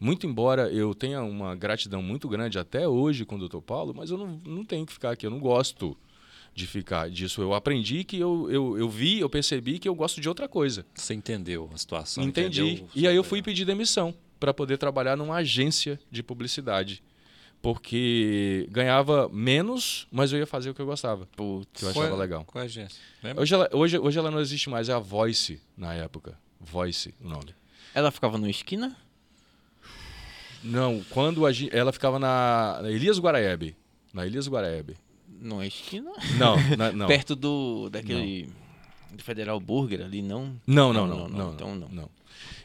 [0.00, 3.60] Muito embora eu tenha uma gratidão muito grande até hoje com o Dr.
[3.60, 5.26] Paulo, mas eu não, não tenho que ficar aqui.
[5.26, 5.96] Eu não gosto
[6.54, 7.40] de ficar disso.
[7.40, 10.84] Eu aprendi que eu, eu, eu vi, eu percebi que eu gosto de outra coisa.
[10.94, 12.24] Você entendeu a situação.
[12.24, 12.62] Entendi.
[12.62, 17.02] entendeu E aí eu fui pedir demissão para poder trabalhar numa agência de publicidade.
[17.62, 21.68] Porque ganhava menos, mas eu ia fazer o que eu gostava, Putz.
[21.80, 22.44] que eu Qual achava é- legal.
[22.44, 23.00] Qual é a agência?
[23.22, 23.40] Lembra?
[23.42, 26.36] Hoje ela, hoje, hoje ela não existe mais, é a Voice na época.
[26.60, 27.54] Voice, o nome.
[27.94, 28.96] Ela ficava numa esquina?
[30.62, 33.74] Não, quando a, ela ficava na, na Elias Guaraebe.
[34.12, 34.96] Na Elias Guaraebe.
[35.40, 36.10] Numa esquina?
[36.38, 37.06] Não, na- não.
[37.06, 37.88] Perto do.
[37.90, 38.48] daquele.
[39.12, 40.58] Do Federal Burger ali, não?
[40.66, 41.88] Não, não, não, não, Então não.
[41.88, 42.10] não.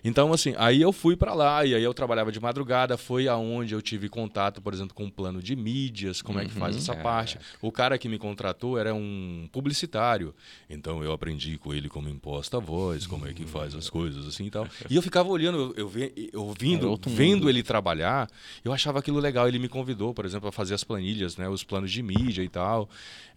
[0.03, 2.97] Então, assim, aí eu fui pra lá e aí eu trabalhava de madrugada.
[2.97, 6.51] Foi aonde eu tive contato, por exemplo, com o plano de mídias, como é que
[6.51, 7.03] faz essa Caraca.
[7.03, 7.39] parte.
[7.61, 10.33] O cara que me contratou era um publicitário.
[10.69, 14.27] Então eu aprendi com ele como imposta a voz, como é que faz as coisas,
[14.27, 14.67] assim e tal.
[14.89, 18.29] E eu ficava olhando, eu, eu, eu vindo, outro vendo ele trabalhar,
[18.63, 19.47] eu achava aquilo legal.
[19.47, 22.49] Ele me convidou, por exemplo, a fazer as planilhas, né, os planos de mídia e
[22.49, 22.89] tal.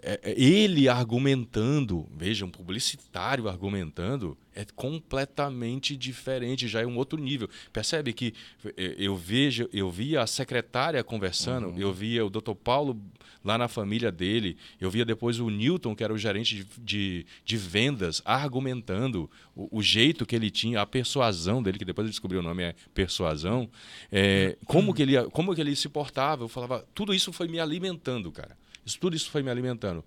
[0.03, 7.18] É, é, ele argumentando, veja, um publicitário argumentando, é completamente diferente, já é um outro
[7.20, 7.48] nível.
[7.72, 8.35] Percebe que
[8.77, 12.55] eh, eu vejo, eu via a secretária conversando, eu via o Dr.
[12.55, 13.01] Paulo
[13.44, 17.27] lá na família dele, eu via depois o Newton, que era o gerente de, de,
[17.44, 22.10] de vendas, argumentando o, o jeito que ele tinha, a persuasão dele, que depois eu
[22.10, 23.68] descobri o nome é persuasão,
[24.12, 27.59] é, como, que ele, como que ele se portava, eu falava, tudo isso foi me
[27.59, 28.56] alimentando, cara.
[28.85, 30.05] Isso, tudo isso foi me alimentando.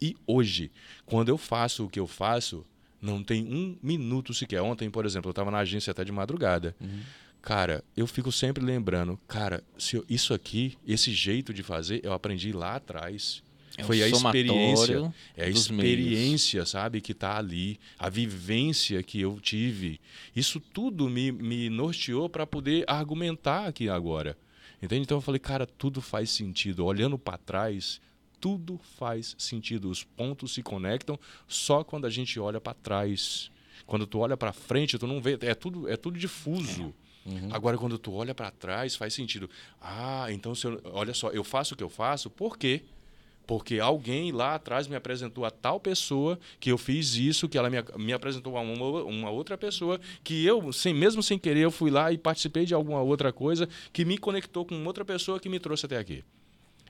[0.00, 0.70] E hoje,
[1.04, 2.64] quando eu faço o que eu faço,
[3.00, 4.60] não tem um minuto sequer.
[4.62, 6.74] Ontem, por exemplo, eu estava na agência até de madrugada.
[7.42, 12.12] Cara, eu fico sempre lembrando, cara, se eu- isso aqui, esse jeito de fazer, eu
[12.12, 13.42] aprendi lá atrás.
[13.78, 14.94] É Foi a experiência.
[15.36, 20.00] É a experiência, sabe, que está ali, a vivência que eu tive.
[20.34, 24.36] Isso tudo me, me norteou para poder argumentar aqui agora.
[24.82, 25.02] Entende?
[25.02, 26.84] Então eu falei, cara, tudo faz sentido.
[26.84, 28.00] Olhando para trás,
[28.40, 29.90] tudo faz sentido.
[29.90, 33.50] Os pontos se conectam só quando a gente olha para trás.
[33.86, 36.94] Quando tu olha para frente, tu não vê, é tudo é tudo difuso.
[37.50, 39.50] Agora quando tu olha para trás, faz sentido.
[39.80, 42.82] Ah, então se eu, olha só, eu faço o que eu faço, por quê?
[43.46, 47.70] Porque alguém lá atrás me apresentou a tal pessoa que eu fiz isso, que ela
[47.70, 51.70] me, me apresentou a uma, uma outra pessoa, que eu, sem, mesmo sem querer, eu
[51.70, 55.48] fui lá e participei de alguma outra coisa que me conectou com outra pessoa que
[55.48, 56.24] me trouxe até aqui.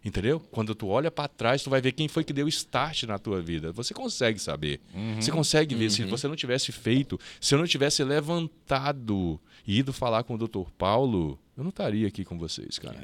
[0.06, 0.38] Entendeu?
[0.52, 3.42] Quando tu olha para trás, tu vai ver quem foi que deu start na tua
[3.42, 3.72] vida.
[3.72, 4.80] Você consegue saber.
[5.16, 5.90] Você consegue ver.
[5.90, 10.38] Se você não tivesse feito, se eu não tivesse levantado e ido falar com o
[10.38, 10.70] Dr.
[10.78, 12.96] Paulo, eu não estaria aqui com vocês, cara.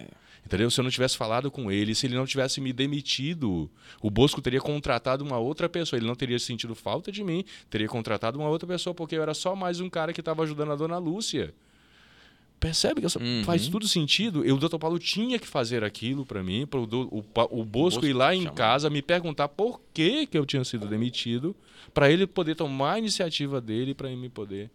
[0.46, 0.70] Entendeu?
[0.70, 3.68] Se eu não tivesse falado com ele, se ele não tivesse me demitido,
[4.00, 5.98] o Bosco teria contratado uma outra pessoa.
[5.98, 9.34] Ele não teria sentido falta de mim, teria contratado uma outra pessoa, porque eu era
[9.34, 11.52] só mais um cara que estava ajudando a dona Lúcia.
[12.62, 13.42] Percebe que essa- Uhum.
[13.44, 14.44] faz tudo sentido?
[14.44, 14.78] Eu, o Dr.
[14.78, 17.24] Paulo tinha que fazer aquilo para mim, para o, o,
[17.60, 18.54] o Bosco ir lá em chamar.
[18.54, 21.56] casa me perguntar por que, que eu tinha sido demitido,
[21.92, 24.70] para ele poder tomar a iniciativa dele, para me poder.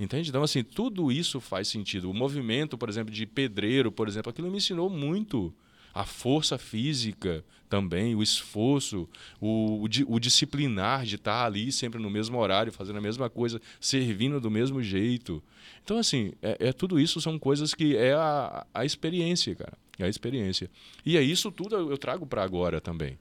[0.00, 0.30] Entende?
[0.30, 2.10] Então, assim, tudo isso faz sentido.
[2.10, 5.54] O movimento, por exemplo, de pedreiro, por exemplo, aquilo me ensinou muito.
[5.94, 9.08] A força física também, o esforço,
[9.40, 13.60] o, o, o disciplinar de estar ali sempre no mesmo horário, fazendo a mesma coisa,
[13.80, 15.42] servindo do mesmo jeito.
[15.82, 19.72] Então, assim, é, é tudo isso são coisas que é a, a experiência, cara.
[19.98, 20.70] É a experiência.
[21.04, 23.18] E é isso tudo eu trago para agora também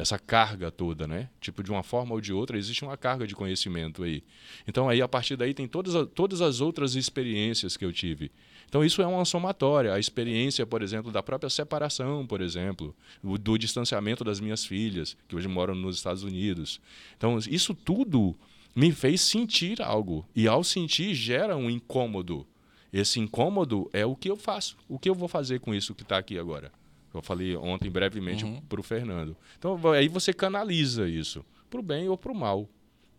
[0.00, 1.28] essa carga toda, né?
[1.40, 4.22] Tipo, de uma forma ou de outra, existe uma carga de conhecimento aí.
[4.66, 8.30] Então, aí, a partir daí, tem todas, todas as outras experiências que eu tive.
[8.68, 9.94] Então, isso é uma somatória.
[9.94, 15.16] A experiência, por exemplo, da própria separação, por exemplo, o- do distanciamento das minhas filhas,
[15.26, 16.80] que hoje moram nos Estados Unidos.
[17.16, 18.36] Então, isso tudo
[18.76, 20.24] me fez sentir algo.
[20.36, 22.46] E, ao sentir, gera um incômodo.
[22.92, 24.76] Esse incômodo é o que eu faço.
[24.88, 26.70] O que eu vou fazer com isso que está aqui agora?
[27.12, 29.34] Eu falei ontem brevemente para o Fernando.
[29.58, 32.68] Então aí você canaliza isso para o bem ou para o mal.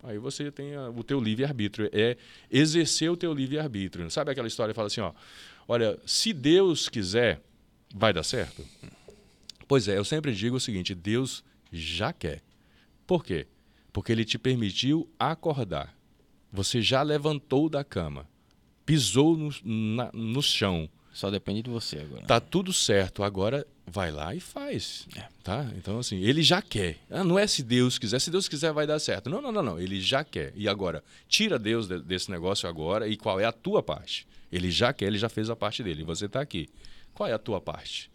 [0.04, 2.16] Aí você tem a- o teu livre arbítrio, é
[2.50, 4.10] exercer o teu livre arbítrio.
[4.10, 5.12] Sabe aquela história que fala assim, ó,
[5.68, 7.42] olha, se Deus quiser,
[7.94, 8.66] vai dar certo?
[9.68, 12.42] Pois é, eu sempre digo o seguinte, Deus já quer.
[13.06, 13.46] Por quê?
[13.92, 15.96] Porque ele te permitiu acordar.
[16.52, 18.28] Você já levantou da cama,
[18.86, 20.90] pisou no, na- no chão,
[21.20, 22.26] Só depende de você agora.
[22.26, 25.06] Tá tudo certo, agora vai lá e faz.
[25.44, 25.70] Tá?
[25.76, 26.96] Então, assim, ele já quer.
[27.12, 29.30] Ah, não é se Deus quiser, se Deus quiser vai dar certo.
[29.30, 29.78] Não, não, não, não.
[29.78, 30.54] Ele já quer.
[30.56, 34.26] E agora, tira Deus de- desse negócio agora e qual é a tua parte?
[34.50, 36.04] Ele já quer, ele já fez a parte dele.
[36.04, 36.70] E você está aqui.
[37.14, 38.10] Qual é a tua parte?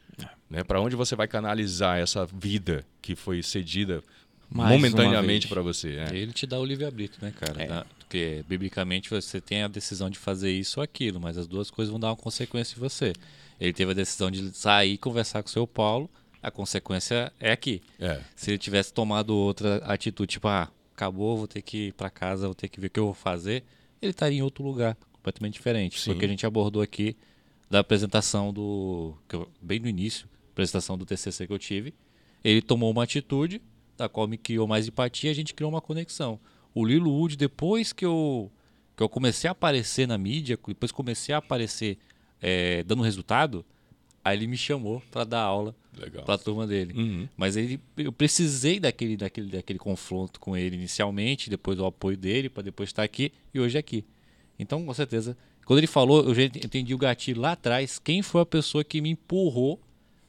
[0.49, 0.65] Né?
[0.65, 4.03] Para onde você vai canalizar essa vida que foi cedida
[4.49, 5.97] Mais momentaneamente para você?
[5.97, 6.17] é.
[6.17, 7.63] Ele te dá o livre-arbítrio, né, cara?
[7.63, 7.85] É.
[8.15, 11.91] Porque, biblicamente, você tem a decisão de fazer isso ou aquilo, mas as duas coisas
[11.91, 13.13] vão dar uma consequência em você.
[13.59, 16.09] Ele teve a decisão de sair e conversar com o seu Paulo,
[16.41, 17.83] a consequência é aqui.
[17.99, 18.21] É.
[18.37, 22.47] Se ele tivesse tomado outra atitude, tipo, ah, acabou, vou ter que ir pra casa,
[22.47, 23.65] vou ter que ver o que eu vou fazer,
[24.01, 25.99] ele estaria em outro lugar, completamente diferente.
[25.99, 26.17] Foi Sim.
[26.17, 27.17] o que a gente abordou aqui
[27.69, 29.13] da apresentação do.
[29.33, 31.93] eu- bem no início, apresentação do TCC que eu tive.
[32.45, 33.61] Ele tomou uma atitude,
[33.97, 36.39] da qual me criou mais empatia, a gente criou uma conexão.
[36.75, 38.51] O Lilo Wood, depois que eu,
[38.97, 41.99] que eu comecei a aparecer na mídia, depois comecei a aparecer
[42.41, 43.65] é, dando resultado,
[44.25, 45.75] aí ele me chamou para dar aula
[46.25, 46.93] para a turma dele.
[46.95, 47.29] Uhum.
[47.37, 52.49] Mas ele, eu precisei daquele, daquele, daquele confronto com ele inicialmente, depois do apoio dele,
[52.49, 54.05] para depois estar aqui e hoje aqui.
[54.59, 58.43] Então, com certeza, quando ele falou, eu já entendi o gatilho lá atrás, quem foi
[58.43, 59.81] a pessoa que me empurrou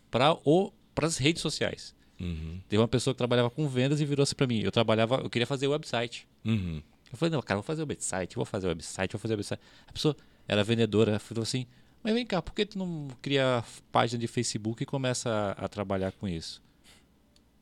[0.10, 0.38] para
[1.02, 1.96] as redes sociais.
[2.20, 2.60] Uhum.
[2.70, 4.62] Teve uma pessoa que trabalhava com vendas e virou-se para mim.
[4.62, 6.28] Eu trabalhava, eu queria fazer website.
[6.46, 6.82] Uhum.
[7.12, 9.62] Eu falei, não, cara, vou fazer website, vou fazer website, vou fazer website.
[9.88, 10.16] A pessoa
[10.48, 11.66] era vendedora, falou assim,
[12.04, 15.68] mas vem cá, por que tu não cria página de Facebook e começa a, a
[15.68, 16.62] trabalhar com isso?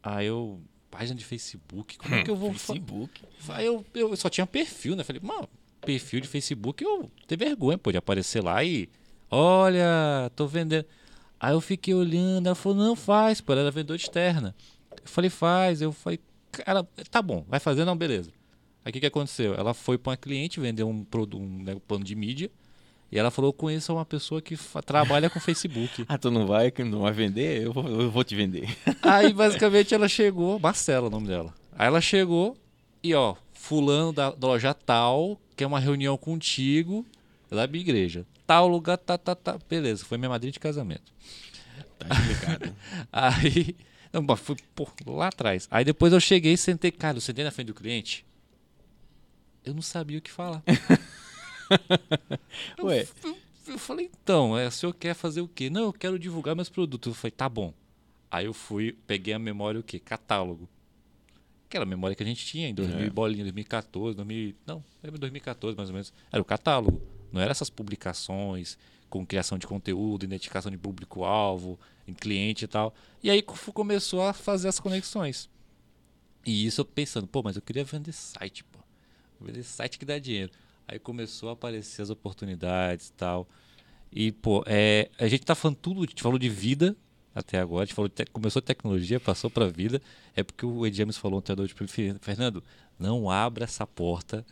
[0.01, 0.60] Aí eu,
[0.91, 2.51] página de Facebook, como é que eu vou...
[2.53, 3.22] fa- Facebook.
[3.49, 5.03] Aí eu, eu só tinha perfil, né?
[5.03, 5.47] Falei, mano,
[5.81, 8.89] perfil de Facebook, eu tenho vergonha, pô, de aparecer lá e.
[9.30, 10.85] Olha, tô vendendo.
[11.39, 14.55] Aí eu fiquei olhando, ela falou, não, faz, pô, ela era vendedora externa.
[14.91, 15.81] Eu falei, faz.
[15.81, 16.19] Eu falei,
[16.51, 18.31] cara, tá bom, vai fazer, não, beleza.
[18.85, 19.55] Aí o que, que aconteceu?
[19.55, 22.51] Ela foi para uma cliente vender um, um, né, um plano de mídia.
[23.11, 26.03] E ela falou, eu conheço uma pessoa que trabalha com Facebook.
[26.10, 27.64] Ah, tu não vai, não vai vender?
[27.64, 28.68] Eu vou, eu vou te vender.
[29.03, 31.53] Aí, basicamente, ela chegou, Marcela, o nome dela.
[31.77, 32.57] Aí ela chegou
[33.03, 37.05] e, ó, fulano da, da loja tal, quer uma reunião contigo,
[37.51, 38.26] lá da minha igreja.
[38.47, 39.60] Tal lugar, tá, tá, tá.
[39.69, 41.14] Beleza, foi minha madrinha de casamento.
[41.99, 42.76] Tá explicado.
[43.11, 43.76] Aí,
[44.11, 45.68] não, mas foi pô, lá atrás.
[45.72, 48.26] Aí depois eu cheguei e sentei, cara, eu sentei na frente do cliente.
[49.64, 50.64] Eu não sabia o que falar.
[52.77, 53.07] Eu Ué.
[53.23, 53.38] eu,
[53.68, 55.69] eu falei, então, é, o senhor quer fazer o quê?
[55.69, 57.11] Não, eu quero divulgar meus produtos.
[57.11, 57.73] Eu falei, tá bom.
[58.30, 59.99] Aí eu fui, peguei a memória o quê?
[59.99, 60.68] Catálogo.
[61.68, 63.10] Aquela memória que a gente tinha em 2000, É.
[63.10, 66.14] bolinha, 2014, 2000, não, era 2014 mais ou menos.
[66.31, 67.02] Era o catálogo.
[67.31, 68.77] Não era essas publicações
[69.10, 72.94] com criação de conteúdo, identificação de público-alvo, em cliente e tal.
[73.23, 75.49] E aí co- começou a fazer as conexões.
[76.45, 78.64] E isso eu pensando, pô, mas eu queria vender site,
[79.44, 80.52] Vender site que dá dinheiro.
[80.88, 83.48] Aí começou a aparecer as oportunidades e tal.
[84.11, 86.95] E, pô, é, a gente tá falando tudo, a gente falou de vida
[87.34, 90.02] até agora, a gente falou te- começou tecnologia, passou pra vida.
[90.36, 92.64] É porque o Ed James falou ontem à noite pra mim, Fernando,
[92.99, 94.45] não abra essa porta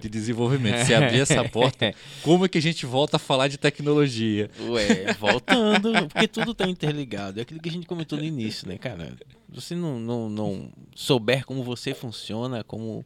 [0.00, 0.84] de desenvolvimento.
[0.86, 1.92] Se abrir essa porta,
[2.22, 4.48] como é que a gente volta a falar de tecnologia?
[4.68, 7.40] Ué, voltando, porque tudo tá interligado.
[7.40, 9.16] É aquilo que a gente comentou no início, né, cara?
[9.52, 13.04] Se você não, não, não souber como você funciona, como.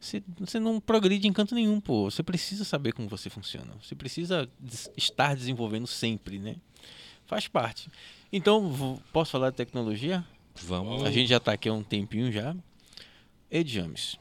[0.00, 2.10] Você, você não progride em canto nenhum, pô.
[2.10, 3.74] Você precisa saber como você funciona.
[3.82, 4.48] Você precisa
[4.96, 6.56] estar desenvolvendo sempre, né?
[7.26, 7.90] Faz parte.
[8.32, 10.24] Então, posso falar de tecnologia?
[10.62, 11.04] Vamos.
[11.04, 12.56] A gente já está aqui há um tempinho já.
[13.50, 14.16] Ed James,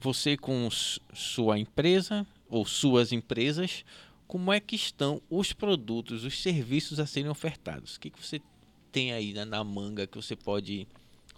[0.00, 0.68] você com
[1.12, 3.84] sua empresa ou suas empresas,
[4.28, 7.96] como é que estão os produtos, os serviços a serem ofertados?
[7.96, 8.40] O que, que você
[8.92, 10.86] tem aí na, na manga que você pode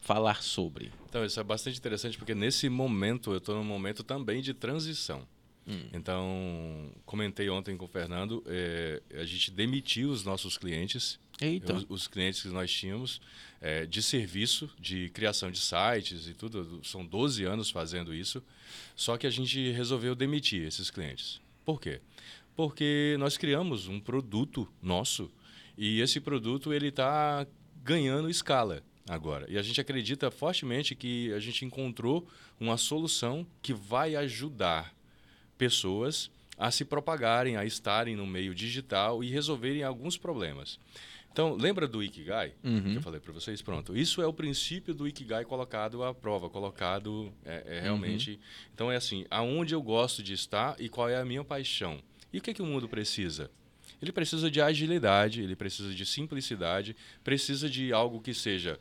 [0.02, 0.92] falar sobre?
[1.08, 5.26] Então, isso é bastante interessante porque nesse momento eu estou num momento também de transição.
[5.66, 5.88] Hum.
[5.92, 11.72] Então, comentei ontem com o Fernando, eh, a gente demitiu os nossos clientes, Eita.
[11.72, 13.20] os, os clientes que nós tínhamos,
[13.60, 16.80] eh, de serviço, de criação de sites e tudo.
[16.82, 18.42] São 12 anos fazendo isso.
[18.96, 21.40] Só que a gente resolveu demitir esses clientes.
[21.64, 22.00] Por quê?
[22.56, 25.30] Porque nós criamos um produto nosso
[25.78, 27.46] e esse produto ele está
[27.84, 28.82] ganhando escala
[29.14, 29.46] agora.
[29.48, 32.26] E a gente acredita fortemente que a gente encontrou
[32.58, 34.94] uma solução que vai ajudar
[35.56, 40.78] pessoas a se propagarem, a estarem no meio digital e resolverem alguns problemas.
[41.32, 42.52] Então, lembra do Ikigai?
[42.62, 42.82] Uhum.
[42.82, 43.62] Que eu falei para vocês?
[43.62, 43.96] Pronto.
[43.96, 48.38] Isso é o princípio do Ikigai colocado à prova, colocado é, é realmente.
[48.74, 52.00] Então, é assim: aonde eu gosto de estar e qual é a minha paixão.
[52.32, 53.50] E o que, que o mundo precisa?
[54.00, 58.78] Ele precisa de agilidade, ele precisa de simplicidade, precisa de algo que seja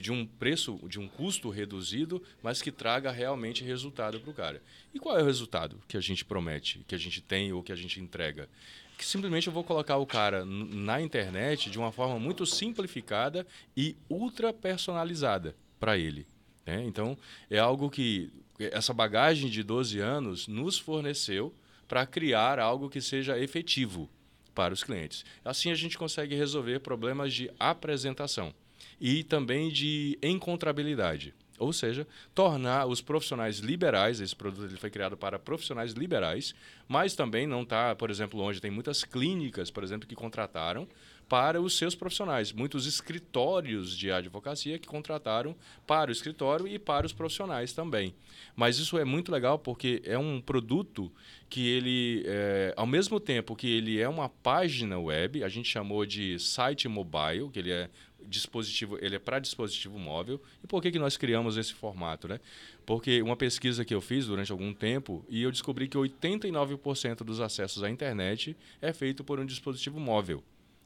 [0.00, 4.62] de um preço, de um custo reduzido, mas que traga realmente resultado para o cara.
[4.94, 7.72] E qual é o resultado que a gente promete, que a gente tem ou que
[7.72, 8.48] a gente entrega?
[8.96, 13.46] Que simplesmente eu vou colocar o cara na internet de uma forma muito simplificada
[13.76, 16.26] e ultra personalizada para ele.
[16.64, 16.84] né?
[16.86, 17.18] Então,
[17.50, 21.52] é algo que essa bagagem de 12 anos nos forneceu
[21.88, 24.08] para criar algo que seja efetivo
[24.54, 25.24] para os clientes.
[25.44, 28.54] Assim a gente consegue resolver problemas de apresentação
[29.02, 31.34] e também de encontrabilidade.
[31.58, 36.54] Ou seja, tornar os profissionais liberais, esse produto ele foi criado para profissionais liberais,
[36.88, 40.88] mas também não está, por exemplo, onde tem muitas clínicas, por exemplo, que contrataram
[41.28, 45.56] para os seus profissionais, muitos escritórios de advocacia que contrataram
[45.86, 48.14] para o escritório e para os profissionais também.
[48.54, 51.10] Mas isso é muito legal porque é um produto
[51.48, 56.04] que ele, é, ao mesmo tempo que ele é uma página web, a gente chamou
[56.04, 57.88] de site mobile, que ele é
[58.26, 60.40] dispositivo, ele é para dispositivo móvel.
[60.62, 62.40] E por que, que nós criamos esse formato, né?
[62.84, 67.40] Porque uma pesquisa que eu fiz durante algum tempo e eu descobri que 89% dos
[67.40, 70.42] acessos à internet é feito por um dispositivo móvel.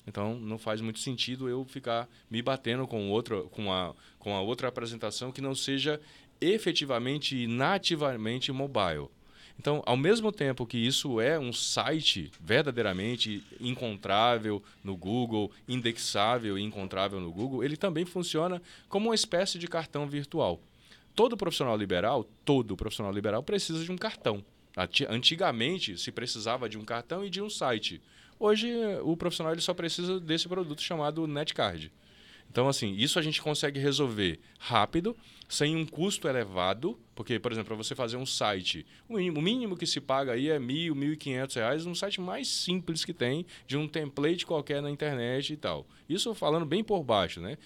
[0.06, 4.40] Então não faz muito sentido eu ficar me batendo com outra, com a, com a
[4.40, 6.00] outra apresentação que não seja
[6.40, 9.08] efetivamente e nativamente mobile.
[9.58, 16.62] Então, ao mesmo tempo que isso é um site verdadeiramente encontrável no Google, indexável e
[16.62, 20.60] encontrável no Google, ele também funciona como uma espécie de cartão virtual.
[21.14, 24.44] Todo profissional liberal, todo profissional liberal precisa de um cartão.
[25.08, 28.02] Antigamente se precisava de um cartão e de um site.
[28.38, 28.70] Hoje
[29.02, 31.90] o profissional ele só precisa desse produto chamado Netcard.
[32.50, 35.16] Então, assim, isso a gente consegue resolver rápido,
[35.48, 39.42] sem um custo elevado, porque, por exemplo, para você fazer um site, o mínimo, o
[39.42, 43.04] mínimo, que se paga aí é mil, mil e quinhentos reais, um site mais simples
[43.04, 45.86] que tem, de um template qualquer na internet e tal.
[46.08, 47.56] Isso falando bem por baixo, né?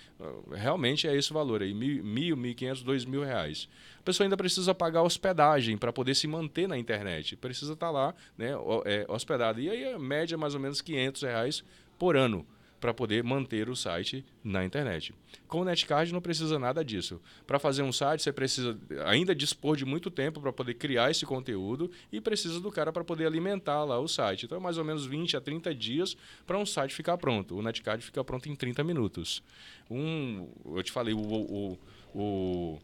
[0.52, 3.69] Realmente é esse valor aí, mil, mil, e quinhentos, dois mil reais.
[3.98, 7.93] A pessoa ainda precisa pagar hospedagem para poder se manter na internet, precisa estar tá
[7.93, 8.51] lá, né,
[8.85, 9.61] é, hospedado.
[9.61, 11.65] E aí a média é mais ou menos quinhentos reais
[11.98, 12.47] por ano
[12.81, 15.15] para poder manter o site na internet.
[15.47, 17.20] Com o Netcard não precisa nada disso.
[17.47, 21.27] Para fazer um site, você precisa ainda dispor de muito tempo para poder criar esse
[21.27, 24.47] conteúdo e precisa do cara para poder alimentar lá o site.
[24.47, 26.16] Então, é mais ou menos 20 a 30 dias
[26.47, 27.57] para um site ficar pronto.
[27.57, 29.43] O Netcard fica pronto em 30 minutos.
[29.90, 31.78] Um, eu te falei, o, o,
[32.15, 32.78] o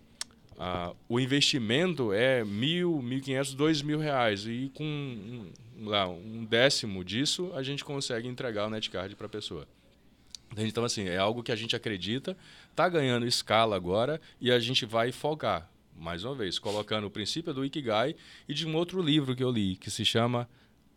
[1.08, 5.50] o investimento é mil, mil quinhentos, dois mil reais e com um,
[5.88, 9.66] lá, um décimo disso a gente consegue entregar o netcard para a pessoa.
[10.56, 12.36] Então, assim, é algo que a gente acredita,
[12.70, 15.68] está ganhando escala agora e a gente vai focar,
[15.98, 18.14] mais uma vez, colocando o princípio do Ikigai
[18.48, 20.48] e de um outro livro que eu li, que se chama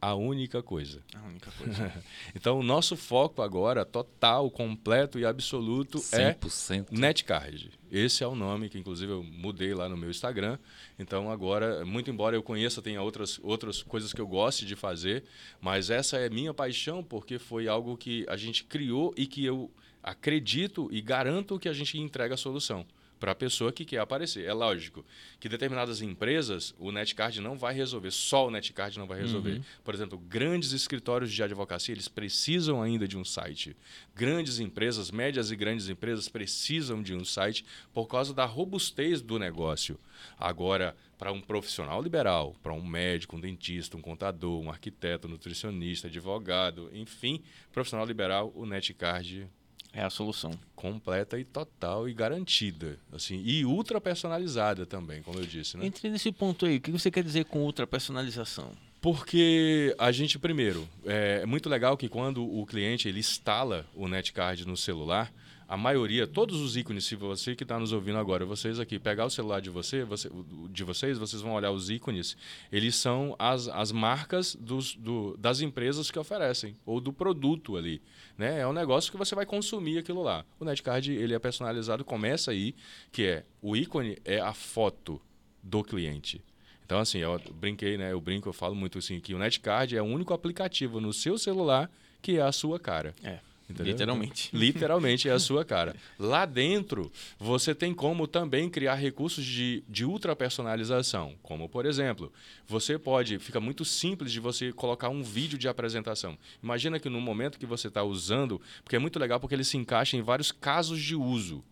[0.02, 1.02] a única coisa.
[1.14, 1.94] A única coisa.
[2.34, 6.88] então, o nosso foco agora, total, completo e absoluto, 100%.
[6.92, 7.72] é Netcard.
[7.92, 10.58] Esse é o nome que, inclusive, eu mudei lá no meu Instagram.
[10.98, 15.24] Então, agora, muito embora eu conheça, tenha outras, outras coisas que eu goste de fazer,
[15.60, 19.70] mas essa é minha paixão porque foi algo que a gente criou e que eu
[20.02, 22.86] acredito e garanto que a gente entrega a solução
[23.20, 24.46] para a pessoa que quer aparecer.
[24.46, 25.06] É lógico
[25.40, 29.58] que determinadas empresas, o Netcard não vai resolver, só o Netcard não vai resolver.
[29.58, 29.64] Uhum.
[29.84, 33.76] Por exemplo, grandes escritórios de advocacia, eles precisam ainda de um site.
[34.16, 39.38] Grandes empresas, médias e grandes empresas precisam de um site por causa da robustez do
[39.38, 40.00] negócio.
[40.38, 45.32] Agora, para um profissional liberal, para um médico, um dentista, um contador, um arquiteto, um
[45.32, 49.50] nutricionista, advogado, enfim, profissional liberal, o Netcard
[49.94, 50.52] é a solução.
[50.76, 52.98] Completa e total e garantida.
[53.12, 55.78] assim E ultra personalizada também, como eu disse.
[55.78, 55.86] Né?
[55.86, 58.72] Entre nesse ponto aí, o que você quer dizer com ultra personalização?
[59.02, 64.08] Porque a gente, primeiro, é, é muito legal que quando o cliente ele instala o
[64.08, 65.32] Netcard no celular,
[65.70, 69.26] a maioria, todos os ícones, se você que está nos ouvindo agora, vocês aqui, pegar
[69.26, 70.28] o celular de, você, você,
[70.72, 72.36] de vocês, vocês vão olhar os ícones,
[72.72, 78.02] eles são as, as marcas dos, do, das empresas que oferecem, ou do produto ali.
[78.36, 78.62] Né?
[78.62, 80.44] É um negócio que você vai consumir aquilo lá.
[80.60, 82.74] O Netcard, ele é personalizado, começa aí,
[83.12, 85.22] que é, o ícone é a foto
[85.62, 86.42] do cliente.
[86.90, 88.12] Então, assim, eu brinquei, né?
[88.12, 91.38] Eu brinco, eu falo muito assim, que o Netcard é o único aplicativo no seu
[91.38, 91.88] celular
[92.20, 93.14] que é a sua cara.
[93.24, 93.38] É.
[93.70, 93.92] Entendeu?
[93.92, 94.48] Literalmente.
[94.48, 95.96] Então, literalmente é a sua cara.
[96.18, 101.36] Lá dentro, você tem como também criar recursos de, de ultra personalização.
[101.44, 102.34] Como, por exemplo,
[102.68, 103.38] você pode.
[103.38, 106.36] Fica muito simples de você colocar um vídeo de apresentação.
[106.64, 109.78] Imagina que no momento que você está usando, porque é muito legal porque ele se
[109.78, 111.64] encaixa em vários casos de uso.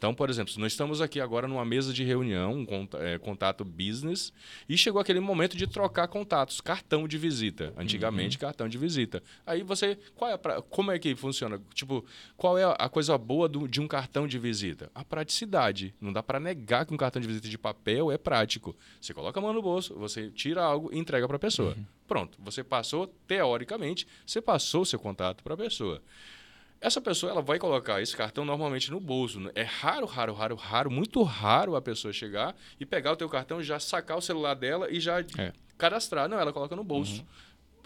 [0.00, 4.32] Então, por exemplo, nós estamos aqui agora numa mesa de reunião, um é, contato business,
[4.66, 7.74] e chegou aquele momento de trocar contatos, cartão de visita.
[7.76, 8.40] Antigamente, uhum.
[8.40, 9.22] cartão de visita.
[9.44, 11.60] Aí você, qual é pra, como é que funciona?
[11.74, 12.02] Tipo,
[12.34, 14.90] qual é a coisa boa do, de um cartão de visita?
[14.94, 15.94] A praticidade.
[16.00, 18.74] Não dá para negar que um cartão de visita de papel é prático.
[18.98, 21.74] Você coloca a mão no bolso, você tira algo e entrega para a pessoa.
[21.76, 21.84] Uhum.
[22.08, 26.02] Pronto, você passou, teoricamente, você passou o seu contato para a pessoa.
[26.80, 29.38] Essa pessoa ela vai colocar esse cartão normalmente no bolso.
[29.38, 29.50] Né?
[29.54, 33.62] É raro, raro, raro, raro, muito raro a pessoa chegar e pegar o teu cartão,
[33.62, 35.52] já sacar o celular dela e já é.
[35.76, 36.28] cadastrar.
[36.28, 37.20] Não, ela coloca no bolso.
[37.20, 37.26] Uhum.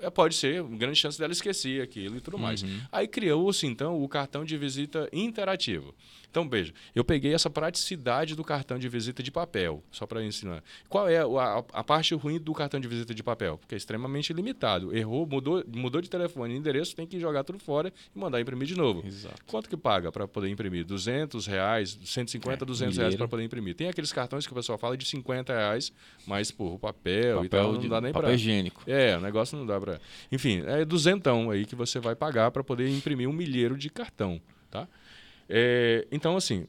[0.01, 2.63] É, pode ser, grande chance dela esquecer aquilo e tudo mais.
[2.63, 2.81] Uhum.
[2.93, 5.95] Aí criou-se, então, o cartão de visita interativo.
[6.35, 10.65] Então, veja, eu peguei essa praticidade do cartão de visita de papel, só para ensinar.
[10.89, 13.57] Qual é a, a, parte ruim do cartão de visita de papel?
[13.57, 14.93] Porque é extremamente limitado.
[14.93, 18.67] Errou, mudou, mudou de telefone e endereço, tem que jogar tudo fora e mandar imprimir
[18.67, 19.07] de novo.
[19.07, 19.45] Exato.
[19.47, 20.85] Quanto que paga para poder imprimir?
[20.85, 23.77] 200 reais, 150, é, 200 reais para poder imprimir.
[23.77, 25.93] Tem aqueles cartões que o pessoal fala de 50 reais,
[26.27, 28.23] mas, por o papel, papel e tal, não dá nem para...
[28.23, 28.83] Papel higiênico.
[28.89, 30.01] É, o negócio não dá para...
[30.33, 34.41] Enfim, é duzentão aí que você vai pagar para poder imprimir um milheiro de cartão,
[34.69, 34.89] tá?
[35.49, 36.67] É, então, assim,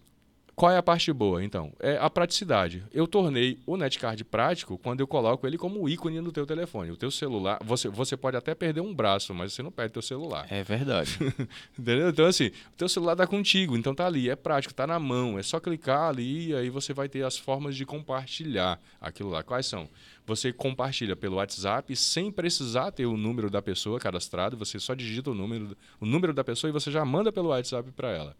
[0.55, 1.73] qual é a parte boa, então?
[1.81, 2.81] É a praticidade.
[2.93, 6.91] Eu tornei o Netcard prático quando eu coloco ele como ícone no teu telefone.
[6.91, 10.01] O teu celular, você, você pode até perder um braço, mas você não perde teu
[10.01, 10.47] celular.
[10.49, 11.19] É verdade.
[11.77, 12.07] Entendeu?
[12.07, 15.37] Então, assim, o teu celular tá contigo, então tá ali, é prático, tá na mão.
[15.37, 19.43] É só clicar ali e aí você vai ter as formas de compartilhar aquilo lá.
[19.43, 19.89] Quais são?
[20.25, 25.31] Você compartilha pelo WhatsApp sem precisar ter o número da pessoa cadastrado, você só digita
[25.31, 28.37] o número, o número da pessoa e você já manda pelo WhatsApp para ela.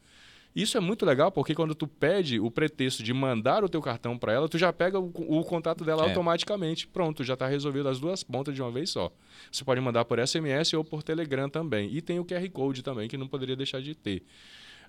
[0.55, 4.17] Isso é muito legal porque quando tu pede o pretexto de mandar o teu cartão
[4.17, 6.07] para ela, tu já pega o, o contato dela É.
[6.07, 6.87] automaticamente.
[6.87, 9.11] Pronto, já está resolvido as duas pontas de uma vez só.
[9.51, 11.89] Você pode mandar por SMS ou por Telegram também.
[11.93, 14.23] E tem o QR Code também, que não poderia deixar de ter.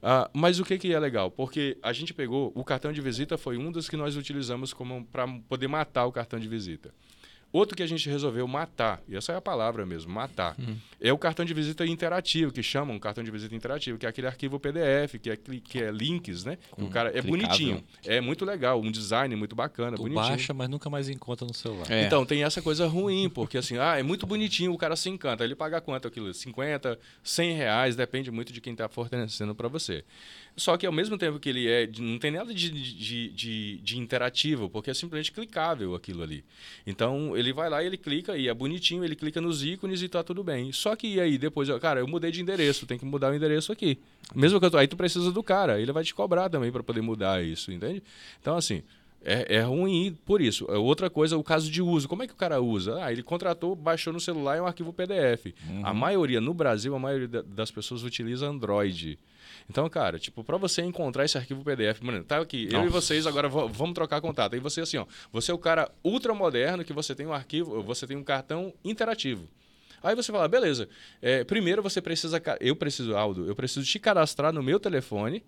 [0.03, 1.31] Ah, mas o que, que é legal?
[1.31, 4.73] Porque a gente pegou, o cartão de visita foi um dos que nós utilizamos
[5.11, 6.95] para poder matar o cartão de visita.
[7.53, 10.55] Outro que a gente resolveu matar, e essa é a palavra mesmo, matar,
[11.01, 14.27] é o cartão de visita interativo, que chamam cartão de visita interativo, que é aquele
[14.27, 16.59] arquivo PDF, que é, que é links, né?
[16.77, 17.31] Que o cara é clicável.
[17.31, 20.29] bonitinho, é muito legal, um design muito bacana, Tu bonitinho.
[20.29, 21.91] baixa, mas nunca mais encontra no celular.
[21.91, 22.05] É.
[22.05, 25.43] Então, tem essa coisa ruim, porque assim, ah, é muito bonitinho, o cara se encanta.
[25.45, 26.35] Ele paga quanto aquilo?
[26.35, 30.05] 50, 100 reais, depende muito de quem está fornecendo para você.
[30.57, 33.99] Só que ao mesmo tempo que ele é, não tem nada de, de, de, de
[33.99, 36.45] interativo, porque é simplesmente clicável aquilo ali.
[36.87, 40.09] Então, ele vai lá e ele clica, e é bonitinho, ele clica nos ícones e
[40.09, 40.73] tá tudo bem.
[40.73, 43.35] Só que e aí, depois, eu- cara, eu mudei de endereço, tem que mudar o
[43.35, 43.99] endereço aqui.
[44.35, 46.83] Mesmo que eu tô, aí tu precisa do cara, ele vai te cobrar também para
[46.83, 48.03] poder mudar isso, entende?
[48.41, 48.83] Então, assim,
[49.25, 50.67] é, é ruim por isso.
[50.69, 52.09] É Outra coisa, o caso de uso.
[52.09, 53.03] Como é que o cara usa?
[53.05, 55.53] Ah, ele contratou, baixou no celular é um arquivo PDF.
[55.83, 59.19] A maioria, no Brasil, a maioria da- das pessoas utiliza Android.
[59.69, 62.91] Então, cara, tipo, para você encontrar esse arquivo PDF, mano, tá aqui, eu e Nossa.
[62.91, 64.55] vocês agora va- vamos trocar contato.
[64.55, 67.83] Aí você assim, ó, você é o cara ultra moderno que você tem um arquivo,
[67.83, 69.49] você tem um cartão interativo.
[70.03, 70.89] Aí você fala, beleza.
[71.21, 75.43] é, primeiro você precisa, eu preciso, Aldo, eu preciso te cadastrar no meu telefone,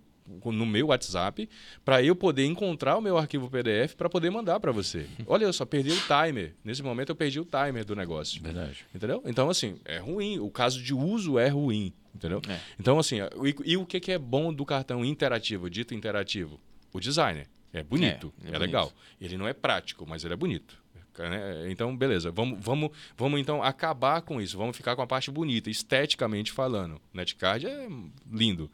[0.44, 1.48] no meu WhatsApp,
[1.84, 5.06] para eu poder encontrar o meu arquivo PDF para poder mandar para você.
[5.26, 6.54] Olha, eu só perdi o timer.
[6.64, 8.42] Nesse momento eu perdi o timer do negócio.
[8.42, 8.84] Verdade.
[8.94, 9.22] Entendeu?
[9.24, 10.38] Então, assim, é ruim.
[10.38, 11.92] O caso de uso é ruim.
[12.14, 12.40] Entendeu?
[12.48, 12.58] É.
[12.80, 16.60] Então, assim, e, e o que, é bom do cartão interativo, dito interativo?
[16.92, 17.46] O designer.
[17.72, 18.60] É bonito, É, é, é bonito.
[18.60, 18.92] legal.
[19.20, 20.82] Ele não é prático, mas ele é bonito.
[21.26, 21.70] Né?
[21.70, 22.30] Então, beleza.
[22.30, 24.58] Vamos, vamos, vamos então acabar com isso.
[24.58, 27.00] Vamos ficar com a parte bonita, esteticamente falando.
[27.14, 27.88] Netcard é
[28.30, 28.70] lindo.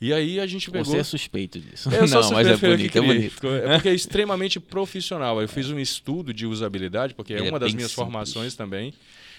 [0.00, 0.84] E aí a gente pegou.
[0.84, 1.88] Você é suspeito disso.
[1.94, 3.46] Eu não, mas é bonito, é bonito.
[3.46, 5.40] É porque é extremamente profissional.
[5.40, 8.04] Eu fiz um estudo de usabilidade, porque é Ele é uma das minhas simples.
[8.04, 8.92] formações também.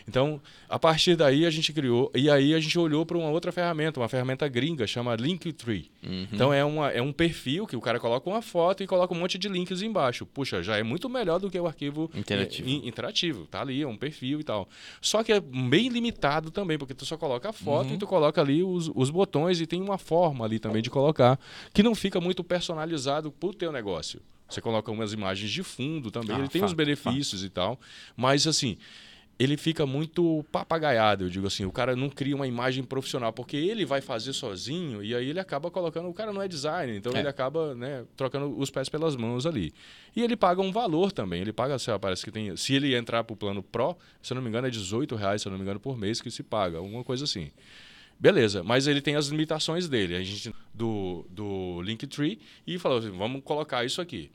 [0.08, 3.52] Então, a partir daí a gente criou, e aí a gente olhou para uma outra
[3.52, 5.92] ferramenta, uma ferramenta gringa, chama Linktree.
[6.02, 6.28] Uhum.
[6.32, 9.20] Então é, uma, é um perfil que o cara coloca uma foto e coloca um
[9.20, 10.26] monte de links embaixo.
[10.26, 12.70] Puxa, já é muito melhor do que o arquivo Interativo.
[12.70, 13.46] i- i- interativo.
[13.48, 14.70] Tá ali, é um perfil e tal.
[15.02, 18.40] Só que é bem limitado também, porque tu só coloca a foto e tu coloca
[18.40, 21.38] ali os, os botões e tem uma forma ali também de colocar,
[21.74, 24.22] que não fica muito personalizado pro teu negócio.
[24.50, 27.78] Você coloca umas imagens de fundo também, Ah, ele tem os fato, benefícios e tal,
[28.16, 28.78] mas assim,
[29.40, 33.56] ele fica muito papagaiado, eu digo assim, o cara não cria uma imagem profissional, porque
[33.56, 37.12] ele vai fazer sozinho e aí ele acaba colocando, o cara não é designer, então
[37.14, 37.20] É.
[37.20, 39.74] ele acaba, né, trocando os pés pelas mãos ali.
[40.16, 42.96] E ele paga um valor também, ele paga, sei lá, parece que tem, se ele
[42.96, 45.58] entrar pro plano Pro, se eu não me engano é 18 reais, se eu não
[45.60, 47.52] me engano, por mês que se paga, alguma coisa assim.
[48.20, 50.16] Beleza, mas ele tem as limitações dele.
[50.16, 54.32] A gente do, do Linktree e falou assim, vamos colocar isso aqui.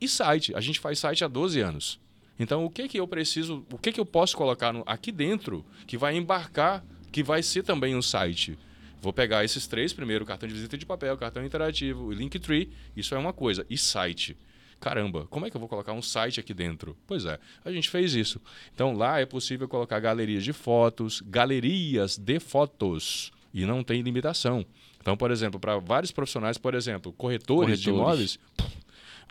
[0.00, 1.98] E site, a gente faz site há 12 anos.
[2.38, 5.64] Então, o que que eu preciso, o que que eu posso colocar no- aqui dentro
[5.86, 8.58] que vai embarcar, que vai ser também um site?
[9.00, 13.14] Vou pegar esses três primeiro, cartão de visita de papel, cartão interativo, e Linktree, isso
[13.14, 13.64] é uma coisa.
[13.68, 14.36] E site?
[14.80, 16.96] Caramba, como é que eu vou colocar um site aqui dentro?
[17.06, 18.40] Pois é, a gente fez isso.
[18.74, 24.66] Então lá é possível colocar galerias de fotos, galerias de fotos, e não tem limitação.
[25.00, 28.36] Então, por exemplo, para vários profissionais, por exemplo, corretores, de Corretores.
[28.36, 28.38] imóveis,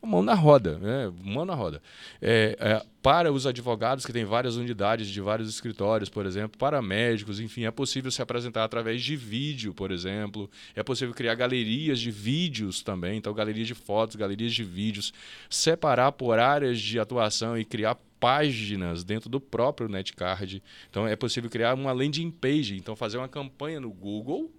[0.05, 1.11] mão na roda, né?
[1.23, 1.81] mão na roda.
[2.21, 6.81] É, é, para os advogados que têm várias unidades de vários escritórios, por exemplo, para
[6.81, 10.49] médicos, enfim, é possível se apresentar através de vídeo, por exemplo.
[10.75, 15.13] É possível criar galerias de vídeos também, então galerias de fotos, galerias de vídeos,
[15.49, 20.63] separar por áreas de atuação e criar páginas dentro do próprio Netcard.
[20.89, 24.49] Então é possível criar uma landing page, então fazer uma campanha no Google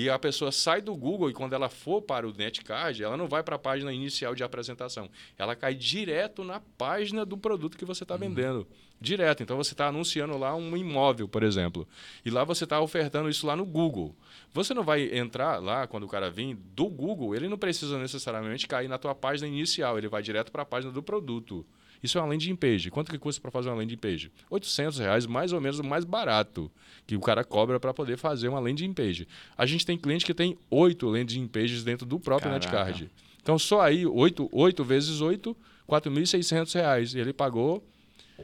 [0.00, 3.26] e a pessoa sai do Google e quando ela for para o Netcard, ela não
[3.26, 5.10] vai para a página inicial de apresentação.
[5.36, 8.64] Ela cai direto na página do produto que você está vendendo.
[9.00, 9.42] Direto.
[9.42, 11.84] Então você está anunciando lá um imóvel, por exemplo.
[12.24, 14.14] E lá você está ofertando isso lá no Google.
[14.54, 18.68] Você não vai entrar lá, quando o cara vir do Google, ele não precisa necessariamente
[18.68, 19.98] cair na tua página inicial.
[19.98, 21.66] Ele vai direto para a página do produto.
[22.02, 22.90] Isso é uma landing page.
[22.90, 24.30] Quanto que custa para fazer uma landing page?
[24.50, 26.70] 800 reais, mais ou menos o mais barato
[27.06, 29.26] que o cara cobra para poder fazer uma landing page.
[29.56, 32.66] A gente tem cliente que tem oito landing pages dentro do próprio Caraca.
[32.66, 33.10] Netcard.
[33.42, 35.56] Então, só aí, 8, 8 vezes 8,
[35.88, 37.14] 4.600 reais.
[37.14, 37.82] E ele pagou,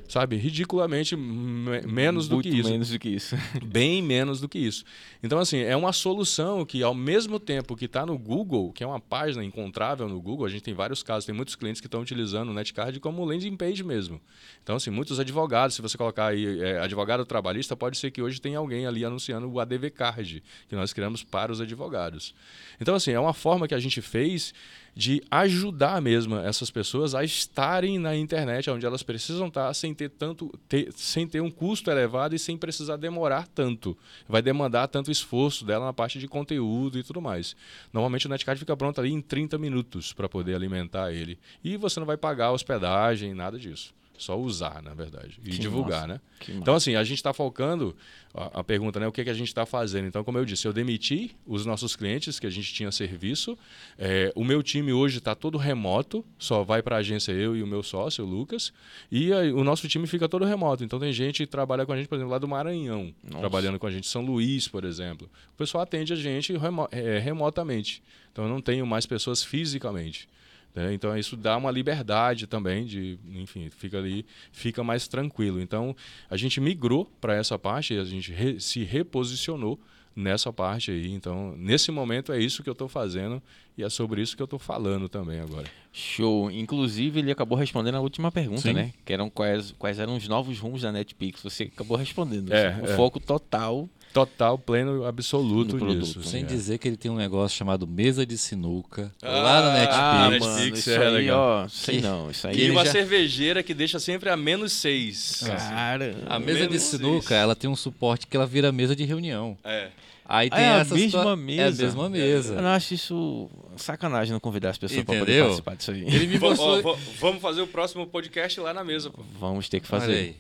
[0.09, 2.71] sabe, ridiculamente me- menos do Muito que isso.
[2.71, 3.37] menos do que isso.
[3.65, 4.85] Bem menos do que isso.
[5.23, 8.87] Então, assim, é uma solução que, ao mesmo tempo que está no Google, que é
[8.87, 12.01] uma página encontrável no Google, a gente tem vários casos, tem muitos clientes que estão
[12.01, 14.21] utilizando o Netcard como landing page mesmo.
[14.63, 18.41] Então, assim, muitos advogados, se você colocar aí é, advogado trabalhista, pode ser que hoje
[18.41, 22.35] tenha alguém ali anunciando o ADV Card, que nós criamos para os advogados.
[22.81, 24.53] Então, assim, é uma forma que a gente fez
[24.95, 30.09] de ajudar mesmo essas pessoas a estarem na internet, onde elas precisam estar sem ter
[30.11, 33.97] tanto, ter- sem ter um custo elevado e sem precisar demorar tanto.
[34.29, 37.57] Vai demandar tanto esforço dela na parte de conteúdo e tudo mais.
[37.93, 41.39] Normalmente o Netcard fica pronto ali em 30 minutos para poder alimentar ele.
[41.63, 43.93] E você não vai pagar hospedagem, nada disso.
[44.17, 45.41] Só usar, na verdade.
[45.45, 46.15] E Que divulgar, massa.
[46.15, 46.21] né?
[46.49, 47.97] Então, assim, a gente está focando
[48.33, 49.09] a, a pergunta, né?
[49.09, 50.07] O que, que a gente está fazendo?
[50.07, 53.59] Então, como eu disse, eu demiti os nossos clientes que a gente tinha serviço.
[53.99, 57.63] É, o meu time hoje está todo remoto, só vai para a agência eu e
[57.63, 58.73] o meu sócio, o Lucas.
[59.11, 60.85] E aí, o nosso time fica todo remoto.
[60.85, 63.41] Então, tem gente que trabalha com a gente, por exemplo, lá do Maranhão, Nossa.
[63.41, 64.07] trabalhando com a gente.
[64.07, 65.29] São Luís, por exemplo.
[65.55, 68.01] O pessoal atende a gente remo- é, remotamente.
[68.31, 70.29] Então, eu não tenho mais pessoas fisicamente.
[70.75, 70.93] Né?
[70.93, 75.61] Então isso dá uma liberdade também de, enfim, fica ali, fica mais tranquilo.
[75.61, 75.95] Então
[76.29, 79.79] a gente migrou para essa parte, a gente re- se reposicionou
[80.17, 81.13] nessa parte aí.
[81.13, 83.43] Então nesse momento é isso que eu estou fazendo
[83.77, 85.67] e é sobre isso que eu estou falando também agora.
[85.93, 86.51] Show.
[86.51, 88.73] Inclusive, ele acabou respondendo a última pergunta, Sim.
[88.73, 88.93] né?
[89.05, 91.41] Que eram quais, quais eram os novos rumos da NetPix.
[91.43, 92.53] Você acabou respondendo.
[92.53, 92.97] É, o é.
[92.97, 93.89] foco total.
[94.15, 96.23] Total, pleno, absoluto produto, disso.
[96.23, 96.47] Sem é.
[96.47, 99.95] dizer que ele tem um negócio chamado mesa de sinuca Ah, lá na Netpeak.
[100.01, 101.41] Ah, Netflix, mano, isso é aí, legal.
[101.65, 101.69] ó.
[101.69, 102.61] Sei Que- não, isso aí.
[102.67, 105.43] E uma já- cervejeira que deixa sempre a menos seis.
[105.45, 106.17] Cara.
[106.29, 107.35] A mesa de sinuca, isso.
[107.35, 109.59] ela tem um suporte que ela vira mesa de reunião.
[109.65, 109.89] É.
[110.27, 111.63] Aí Ah, tem é a essa mesma situa- mesa.
[111.63, 112.55] É a mesma mesa.
[112.55, 116.03] Eu não acho isso sacanagem não convidar as pessoas para poder participar disso aí.
[116.03, 116.97] Ele me mostrou.
[117.21, 119.23] vamos fazer o próximo podcast lá na mesa, pô.
[119.41, 120.37] Vamos ter que Olha fazer.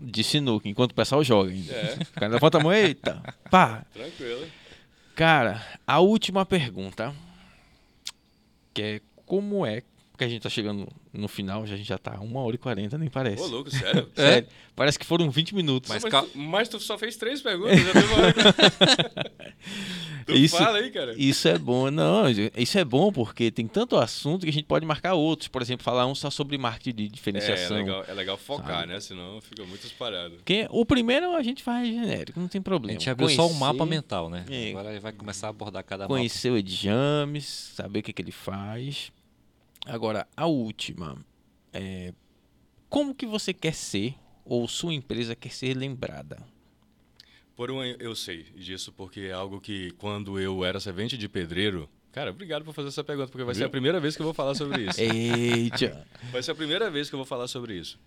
[0.00, 1.72] De sinuca, enquanto o pessoal joga ainda.
[1.72, 1.94] É.
[1.94, 3.22] O cara levanta a mão, eita.
[3.50, 3.84] Pá.
[3.92, 4.46] tranquilo.
[5.14, 7.14] Cara, a última pergunta.
[8.72, 9.82] Que é como é.
[10.14, 12.58] Porque a gente tá chegando no final, já, a gente já tá 1 hora e
[12.58, 13.42] 40, nem parece.
[13.42, 14.08] Ô, louco, sério?
[14.14, 14.46] Sério,
[14.76, 15.90] Parece que foram 20 minutos.
[15.90, 18.32] Mas Mas, cal- tu, mas tu só fez três perguntas, já demorou.
[20.26, 21.14] tu Isso- fala aí, cara.
[21.16, 22.24] Isso é bom, não,
[22.56, 25.48] isso é bom porque tem tanto assunto que a gente pode marcar outros.
[25.48, 27.76] Por exemplo, falar um só sobre marketing de É, é diferenciação.
[27.76, 28.92] legal, é legal focar, sabe?
[28.92, 29.00] né?
[29.00, 30.36] Senão fica muito espalhado.
[30.36, 32.98] Porque o primeiro a gente faz genérico, não tem A problema.
[32.98, 34.44] gente abriu só um Conhecer- mapa mental, né?
[34.48, 34.70] É.
[34.70, 38.22] Agora ele vai começar a abordar cada Conhecer o Ed James, saber o que, que
[38.22, 39.10] ele faz.
[39.84, 41.16] Agora, a última.
[41.72, 42.12] É,
[42.88, 46.42] como que você quer ser, ou sua empresa quer ser lembrada?
[47.56, 51.88] Por um, eu sei disso, porque é algo que quando eu era servente de pedreiro.
[52.10, 54.34] Cara, obrigado por fazer essa pergunta, porque vai ser a primeira vez que eu vou
[54.34, 55.00] falar sobre isso.
[55.00, 56.06] Eita!
[56.30, 57.98] Vai ser a primeira vez que eu vou falar sobre isso.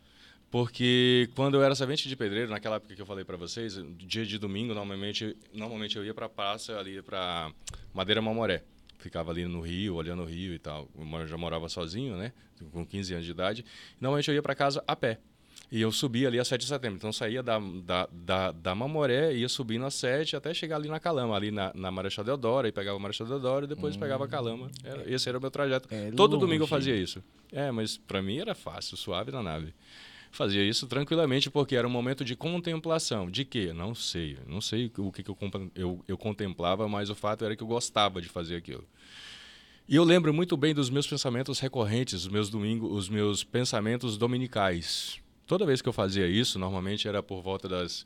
[0.50, 4.26] Porque quando eu era servente de pedreiro, naquela época que eu falei para vocês, dia
[4.26, 7.52] de domingo, normalmente, normalmente eu ia para praça, ali para
[7.94, 8.64] Madeira Mamoré.
[9.08, 10.90] Ficava ali no Rio, olhando o Rio e tal.
[10.98, 12.34] Eu já morava sozinho, né?
[12.74, 13.64] Com 15 anos de idade.
[14.02, 15.18] Normalmente eu ia para casa a pé.
[15.72, 16.98] E eu subia ali a 7 de setembro.
[16.98, 21.00] Então saía da, da, da, da Mamoré, ia subindo a 7 até chegar ali na
[21.00, 24.28] Calama, ali na, na Marechal Deodoro, e pegava a Marechal Deodoro e depois pegava a
[24.28, 24.70] Calama.
[24.84, 25.88] Era- esse era o meu trajeto.
[25.90, 26.46] É Todo longe.
[26.46, 27.24] domingo eu fazia isso.
[27.52, 29.74] É, mas para mim era fácil, suave na nave.
[30.38, 33.28] Fazia isso tranquilamente porque era um momento de contemplação.
[33.28, 33.74] De quê?
[33.74, 34.38] Não sei.
[34.46, 35.38] Não sei o que, que eu,
[35.74, 38.88] eu, eu contemplava, mas o fato era que eu gostava de fazer aquilo.
[39.88, 44.16] E eu lembro muito bem dos meus pensamentos recorrentes, os meus domingos, os meus pensamentos
[44.16, 45.20] dominicais.
[45.48, 48.06] Toda vez que eu fazia isso, normalmente era por volta das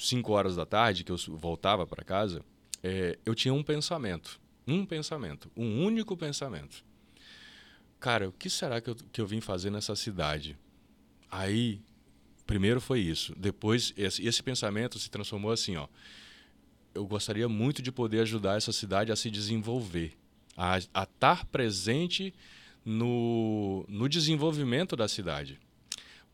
[0.00, 2.42] 5 horas da tarde que eu voltava para casa,
[2.82, 6.82] é, eu tinha um pensamento, um pensamento, um único pensamento.
[8.00, 10.56] Cara, o que será que eu, que eu vim fazer nessa cidade?
[11.30, 11.80] Aí,
[12.46, 13.34] primeiro foi isso.
[13.36, 15.86] Depois, esse, esse pensamento se transformou assim, ó.
[16.94, 20.16] Eu gostaria muito de poder ajudar essa cidade a se desenvolver,
[20.56, 22.34] a a estar presente
[22.84, 25.58] no, no desenvolvimento da cidade.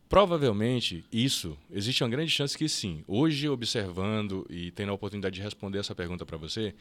[0.08, 3.02] Provavelmente isso, existe uma grande chance que sim.
[3.06, 6.74] Hoje, observando e tendo a oportunidade de responder essa pergunta para você,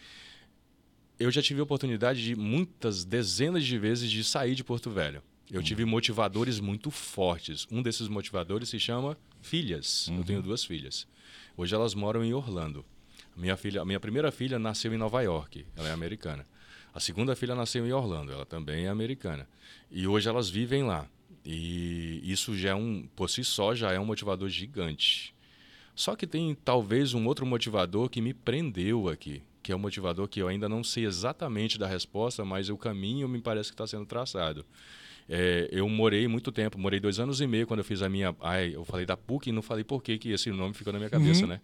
[1.20, 5.24] eu já tive a oportunidade de muitas dezenas de vezes de sair de Porto Velho.
[5.52, 7.68] Eu tive motivadores muito fortes.
[7.70, 10.10] Um desses motivadores se chama filhas.
[10.10, 11.08] Eu tenho duas filhas.
[11.56, 12.86] Hoje elas moram em Orlando.
[13.36, 15.66] Minha filha, a minha primeira filha nasceu em Nova York.
[15.76, 16.46] Ela é americana.
[16.94, 18.32] A segunda filha nasceu em Orlando.
[18.32, 19.48] Ela também é americana.
[19.92, 21.08] E hoje elas vivem lá.
[21.46, 25.36] E isso já é um, por si só, já é um motivador gigante.
[25.96, 30.28] Só que tem talvez um outro motivador que me prendeu aqui, que é um motivador
[30.28, 33.86] que eu ainda não sei exatamente da resposta, mas o caminho me parece que está
[33.86, 34.66] sendo traçado.
[35.28, 38.36] É, eu morei muito tempo, morei dois anos e meio quando eu fiz a minha.
[38.42, 41.10] Ai, eu falei da PUC e não falei por que, esse nome ficou na minha
[41.10, 41.48] cabeça, uhum.
[41.48, 41.62] né?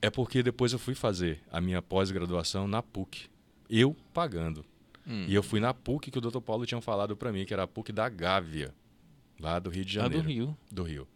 [0.00, 3.28] É porque depois eu fui fazer a minha pós-graduação na PUC,
[3.70, 4.64] eu pagando.
[5.06, 5.24] Hum.
[5.26, 6.40] E eu fui na PUC que o Dr.
[6.40, 8.74] Paulo tinha falado para mim, que era a PUC da Gávea,
[9.40, 10.18] lá do Rio de Janeiro.
[10.18, 10.56] Ah, do Rio.
[10.70, 11.08] Do Rio.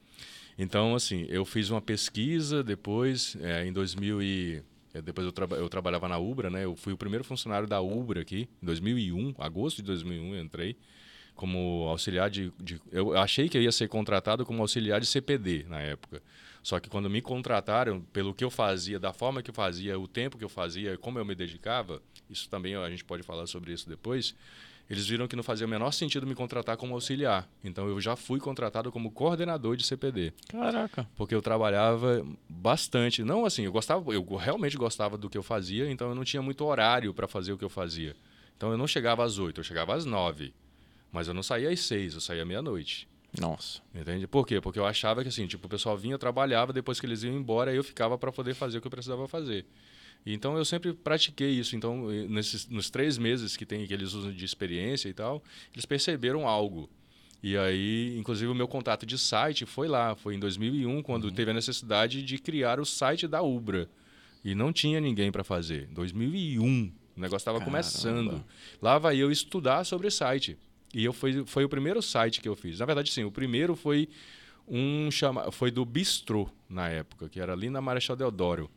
[0.56, 4.62] Então, assim, eu fiz uma pesquisa depois, é, em 2000 e...
[4.92, 6.64] É, depois eu, tra eu, trabalhava na Ubra, né?
[6.64, 10.76] Eu fui o primeiro funcionário da Ubra aqui, em 2001, agosto de 2001 eu entrei
[11.34, 12.80] como auxiliar de, de...
[12.90, 16.22] Eu achei que eu ia ser contratado como auxiliar de CPD na época.
[16.62, 20.06] Só que quando me contrataram, pelo que eu fazia, da forma que eu fazia, o
[20.06, 23.72] tempo que eu fazia, como eu me dedicava, isso também a gente pode falar sobre
[23.72, 24.34] isso depois,
[24.90, 27.48] eles viram que não fazia o menor sentido me contratar como auxiliar.
[27.62, 30.32] Então eu já fui contratado como coordenador de CPD.
[30.48, 31.08] Caraca.
[31.14, 33.22] Porque eu trabalhava bastante.
[33.22, 36.42] Não assim, eu gostava, eu realmente gostava do que eu fazia, então eu não tinha
[36.42, 38.16] muito horário para fazer o que eu fazia.
[38.56, 40.52] Então eu não chegava às oito, eu chegava às nove.
[41.12, 43.08] Mas eu não saía às seis, eu saía meia-noite.
[43.38, 43.80] Nossa.
[43.94, 44.26] Entende?
[44.26, 44.60] Por quê?
[44.60, 47.72] Porque eu achava que assim, tipo, o pessoal vinha, trabalhava, depois que eles iam embora,
[47.72, 49.66] eu ficava para poder fazer o que eu precisava fazer.
[50.26, 51.76] Então eu sempre pratiquei isso.
[51.76, 55.42] Então, nesses, nos três meses que tem que eles usam de experiência e tal,
[55.72, 56.90] eles perceberam algo.
[57.42, 60.14] E aí, inclusive, o meu contato de site foi lá.
[60.14, 61.30] Foi em 2001, quando uhum.
[61.30, 63.88] teve a necessidade de criar o site da Ubra.
[64.44, 65.86] E não tinha ninguém para fazer.
[65.88, 66.92] 2001.
[67.16, 68.44] O negócio estava começando.
[68.80, 70.58] Lá vai eu estudar sobre site.
[70.94, 72.78] E eu foi, foi o primeiro site que eu fiz.
[72.80, 74.08] Na verdade, sim, o primeiro foi
[74.66, 78.70] um chama, foi do Bistrô na época, que era ali na Marechal Deodoro.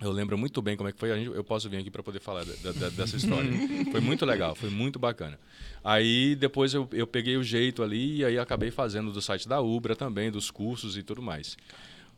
[0.00, 1.24] Eu lembro muito bem como é que foi.
[1.24, 3.50] Eu posso vir aqui para poder falar da, da, dessa história.
[3.92, 5.38] foi muito legal, foi muito bacana.
[5.84, 9.60] Aí depois eu, eu peguei o jeito ali e aí acabei fazendo do site da
[9.60, 11.56] Ubra também, dos cursos e tudo mais.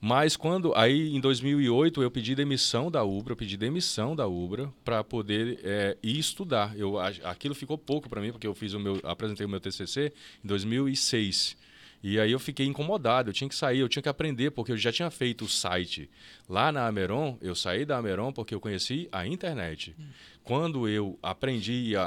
[0.00, 4.72] Mas quando aí em 2008 eu pedi demissão da Ubra, eu pedi demissão da Ubra
[4.84, 6.78] para poder é, ir estudar.
[6.78, 10.12] Eu aquilo ficou pouco para mim porque eu fiz o meu apresentei o meu TCC
[10.44, 11.56] em 2006.
[12.08, 14.76] E aí eu fiquei incomodado, eu tinha que sair, eu tinha que aprender, porque eu
[14.76, 16.08] já tinha feito o site.
[16.48, 19.92] Lá na Ameron, eu saí da Ameron porque eu conheci a internet.
[19.98, 20.04] Hum.
[20.44, 22.04] Quando eu aprendi, a,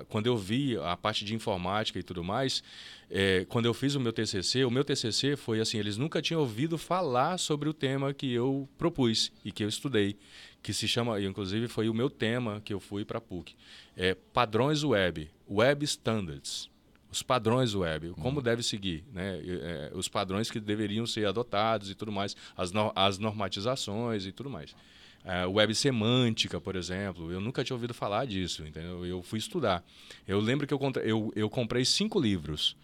[0.00, 2.60] a, quando eu vi a parte de informática e tudo mais,
[3.08, 6.40] é, quando eu fiz o meu TCC, o meu TCC foi assim, eles nunca tinham
[6.40, 10.18] ouvido falar sobre o tema que eu propus e que eu estudei,
[10.60, 13.54] que se chama, inclusive foi o meu tema que eu fui para a PUC,
[13.96, 16.68] é padrões web, web standards
[17.16, 18.42] os padrões web, como uhum.
[18.42, 19.40] deve seguir, né?
[19.42, 24.32] É, os padrões que deveriam ser adotados e tudo mais, as, no, as normatizações e
[24.32, 24.76] tudo mais.
[25.24, 29.04] É, web semântica, por exemplo, eu nunca tinha ouvido falar disso, entendeu?
[29.06, 29.82] Eu fui estudar.
[30.28, 32.76] Eu lembro que eu, eu, eu comprei cinco livros.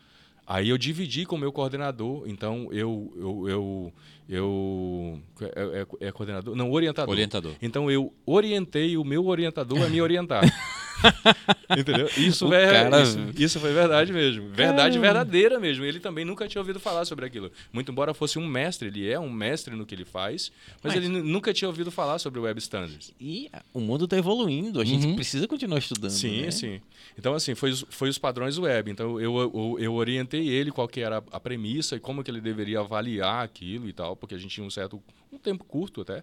[0.47, 3.93] Aí eu dividi com o meu coordenador, então eu eu, eu,
[4.29, 7.13] eu é, é, é coordenador, não orientador.
[7.13, 7.55] Orientador.
[7.63, 10.43] Então eu orientei o meu orientador a me orientar.
[11.77, 12.09] Entendeu?
[12.16, 13.02] Isso, é, cara...
[13.02, 14.48] isso, isso, foi verdade mesmo.
[14.51, 15.85] Verdade verdadeira mesmo.
[15.85, 17.51] Ele também nunca tinha ouvido falar sobre aquilo.
[17.73, 20.52] Muito embora fosse um mestre, ele é um mestre no que ele faz,
[20.82, 21.05] mas, mas...
[21.05, 23.12] ele nunca tinha ouvido falar sobre web standards.
[23.20, 25.14] E o mundo está evoluindo, a gente uhum.
[25.14, 26.10] precisa continuar estudando.
[26.10, 26.51] Sim, né?
[26.51, 26.81] sim.
[27.19, 28.90] Então, assim, foi, foi os padrões web.
[28.90, 32.40] Então, eu, eu, eu orientei ele qual que era a premissa e como que ele
[32.40, 35.02] deveria avaliar aquilo e tal, porque a gente tinha um certo
[35.32, 36.23] um tempo curto até.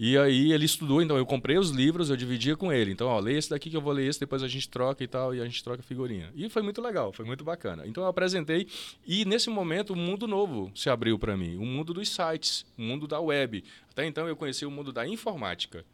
[0.00, 2.92] E aí ele estudou, então eu comprei os livros, eu dividia com ele.
[2.92, 5.08] Então, ó, lê esse daqui que eu vou ler esse, depois a gente troca e
[5.08, 6.30] tal, e a gente troca figurinha.
[6.36, 7.84] E foi muito legal, foi muito bacana.
[7.84, 8.68] Então eu apresentei
[9.04, 12.64] e nesse momento um mundo novo se abriu para mim, o um mundo dos sites,
[12.78, 13.64] o um mundo da web.
[13.90, 15.84] Até então eu conheci o mundo da informática.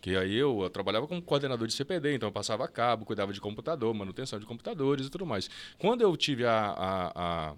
[0.00, 3.40] Que aí eu, eu, trabalhava como coordenador de CPD, então eu passava cabo, cuidava de
[3.40, 5.48] computador, manutenção de computadores e tudo mais.
[5.78, 7.12] Quando eu tive a, a,
[7.50, 7.54] a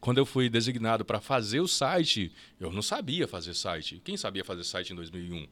[0.00, 4.00] quando eu fui designado para fazer o site, eu não sabia fazer site.
[4.04, 5.46] Quem sabia fazer site em 2001?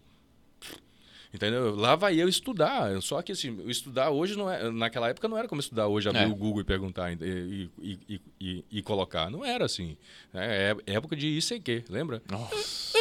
[1.33, 1.75] Entendeu?
[1.75, 3.03] Lá vai eu estudar.
[3.03, 6.23] Só que assim, estudar hoje não é, naquela época não era como estudar hoje, abrir
[6.23, 6.27] é.
[6.27, 9.29] o Google e perguntar e, e, e, e, e colocar.
[9.31, 9.97] Não era assim.
[10.33, 12.23] É, é época de ICQ, lembra?
[12.31, 12.95] Nossa.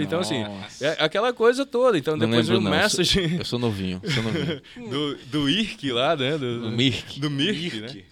[0.00, 0.44] Então, assim,
[0.80, 1.98] é aquela coisa toda.
[1.98, 3.18] Então, depois o message.
[3.18, 4.00] Eu sou, eu sou novinho.
[4.04, 4.62] Sou novinho.
[4.90, 6.38] do, do IRC lá, né?
[6.38, 7.18] Do, do Mirk.
[7.18, 8.04] Do Mirk, né?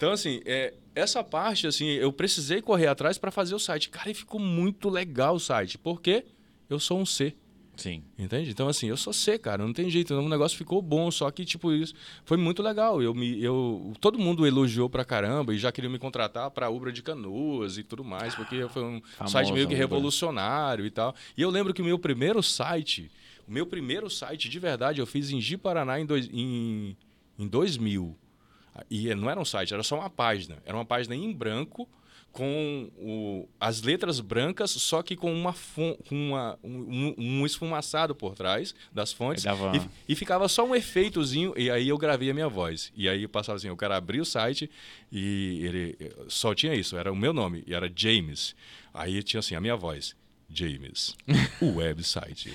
[0.00, 3.90] Então, assim, é, essa parte, assim, eu precisei correr atrás para fazer o site.
[3.90, 5.76] Cara, e ficou muito legal o site.
[5.76, 6.24] Porque
[6.70, 7.34] eu sou um C.
[7.76, 8.02] Sim.
[8.18, 8.48] Entende?
[8.48, 10.14] Então, assim, eu sou C, cara, não tem jeito.
[10.14, 11.92] O negócio ficou bom, só que, tipo, isso
[12.24, 13.02] foi muito legal.
[13.02, 16.90] Eu me, eu, todo mundo elogiou pra caramba e já queria me contratar pra Ubra
[16.90, 21.14] de Canoas e tudo mais, porque foi um Famosa site meio que revolucionário e tal.
[21.36, 23.10] E eu lembro que o meu primeiro site,
[23.46, 26.96] o meu primeiro site de verdade, eu fiz em Ji Paraná em, dois, em,
[27.38, 28.16] em 2000.
[28.88, 30.58] E não era um site, era só uma página.
[30.64, 31.88] Era uma página em branco
[32.32, 38.34] com o, as letras brancas, só que com, uma, com uma um, um, esfumaçado por
[38.34, 39.42] trás das fontes.
[39.42, 39.76] Dava...
[39.76, 42.92] E, e, ficava só um efeitozinho, e aí eu gravei a minha voz.
[42.94, 44.70] E aí eu passava assim, eu quero abrir o site
[45.10, 48.54] e ele só tinha isso, era o meu nome, e era James.
[48.94, 50.14] Aí tinha assim, a minha voz.
[50.52, 51.14] James,
[51.60, 52.52] o website.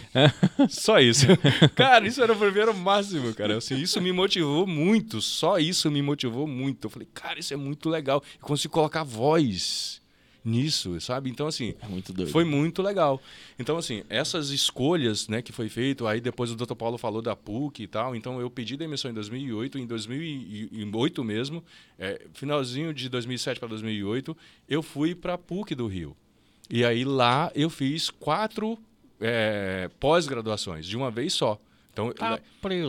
[0.70, 1.26] só isso.
[1.76, 3.58] Cara, isso era o primeiro máximo, cara.
[3.58, 5.22] Assim, isso me motivou muito.
[5.22, 6.86] Só isso me motivou muito.
[6.86, 8.22] Eu falei, cara, isso é muito legal.
[8.40, 10.02] Eu consigo colocar voz
[10.46, 11.30] nisso, sabe?
[11.30, 12.30] Então, assim, é muito doido.
[12.30, 13.20] foi muito legal.
[13.58, 16.76] Então, assim, essas escolhas né, que foi feito, aí depois o Dr.
[16.76, 21.64] Paulo falou da PUC e tal, então eu pedi demissão em 2008, em 2008 mesmo,
[21.98, 24.38] é, finalzinho de 2007 para 2008,
[24.70, 26.16] eu fui para a PUC do Rio.
[26.70, 28.78] E aí lá eu fiz quatro
[29.20, 31.60] é, pós-graduações de uma vez só.
[31.96, 32.40] Então tá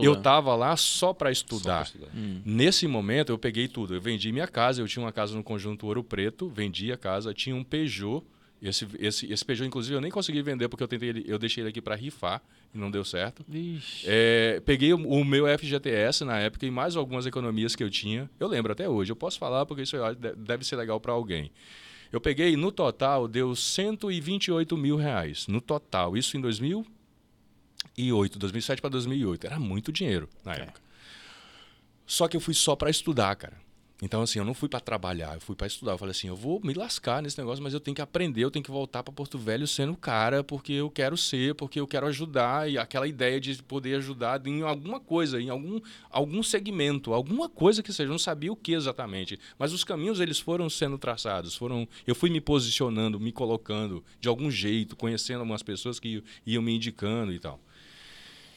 [0.03, 1.85] eu estava lá só para estudar.
[1.85, 2.09] estudar.
[2.13, 2.41] Hum.
[2.45, 3.95] Nesse momento eu peguei tudo.
[3.95, 7.33] Eu vendi minha casa, eu tinha uma casa no conjunto Ouro Preto, vendi a casa,
[7.33, 8.25] tinha um Peugeot.
[8.61, 11.69] Esse, esse, esse Peugeot, inclusive, eu nem consegui vender porque eu tentei eu deixei ele
[11.69, 12.43] aqui para rifar
[12.75, 13.45] e não deu certo.
[14.05, 18.29] É, peguei o, o, meu FGTS na época e mais algumas economias que eu tinha.
[18.41, 19.13] Eu lembro até hoje.
[19.13, 19.97] Eu posso falar porque isso
[20.37, 21.53] deve ser legal para alguém.
[22.17, 25.47] Eu peguei, no total, deu 128 mil reais.
[25.49, 29.47] No total, isso em 2008, 2007 para 2008.
[29.47, 30.63] Era muito dinheiro na é.
[30.63, 30.81] época.
[32.07, 33.61] Só que eu fui só para estudar, cara.
[34.03, 35.93] Então, assim, eu não fui para trabalhar, eu fui para estudar.
[35.93, 38.51] Eu falei assim, eu vou me lascar nesse negócio, mas eu tenho que aprender, eu
[38.51, 42.07] tenho que voltar para Porto Velho sendo cara, porque eu quero ser, porque eu quero
[42.07, 47.49] ajudar, e aquela ideia de poder ajudar em alguma coisa, em algum, algum segmento, alguma
[47.49, 48.09] coisa que seja.
[48.09, 51.89] Eu não sabia o que exatamente, mas os caminhos eles foram sendo traçados, foram.
[52.07, 56.77] Eu fui me posicionando, me colocando de algum jeito, conhecendo algumas pessoas que iam me
[56.77, 57.61] indicando e tal.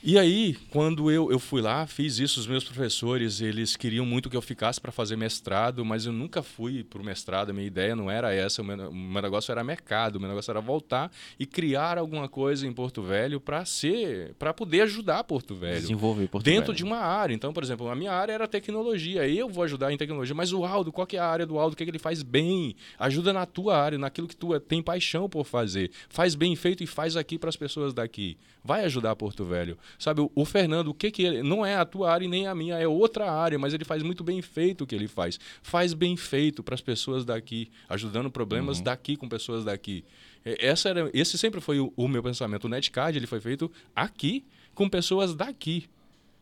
[0.02, 4.30] E aí, quando eu, eu fui lá, fiz isso, os meus professores, eles queriam muito
[4.30, 7.68] que eu ficasse para fazer mestrado, mas eu nunca fui para o mestrado, a minha
[7.68, 10.62] ideia não era essa, o meu, o meu, negócio era mercado, o meu negócio era
[10.62, 15.82] voltar e criar alguma coisa em Porto Velho para ser, para poder ajudar Porto Velho.
[15.82, 16.78] Desenvolver Porto Dentro Velho.
[16.78, 17.34] de uma área.
[17.34, 20.64] Então, por exemplo, a minha área era tecnologia, eu vou ajudar em tecnologia, mas o
[20.64, 22.74] Aldo, qual que é a área do Aldo, o que, é que ele faz bem?
[22.98, 25.92] Ajuda na tua área, naquilo que tu tem paixão por fazer.
[26.08, 28.38] Faz bem feito e faz aqui para as pessoas daqui.
[28.64, 29.78] Vai ajudar Porto Velho.
[29.98, 31.44] Sabe, o, o Fernando, o que que ele.
[31.44, 34.04] Não é a tua área e nem a minha, é outra área, mas ele faz
[34.04, 35.40] muito bem feito o que ele faz.
[35.62, 38.84] Faz bem feito para as pessoas daqui, ajudando problemas uhum.
[38.84, 40.04] daqui com pessoas daqui.
[40.44, 42.66] Essa era, esse sempre foi o, o meu pensamento.
[42.66, 45.90] O Netcard ele foi feito aqui com pessoas daqui.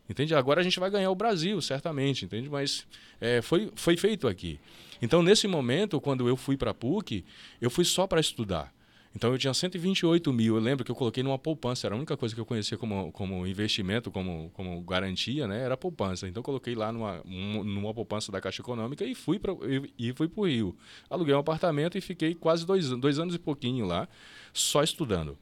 [0.08, 0.34] Entende?
[0.34, 2.48] Agora a gente vai ganhar o Brasil, certamente, entende?
[2.48, 2.86] Mas
[3.20, 4.58] é, foi, foi feito aqui.
[5.02, 7.24] Então, nesse momento, quando eu fui para a PUC,
[7.60, 8.72] eu fui só para estudar.
[9.18, 10.54] Então eu tinha 128 mil.
[10.54, 11.88] Eu lembro que eu coloquei numa poupança.
[11.88, 15.60] Era a única coisa que eu conhecia como, como investimento, como, como garantia, né?
[15.60, 16.28] Era poupança.
[16.28, 19.52] Então eu coloquei lá numa, numa poupança da Caixa Econômica e fui para
[19.98, 20.76] e, fui o Rio.
[21.10, 24.08] Aluguei um apartamento e fiquei quase dois, dois anos e pouquinho lá,
[24.52, 25.36] só estudando.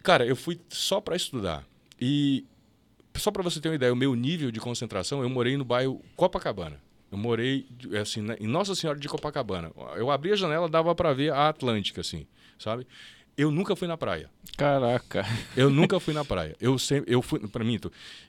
[0.00, 1.66] Cara, eu fui só para estudar.
[2.00, 2.44] E
[3.16, 6.00] só para você ter uma ideia, o meu nível de concentração, eu morei no bairro
[6.14, 6.80] Copacabana.
[7.12, 7.68] Eu morei
[8.00, 9.70] assim, em Nossa Senhora de Copacabana.
[9.94, 12.26] Eu abri a janela, dava para ver a Atlântica, assim
[12.62, 12.86] sabe?
[13.36, 14.30] Eu nunca fui na praia.
[14.56, 15.24] Caraca.
[15.56, 16.54] Eu nunca fui na praia.
[16.60, 17.78] Eu sempre, eu fui, para mim,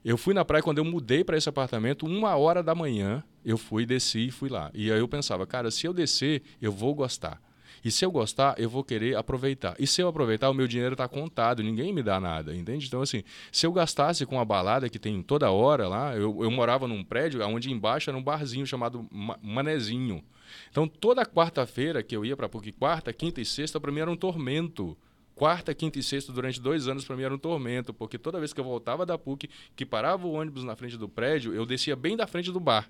[0.04, 3.58] eu fui na praia quando eu mudei para esse apartamento, uma hora da manhã, eu
[3.58, 4.72] fui, desci e fui lá.
[4.74, 7.42] E aí eu pensava, cara, se eu descer, eu vou gostar.
[7.84, 9.76] E se eu gostar, eu vou querer aproveitar.
[9.78, 12.88] E se eu aproveitar, o meu dinheiro está contado, ninguém me dá nada, entende?
[12.88, 16.50] Então, assim, se eu gastasse com a balada que tem toda hora lá, eu, eu
[16.50, 19.08] morava num prédio onde embaixo era um barzinho chamado
[19.42, 20.24] Manezinho.
[20.70, 24.12] Então, toda quarta-feira que eu ia para PUC, quarta, quinta e sexta, para mim era
[24.12, 24.98] um tormento.
[25.36, 28.54] Quarta, quinta e sexta, durante dois anos, para mim era um tormento, porque toda vez
[28.54, 31.96] que eu voltava da PUC, que parava o ônibus na frente do prédio, eu descia
[31.96, 32.88] bem da frente do bar.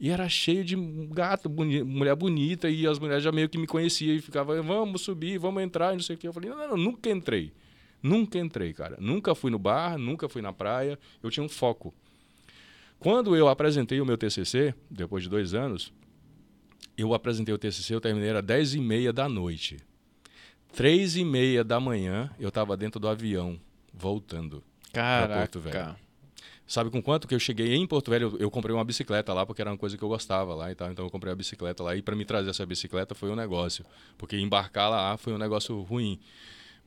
[0.00, 0.74] E era cheio de
[1.10, 5.02] gato, boni mulher bonita, e as mulheres já meio que me conheciam e ficavam, vamos
[5.02, 6.26] subir, vamos entrar, não sei o quê.
[6.26, 7.52] Eu falei, não, não, não, nunca entrei.
[8.02, 8.96] Nunca entrei, cara.
[8.98, 10.98] Nunca fui no bar, nunca fui na praia.
[11.22, 11.94] Eu tinha um foco.
[12.98, 15.92] Quando eu apresentei o meu TCC, depois de dois anos,
[16.96, 19.76] eu apresentei o TCC, eu terminei às 10 e meia da noite.
[20.72, 23.60] Três e meia da manhã, eu estava dentro do avião,
[23.92, 24.62] voltando
[25.26, 25.74] para Porto Velho.
[26.70, 28.36] Sabe com quanto que eu cheguei em Porto Velho?
[28.38, 30.92] Eu, comprei uma bicicleta lá porque era uma coisa que eu gostava lá e tal.
[30.92, 33.84] Então eu comprei a bicicleta lá e para me trazer essa bicicleta foi um negócio,
[34.16, 36.20] porque embarcar lá foi um negócio ruim.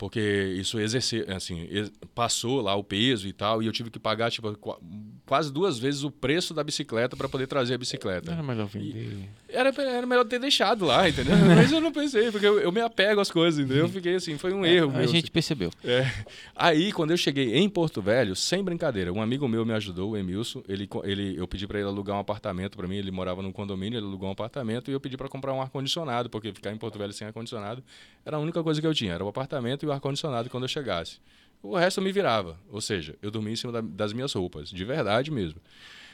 [0.03, 0.19] Porque
[0.59, 1.65] isso exercer, assim,
[2.13, 4.77] passou lá o peso e tal, e eu tive que pagar tipo qua-
[5.25, 8.33] quase duas vezes o preço da bicicleta para poder trazer a bicicleta.
[8.33, 9.29] Era melhor vender.
[9.47, 11.33] Era, era melhor ter deixado lá, entendeu?
[11.55, 13.85] Mas eu não pensei, porque eu, eu me apego às coisas, entendeu?
[13.85, 14.89] Eu fiquei assim, foi um erro.
[14.93, 15.71] a meu, gente percebeu.
[15.85, 16.05] é.
[16.53, 20.17] Aí, quando eu cheguei em Porto Velho, sem brincadeira, um amigo meu me ajudou, o
[20.17, 20.61] Emilson.
[20.67, 22.97] Ele, ele, eu pedi para ele alugar um apartamento para mim.
[22.97, 26.29] Ele morava num condomínio, ele alugou um apartamento e eu pedi para comprar um ar-condicionado,
[26.29, 27.81] porque ficar em Porto Velho sem ar-condicionado
[28.25, 29.13] era a única coisa que eu tinha.
[29.13, 31.19] Era o apartamento e o ar-condicionado quando eu chegasse.
[31.61, 32.59] O resto eu me virava.
[32.69, 35.59] Ou seja, eu dormia em cima da- das minhas roupas, de verdade mesmo.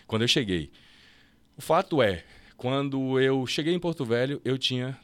[0.08, 0.72] Quando eu cheguei.
[1.58, 2.24] O fato é,
[2.56, 4.98] quando eu cheguei em Porto Velho, eu tinha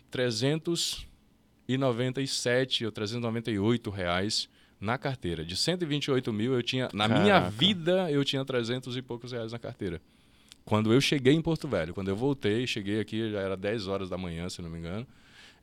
[1.67, 4.49] 397 ou 398 reais
[4.79, 5.43] na carteira.
[5.45, 6.89] De 128 mil, eu tinha.
[6.93, 7.49] Na minha Caraca.
[7.51, 10.01] vida, eu tinha 300 e poucos reais na carteira.
[10.63, 14.09] Quando eu cheguei em Porto Velho, quando eu voltei, cheguei aqui, já era 10 horas
[14.09, 15.05] da manhã, se não me engano.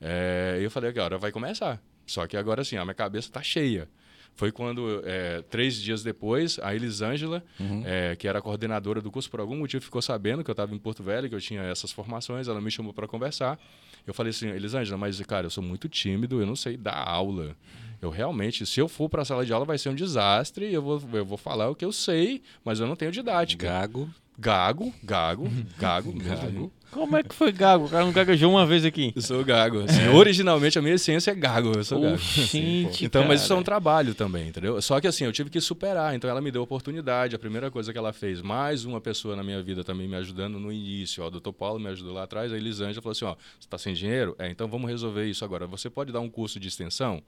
[0.03, 1.81] É, eu falei que a hora vai começar.
[2.05, 3.89] Só que agora sim, a minha cabeça tá cheia.
[4.35, 7.45] Foi quando, é, três dias depois, a Elisângela,
[7.85, 10.75] é, que era a coordenadora do curso, por algum motivo ficou sabendo que eu estava
[10.75, 13.59] em Porto Velho, que eu tinha essas formações, ela me chamou para conversar.
[14.07, 17.55] Eu falei assim, Elisângela, mas cara, eu sou muito tímido, eu não sei dar aula.
[18.01, 20.73] Eu realmente, se eu for para a sala de aula, vai ser um desastre.
[20.73, 23.67] Eu vou, eu vou falar o que eu sei, mas eu não tenho didática.
[23.67, 24.11] Gago.
[24.39, 25.49] Gago, gago,
[25.79, 26.73] gago, mesmo.
[26.91, 27.87] Como é que foi gago?
[27.87, 29.13] O cara não gaguejou uma vez aqui.
[29.17, 29.81] Eu sou gago.
[29.85, 32.15] assim, Originalmente a minha essência é gago, eu sou gago.
[32.17, 33.65] Oxente, Então, mas isso é um cara.
[33.65, 34.81] trabalho também, entendeu?
[34.83, 36.15] Só que assim, eu tive que superar.
[36.15, 37.35] Então ela me deu oportunidade.
[37.35, 40.59] A primeira coisa que ela fez, mais uma pessoa na minha vida também me ajudando
[40.59, 41.23] no início.
[41.23, 42.53] Ó, o doutor Paulo me ajudou lá atrás.
[42.53, 44.35] A Elisângela falou assim: ó, você está sem dinheiro?
[44.39, 45.67] É, então vamos resolver isso agora.
[45.67, 47.23] Você pode dar um curso de extensão?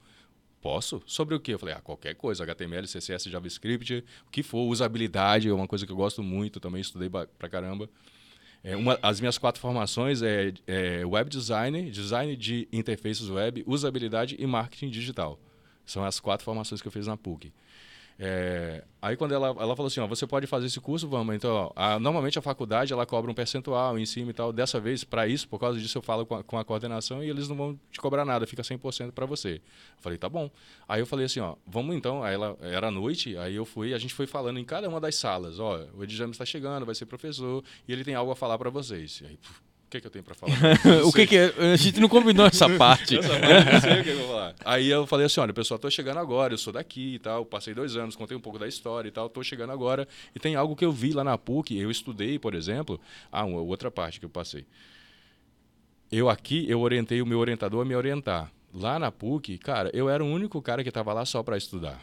[0.64, 1.02] Posso?
[1.04, 1.52] Sobre o quê?
[1.52, 5.84] Eu falei, ah, qualquer coisa, HTML, CSS, JavaScript, o que for, usabilidade, é uma coisa
[5.84, 7.86] que eu gosto muito, também estudei pra caramba.
[8.62, 14.36] É, uma, as minhas quatro formações é, é web design, design de interfaces web, usabilidade
[14.38, 15.38] e marketing digital.
[15.84, 17.52] São as quatro formações que eu fiz na PUC.
[18.18, 21.34] É, aí quando ela, ela falou assim, ó, você pode fazer esse curso, vamos.
[21.34, 24.52] Então, ó, a- normalmente a faculdade ela cobra um percentual em cima e tal.
[24.52, 27.28] Dessa vez, para isso, por causa disso, eu falo com a, com a coordenação e
[27.28, 29.54] eles não vão te cobrar nada, fica 100% para você.
[29.56, 29.60] Eu
[30.00, 30.48] falei, tá bom.
[30.88, 32.22] Aí eu falei assim, ó, vamos então.
[32.22, 35.16] Aí ela era noite, aí eu fui, a gente foi falando em cada uma das
[35.16, 38.36] salas, ó, o Ed James está chegando, vai ser professor e ele tem algo a
[38.36, 39.22] falar para vocês.
[39.26, 39.60] Aí, puf,
[39.94, 40.52] que, que eu tenho para falar?
[41.04, 41.54] o que que é?
[41.72, 43.18] A gente não combinou essa parte.
[43.18, 44.54] Essa parte não sei o que eu vou falar.
[44.64, 47.74] Aí eu falei assim, olha, pessoal, tô chegando agora, eu sou daqui e tal, passei
[47.74, 50.08] dois anos, contei um pouco da história e tal, tô chegando agora.
[50.34, 53.00] E tem algo que eu vi lá na PUC, eu estudei, por exemplo.
[53.30, 54.66] Ah, uma outra parte que eu passei.
[56.10, 58.50] Eu aqui, eu orientei o meu orientador a me orientar.
[58.72, 62.02] Lá na PUC, cara, eu era o único cara que estava lá só para estudar.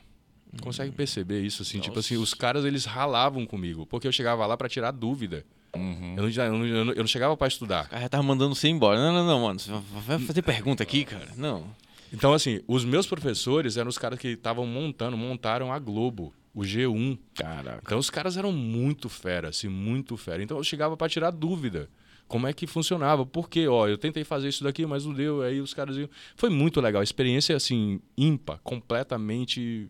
[0.62, 1.80] Consegue perceber isso assim?
[1.80, 5.46] Tipo assim, os caras eles ralavam comigo, porque eu chegava lá para tirar dúvida.
[5.76, 6.16] Uhum.
[6.18, 7.86] Eu, não, eu, não, eu não- eu não chegava para estudar.
[7.86, 8.98] O cara já tava mandando você embora.
[9.00, 9.60] Não, não, não, mano.
[9.60, 9.72] Você
[10.06, 11.30] vai fazer pergunta aqui, cara?
[11.38, 11.66] Não.
[12.14, 16.62] Então, assim, os meus professores eram os caras que estavam montando, montaram a Globo, o
[16.62, 17.18] G1.
[17.36, 17.82] Caraca.
[17.86, 20.44] Então, os caras eram muito fera, assim, muito fera.
[20.44, 21.90] Então, eu chegava para tirar dúvida.
[22.28, 23.26] Como é que funcionava?
[23.26, 25.42] Porque, ó, eu tentei fazer isso daqui, mas não deu.
[25.42, 26.10] Aí os caras iam.
[26.36, 27.00] Foi muito legal.
[27.00, 29.90] A experiência, assim, ímpar, completamente.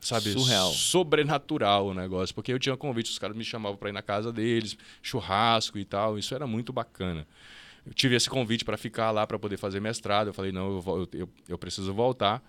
[0.00, 0.70] Sabe, Surreal.
[0.72, 2.34] sobrenatural o negócio.
[2.34, 5.84] Porque eu tinha convite, os caras me chamavam para ir na casa deles, churrasco e
[5.84, 6.18] tal.
[6.18, 7.26] Isso era muito bacana.
[7.84, 10.28] Eu tive esse convite para ficar lá para poder fazer mestrado.
[10.28, 12.42] Eu falei, não, eu, eu, eu preciso voltar.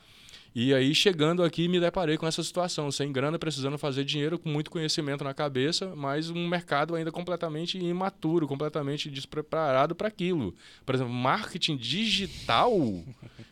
[0.60, 4.50] E aí, chegando aqui, me deparei com essa situação, sem grana, precisando fazer dinheiro, com
[4.50, 10.56] muito conhecimento na cabeça, mas um mercado ainda completamente imaturo, completamente despreparado para aquilo.
[10.84, 12.76] Por exemplo, marketing digital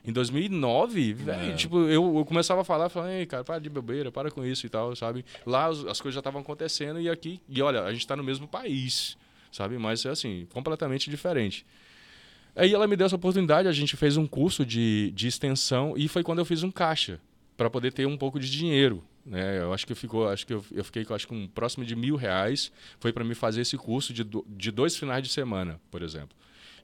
[0.03, 4.11] em 2009, velho, tipo, eu, eu começava a falar, falando, ei, cara, para de bobeira,
[4.11, 5.23] para com isso e tal, sabe?
[5.45, 8.23] Lá as, as coisas já estavam acontecendo e aqui, e olha, a gente está no
[8.23, 9.15] mesmo país,
[9.51, 9.77] sabe?
[9.77, 11.67] Mas é assim, completamente diferente.
[12.55, 16.07] Aí ela me deu essa oportunidade, a gente fez um curso de, de extensão e
[16.07, 17.19] foi quando eu fiz um caixa
[17.57, 19.03] para poder ter um pouco de dinheiro.
[19.25, 19.59] Né?
[19.59, 21.95] Eu acho que ficou, acho que eu, eu fiquei com acho que um próximo de
[21.95, 25.79] mil reais foi para me fazer esse curso de, do- de dois finais de semana,
[25.91, 26.29] por exemplo.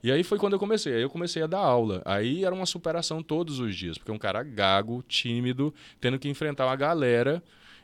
[0.02, 0.94] E aí foi quando eu comecei.
[0.94, 2.02] Aí eu comecei a dar aula.
[2.04, 6.66] Aí era uma superação todos os dias, porque um cara gago, tímido, tendo que enfrentar
[6.66, 7.40] uma galera.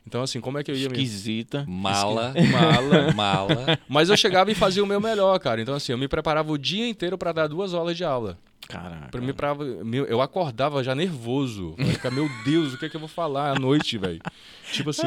[0.08, 1.66] Então, assim, como é que eu ia me Esquisita.
[1.68, 2.32] Mala.
[2.50, 3.12] Mala.
[3.12, 3.78] Mala.
[3.86, 5.60] Mas eu chegava e fazia o meu melhor, cara.
[5.60, 8.38] Então, assim, eu me preparava o dia inteiro para dar duas aulas de aula.
[8.66, 9.08] Caraca.
[9.10, 9.54] Pra mim, pra,
[10.08, 11.74] eu acordava já nervoso.
[11.76, 14.20] Ficar, meu Deus, o que é que eu vou falar à noite, velho?
[14.72, 15.06] Tipo assim,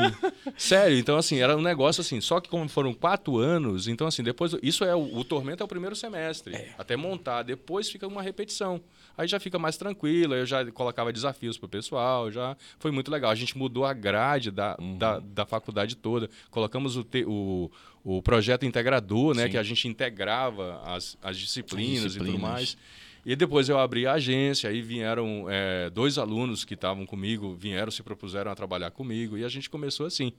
[0.55, 0.97] sério.
[0.97, 2.21] Então, assim, era um negócio assim.
[2.21, 4.55] Só que como foram quatro anos, então, assim, depois.
[4.61, 6.73] Isso é o, o Tormento é o primeiro semestre.
[6.77, 7.41] Até montar.
[7.41, 8.81] Depois fica uma repetição.
[9.17, 10.33] Aí já fica mais tranquilo.
[10.33, 12.31] Eu já colocava desafios pro pessoal.
[12.31, 13.29] Já foi muito legal.
[13.31, 16.29] A gente mudou a grade da, da, da faculdade toda.
[16.49, 17.69] Colocamos o, te- o,
[18.03, 19.43] o projeto integrador, né?
[19.45, 19.51] Sim.
[19.51, 22.41] Que a gente integrava as, as disciplinas, e tudo disciplinas.
[22.41, 22.77] mais.
[23.23, 27.91] E depois eu abri a agência, aí vieram é, dois alunos que estavam comigo, vieram,
[27.91, 30.33] se propuseram a trabalhar comigo, e a gente começou assim.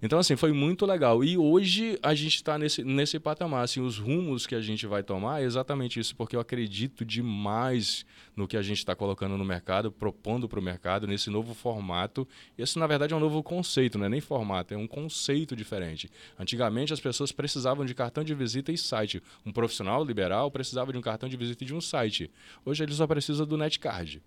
[0.00, 1.24] Então, assim, foi muito legal.
[1.24, 3.64] E hoje a gente está nesse, nesse patamar.
[3.64, 8.06] Assim, os rumos que a gente vai tomar é exatamente isso, porque eu acredito demais
[8.36, 12.26] no que a gente está colocando no mercado, propondo para o mercado, nesse novo formato.
[12.56, 16.08] Esse, na verdade, é um novo conceito, não é nem formato, é um conceito diferente.
[16.38, 19.20] Antigamente, as pessoas precisavam de cartão de visita e site.
[19.44, 22.30] Um profissional liberal precisava de um cartão de visita e de um site.
[22.64, 24.22] Hoje, ele só precisa do netcard.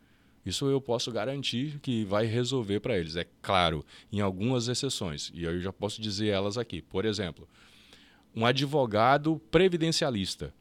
[0.45, 3.15] Isso eu posso garantir que vai resolver para eles.
[3.15, 5.31] É claro, em algumas exceções.
[5.33, 6.81] E eu já posso dizer elas aqui.
[6.81, 7.47] Por exemplo,
[8.35, 10.53] um advogado previdencialista.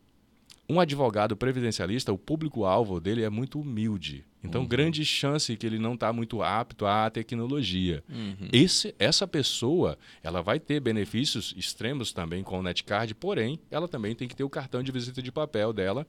[0.68, 4.24] Um advogado previdencialista, o público-alvo dele é muito humilde.
[4.42, 4.68] Então, uhum.
[4.68, 8.04] grande chance que ele não está muito apto à tecnologia.
[8.08, 8.48] Uhum.
[8.52, 14.14] Esse, essa pessoa, ela vai ter benefícios extremos também com o Netcard, porém, ela também
[14.14, 16.06] tem que ter o cartão de visita de papel dela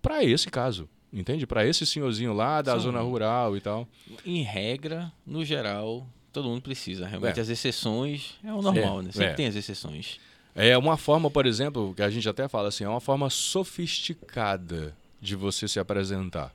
[0.00, 0.88] para esse caso.
[1.12, 1.46] Entende?
[1.46, 2.80] Para esse senhorzinho lá da São...
[2.80, 3.86] zona rural e tal.
[4.24, 7.06] Em regra, no geral, todo mundo precisa.
[7.06, 7.42] Realmente, é.
[7.42, 9.02] as exceções é o normal, é.
[9.04, 9.12] né?
[9.12, 9.34] Sempre é.
[9.34, 10.18] tem as exceções.
[10.54, 14.94] É uma forma, por exemplo, que a gente até fala assim, é uma forma sofisticada
[15.20, 16.52] de você se apresentar.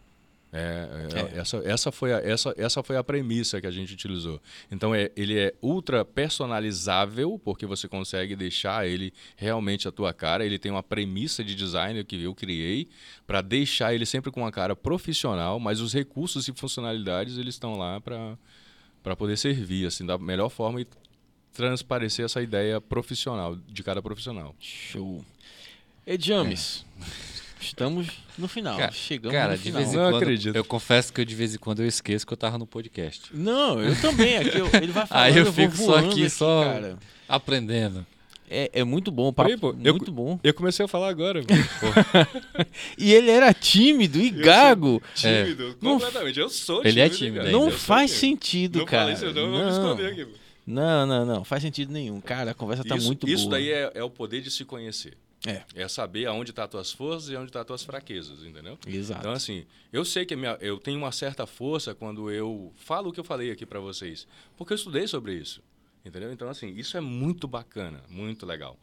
[0.52, 1.40] É, é, é.
[1.40, 4.41] Essa, essa, foi a, essa, essa foi a premissa que a gente utilizou.
[4.72, 10.45] Então, é, ele é ultra personalizável, porque você consegue deixar ele realmente a tua cara.
[10.45, 12.88] Ele tem uma premissa de design que eu criei
[13.26, 17.78] para deixar ele sempre com uma cara profissional, mas os recursos e funcionalidades eles estão
[17.78, 20.88] lá para poder servir assim, da melhor forma e
[21.53, 24.56] transparecer essa ideia profissional, de cada profissional.
[24.60, 25.26] Show.
[26.06, 26.86] Edjames.
[27.02, 27.47] É.
[27.60, 28.08] Estamos
[28.38, 28.78] no final.
[28.78, 29.82] Cara, Chegamos cara, no final.
[29.82, 30.56] De vez em quando, acredito.
[30.56, 33.30] Eu confesso que eu, de vez em quando eu esqueço que eu tava no podcast.
[33.34, 34.38] Não, eu também.
[34.38, 35.24] Aqui eu, ele vai falar.
[35.24, 36.98] Aí eu, eu fico só aqui, aqui, só cara.
[37.28, 38.06] aprendendo.
[38.50, 40.40] É, é muito bom, papo, Aí, pô, muito eu, bom.
[40.42, 41.42] Eu comecei a falar agora.
[42.98, 45.04] e ele era tímido e gago.
[45.14, 45.74] Tímido, é.
[45.74, 46.40] completamente.
[46.40, 46.88] Eu sou tímido.
[46.88, 47.52] Ele é tímido.
[47.52, 49.14] Não faz sentido, não cara.
[49.14, 49.82] Falei isso, não, não.
[49.82, 50.28] Vou me aqui.
[50.66, 51.44] Não, não, não.
[51.44, 52.22] Faz sentido nenhum.
[52.22, 53.36] Cara, a conversa tá isso, muito boa.
[53.36, 55.18] Isso daí é, é o poder de se conhecer.
[55.45, 55.64] É.
[55.76, 58.43] É saber aonde estão tá as tuas forças e onde estão tá as tuas fraquezas,
[58.43, 58.77] entendeu?
[58.88, 59.19] Exato.
[59.19, 63.14] Então, assim, eu sei que minha, eu tenho uma certa força quando eu falo o
[63.14, 65.61] que eu falei aqui para vocês, porque eu estudei sobre isso,
[66.03, 66.31] entendeu?
[66.31, 68.77] Então, assim, isso é muito bacana, muito legal.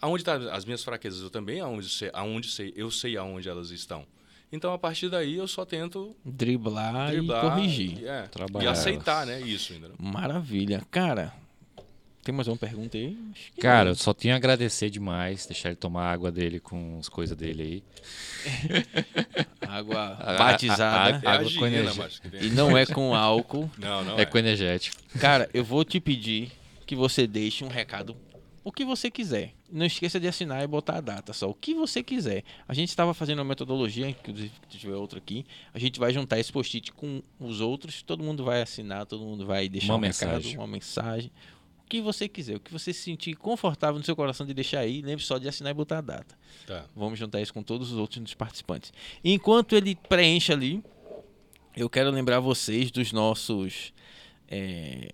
[0.00, 1.22] Aonde estão tá as minhas fraquezas?
[1.22, 4.06] Eu também aonde sei, aonde sei, eu sei aonde elas estão.
[4.52, 7.98] Então, a partir daí, eu só tento driblar, driblar e corrigir.
[8.02, 8.28] E, é,
[8.62, 9.40] e aceitar, né?
[9.40, 9.96] Isso, entendeu?
[9.98, 10.82] Maravilha.
[10.90, 11.34] Cara,
[12.26, 13.16] tem mais uma pergunta aí?
[13.60, 17.08] Cara, eu só tenho a agradecer demais, deixar ele tomar a água dele com as
[17.08, 18.96] coisas dele aí.
[19.62, 21.20] água batizada.
[21.24, 22.10] A, a, a, água com energia.
[22.42, 23.70] E não é com álcool.
[23.78, 24.96] Não, não é, é com energético.
[25.20, 26.50] Cara, eu vou te pedir
[26.84, 28.16] que você deixe um recado,
[28.64, 29.52] o que você quiser.
[29.70, 32.42] Não esqueça de assinar e botar a data, só o que você quiser.
[32.66, 36.40] A gente estava fazendo uma metodologia, inclusive se tiver outra aqui, a gente vai juntar
[36.40, 40.00] esse post-it com os outros, todo mundo vai assinar, todo mundo vai deixar uma um
[40.00, 40.50] mensagem.
[40.50, 41.30] recado, uma mensagem,
[41.88, 45.00] que você quiser, o que você se sentir confortável no seu coração de deixar aí,
[45.02, 46.38] lembre só de assinar e botar a data.
[46.66, 46.84] Tá.
[46.94, 48.92] Vamos juntar isso com todos os outros participantes.
[49.24, 50.82] Enquanto ele preenche ali,
[51.76, 53.92] eu quero lembrar vocês dos nossos.
[54.48, 55.10] É,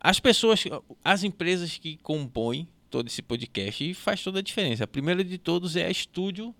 [0.00, 0.64] as pessoas,
[1.04, 4.84] as empresas que compõem todo esse podcast e faz toda a diferença.
[4.84, 6.54] A primeira de todos é a Estúdio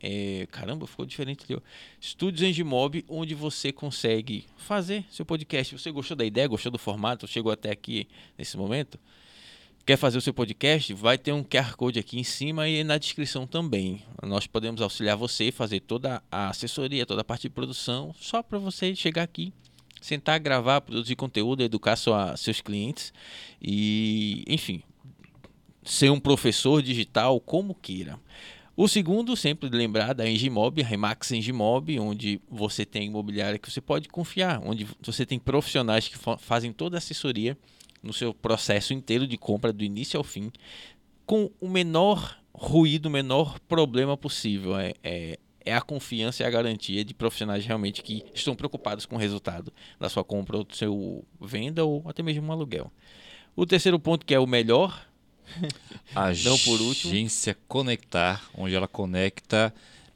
[0.00, 1.60] é, caramba, ficou diferente ali.
[2.00, 5.78] Estúdios Engimob, onde você consegue fazer seu podcast.
[5.78, 8.06] Você gostou da ideia, gostou do formato, chegou até aqui
[8.36, 8.98] nesse momento?
[9.86, 10.92] Quer fazer o seu podcast?
[10.94, 14.02] Vai ter um QR Code aqui em cima e na descrição também.
[14.22, 18.58] Nós podemos auxiliar você, fazer toda a assessoria, toda a parte de produção, só para
[18.58, 19.52] você chegar aqui,
[20.00, 23.12] sentar, gravar, produzir conteúdo, educar sua, seus clientes
[23.62, 24.82] e, enfim,
[25.84, 28.18] ser um professor digital como queira.
[28.76, 34.06] O segundo, sempre lembrar da Engimob, Remax Engimob, onde você tem imobiliária que você pode
[34.06, 37.56] confiar, onde você tem profissionais que fazem toda a assessoria
[38.02, 40.52] no seu processo inteiro de compra, do início ao fim,
[41.24, 44.78] com o menor ruído, o menor problema possível.
[44.78, 49.16] É, é, é a confiança e a garantia de profissionais realmente que estão preocupados com
[49.16, 52.92] o resultado da sua compra ou do seu venda ou até mesmo um aluguel.
[53.56, 55.08] O terceiro ponto, que é o melhor,
[56.44, 57.12] Não por último.
[57.12, 59.72] Agência Conectar, onde ela conecta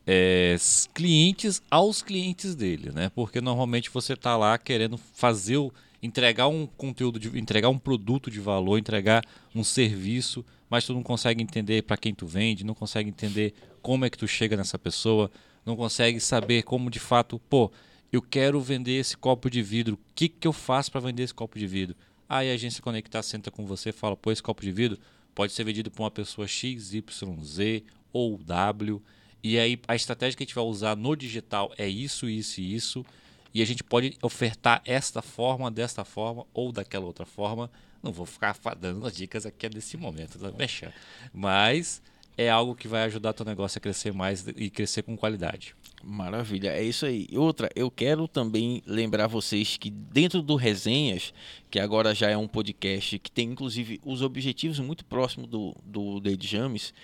[0.07, 0.57] é,
[0.95, 3.11] clientes aos clientes dele, né?
[3.15, 8.31] Porque normalmente você está lá querendo fazer, o, entregar um conteúdo, de, entregar um produto
[8.31, 9.25] de valor, entregar
[9.55, 14.05] um serviço, mas tu não consegue entender para quem tu vende, não consegue entender como
[14.05, 15.31] é que tu chega nessa pessoa,
[15.65, 17.71] não consegue saber como de fato, pô,
[18.13, 21.35] eu quero vender esse copo de vidro, o que, que eu faço para vender esse
[21.35, 21.97] copo de vidro?
[22.29, 24.99] Aí a agência Conectar senta com você e fala, pô, esse copo de vidro
[25.41, 29.01] pode ser vendido por uma pessoa X, Y, Z ou W
[29.43, 32.75] E aí a estratégia que a gente vai usar no digital é isso, isso e
[32.75, 33.07] isso.
[33.55, 37.71] E a gente pode ofertar esta forma, desta forma ou daquela outra forma.
[38.03, 40.93] Não vou ficar dando as dicas aqui nesse momento, tá mexendo.
[41.33, 42.03] Mas
[42.37, 45.75] é algo que vai ajudar teu negócio a crescer mais e crescer com qualidade.
[46.03, 47.29] Maravilha, é isso aí.
[47.35, 51.35] Outra, eu quero também lembrar vocês que dentro do Resenhas,
[51.71, 56.19] que agora já é um podcast que tem inclusive os objetivos muito próximos do, do
[56.21, 56.95] Dead James,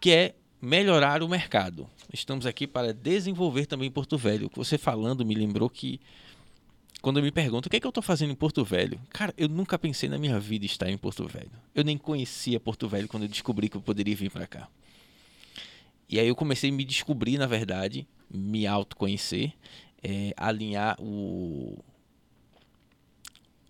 [0.00, 1.88] que é melhorar o mercado.
[2.12, 4.50] Estamos aqui para desenvolver também Porto Velho.
[4.54, 6.00] Você falando me lembrou que
[7.02, 9.48] quando me perguntam o que, é que eu estou fazendo em Porto Velho, cara, eu
[9.48, 11.50] nunca pensei na minha vida estar em Porto Velho.
[11.74, 14.68] Eu nem conhecia Porto Velho quando eu descobri que eu poderia vir para cá.
[16.08, 19.52] E aí eu comecei a me descobrir, na verdade, me autoconhecer,
[20.02, 21.78] é, alinhar o,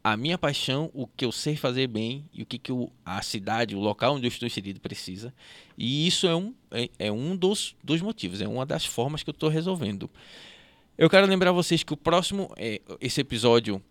[0.03, 3.21] a minha paixão, o que eu sei fazer bem e o que, que eu, a
[3.23, 5.35] cidade, o local onde eu estou inserido precisa.
[5.77, 9.31] E isso é um, é, é um dos, dos motivos, é uma das formas que
[9.31, 10.11] eu estou resolvendo.
[10.97, 13.83] Eu quero lembrar vocês que o próximo, é, esse episódio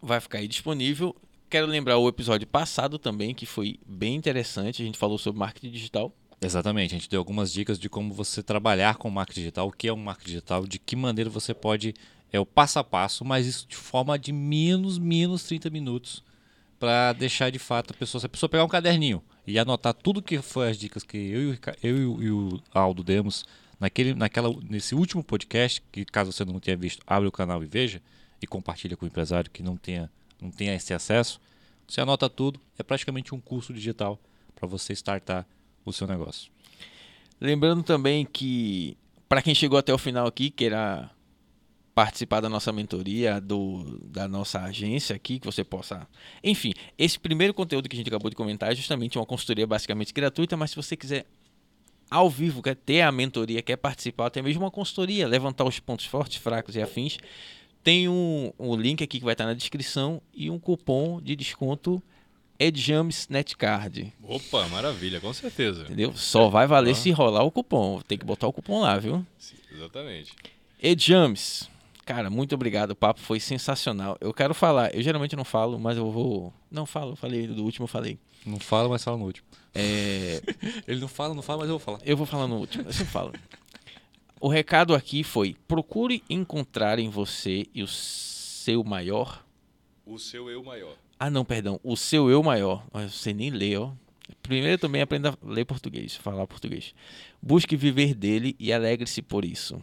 [0.00, 1.14] vai ficar aí disponível.
[1.50, 4.82] Quero lembrar o episódio passado também, que foi bem interessante.
[4.82, 6.12] A gente falou sobre marketing digital.
[6.44, 9.86] Exatamente, a gente deu algumas dicas de como você trabalhar com marketing digital, o que
[9.86, 11.94] é um marketing digital, de que maneira você pode,
[12.32, 16.24] é o passo a passo, mas isso de forma de menos, menos 30 minutos,
[16.80, 20.20] para deixar de fato a pessoa, se a pessoa pegar um caderninho e anotar tudo
[20.20, 23.44] que foi as dicas que eu, eu e o Aldo demos
[23.78, 27.66] naquele, naquela, nesse último podcast, que caso você não tenha visto, abre o canal e
[27.66, 28.02] veja,
[28.42, 30.10] e compartilha com o empresário que não tenha,
[30.40, 31.40] não tenha esse acesso,
[31.86, 34.18] você anota tudo, é praticamente um curso digital
[34.56, 35.46] para você startar
[35.84, 36.50] o seu negócio.
[37.40, 38.96] Lembrando também que,
[39.28, 41.10] para quem chegou até o final aqui, queira
[41.94, 46.06] participar da nossa mentoria, do, da nossa agência aqui, que você possa.
[46.42, 50.12] Enfim, esse primeiro conteúdo que a gente acabou de comentar é justamente uma consultoria basicamente
[50.12, 51.26] gratuita, mas se você quiser
[52.10, 56.06] ao vivo, quer ter a mentoria, quer participar, até mesmo uma consultoria, levantar os pontos
[56.06, 57.18] fortes, fracos e afins,
[57.82, 62.02] tem um, um link aqui que vai estar na descrição e um cupom de desconto
[62.62, 64.12] Edjames Netcard.
[64.22, 65.82] Opa, maravilha, com certeza.
[65.82, 66.12] Entendeu?
[66.14, 66.94] Só vai valer ah.
[66.94, 68.00] se rolar o cupom.
[68.02, 69.26] Tem que botar o cupom lá, viu?
[69.36, 70.32] Sim, exatamente.
[70.80, 71.68] Edjames,
[72.06, 72.92] cara, muito obrigado.
[72.92, 74.16] O papo foi sensacional.
[74.20, 76.54] Eu quero falar, eu geralmente não falo, mas eu vou.
[76.70, 78.16] Não falo, falei do último, eu falei.
[78.46, 79.46] Não fala, mas fala no último.
[79.74, 80.40] É...
[80.86, 81.98] Ele não fala, não fala, mas eu vou falar.
[82.04, 83.32] Eu vou falar no último, eu sempre falo.
[84.40, 89.41] O recado aqui foi: procure encontrar em você e o seu maior.
[90.04, 90.96] O seu eu maior.
[91.18, 91.78] Ah, não, perdão.
[91.82, 92.84] O seu eu maior.
[92.92, 93.92] Você nem lê, ó.
[94.42, 96.94] Primeiro também aprenda a ler português, falar português.
[97.40, 99.82] Busque viver dele e alegre-se por isso.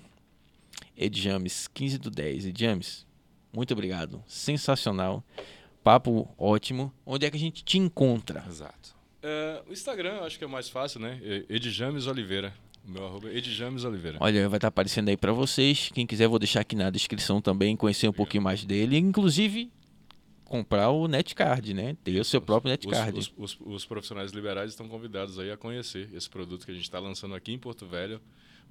[0.98, 2.48] Edjames, 15 do 10.
[2.48, 3.06] Edjames,
[3.54, 4.24] muito obrigado.
[4.28, 5.24] Sensacional.
[5.84, 6.94] Papo ótimo.
[7.06, 8.44] Onde é que a gente te encontra?
[8.48, 8.96] Exato.
[9.24, 11.20] É, o Instagram eu acho que é mais fácil, né?
[11.50, 12.54] Edjames Oliveira.
[12.86, 14.18] Meu arroba é Edjames Oliveira.
[14.20, 15.90] Olha, vai estar aparecendo aí para vocês.
[15.94, 18.98] Quem quiser, vou deixar aqui na descrição também, conhecer um pouquinho mais dele.
[18.98, 19.72] Inclusive,
[20.50, 21.96] comprar o netcard, né?
[22.04, 23.18] Ter o seu próprio netcard.
[23.18, 26.74] Os, os, os, os, profissionais liberais estão convidados aí a conhecer esse produto que a
[26.74, 28.20] gente está lançando aqui em Porto Velho,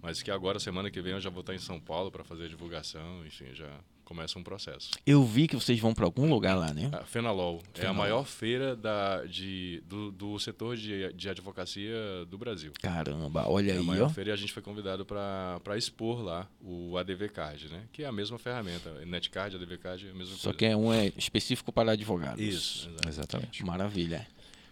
[0.03, 2.45] mas que agora, semana que vem, eu já vou estar em São Paulo para fazer
[2.45, 3.71] a divulgação, enfim, já
[4.09, 4.93] começa um processo.
[5.07, 6.91] Eu vi que vocês vão para algum lugar lá, né?
[6.95, 7.61] A Fenalol.
[7.75, 7.85] Fenalol.
[7.85, 12.73] É a maior feira da, de, do, do setor de, de advocacia do Brasil.
[12.81, 13.81] Caramba, olha é aí.
[13.81, 14.09] A maior ó.
[14.09, 17.83] feira e a gente foi convidado para expor lá o ADV Card, né?
[17.93, 18.91] Que é a mesma ferramenta.
[19.05, 20.59] Netcard, ADV Card é a mesma Só coisa.
[20.59, 22.41] que é um é específico para advogados.
[22.41, 23.63] Isso, exatamente.
[23.63, 24.27] Maravilha.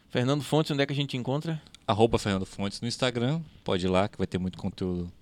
[0.09, 1.61] Fernando Fontes, onde é que a gente encontra?
[1.87, 3.43] Arroba Fernando Fontes no Instagram.
[3.63, 5.13] Pode ir lá que vai ter muito conteúdo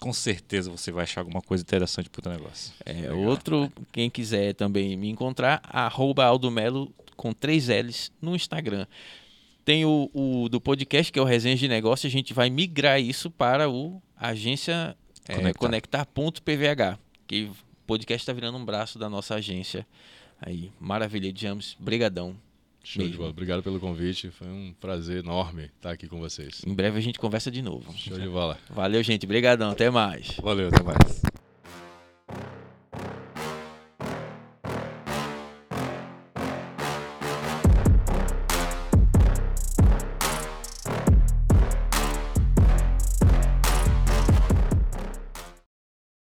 [0.00, 2.72] com certeza você vai achar alguma coisa interessante pro teu negócio.
[2.84, 3.18] É, Legal.
[3.18, 8.86] outro, quem quiser também me encontrar, arroba Aldomelo com três L's no Instagram.
[9.64, 13.00] Tem o, o, do podcast, que é o Resenha de Negócio, a gente vai migrar
[13.00, 14.96] isso para o agência
[15.28, 17.56] é, conectar.pvh, que o
[17.86, 19.86] podcast está virando um braço da nossa agência.
[20.40, 22.36] Aí, maravilha, James, brigadão.
[22.84, 23.12] Show mesmo.
[23.12, 23.30] de bola.
[23.30, 24.30] Obrigado pelo convite.
[24.30, 26.62] Foi um prazer enorme estar aqui com vocês.
[26.66, 27.92] Em breve a gente conversa de novo.
[27.96, 28.58] Show de bola.
[28.70, 29.24] Valeu, gente.
[29.24, 29.70] Obrigadão.
[29.70, 30.36] Até mais.
[30.42, 31.22] Valeu, até mais.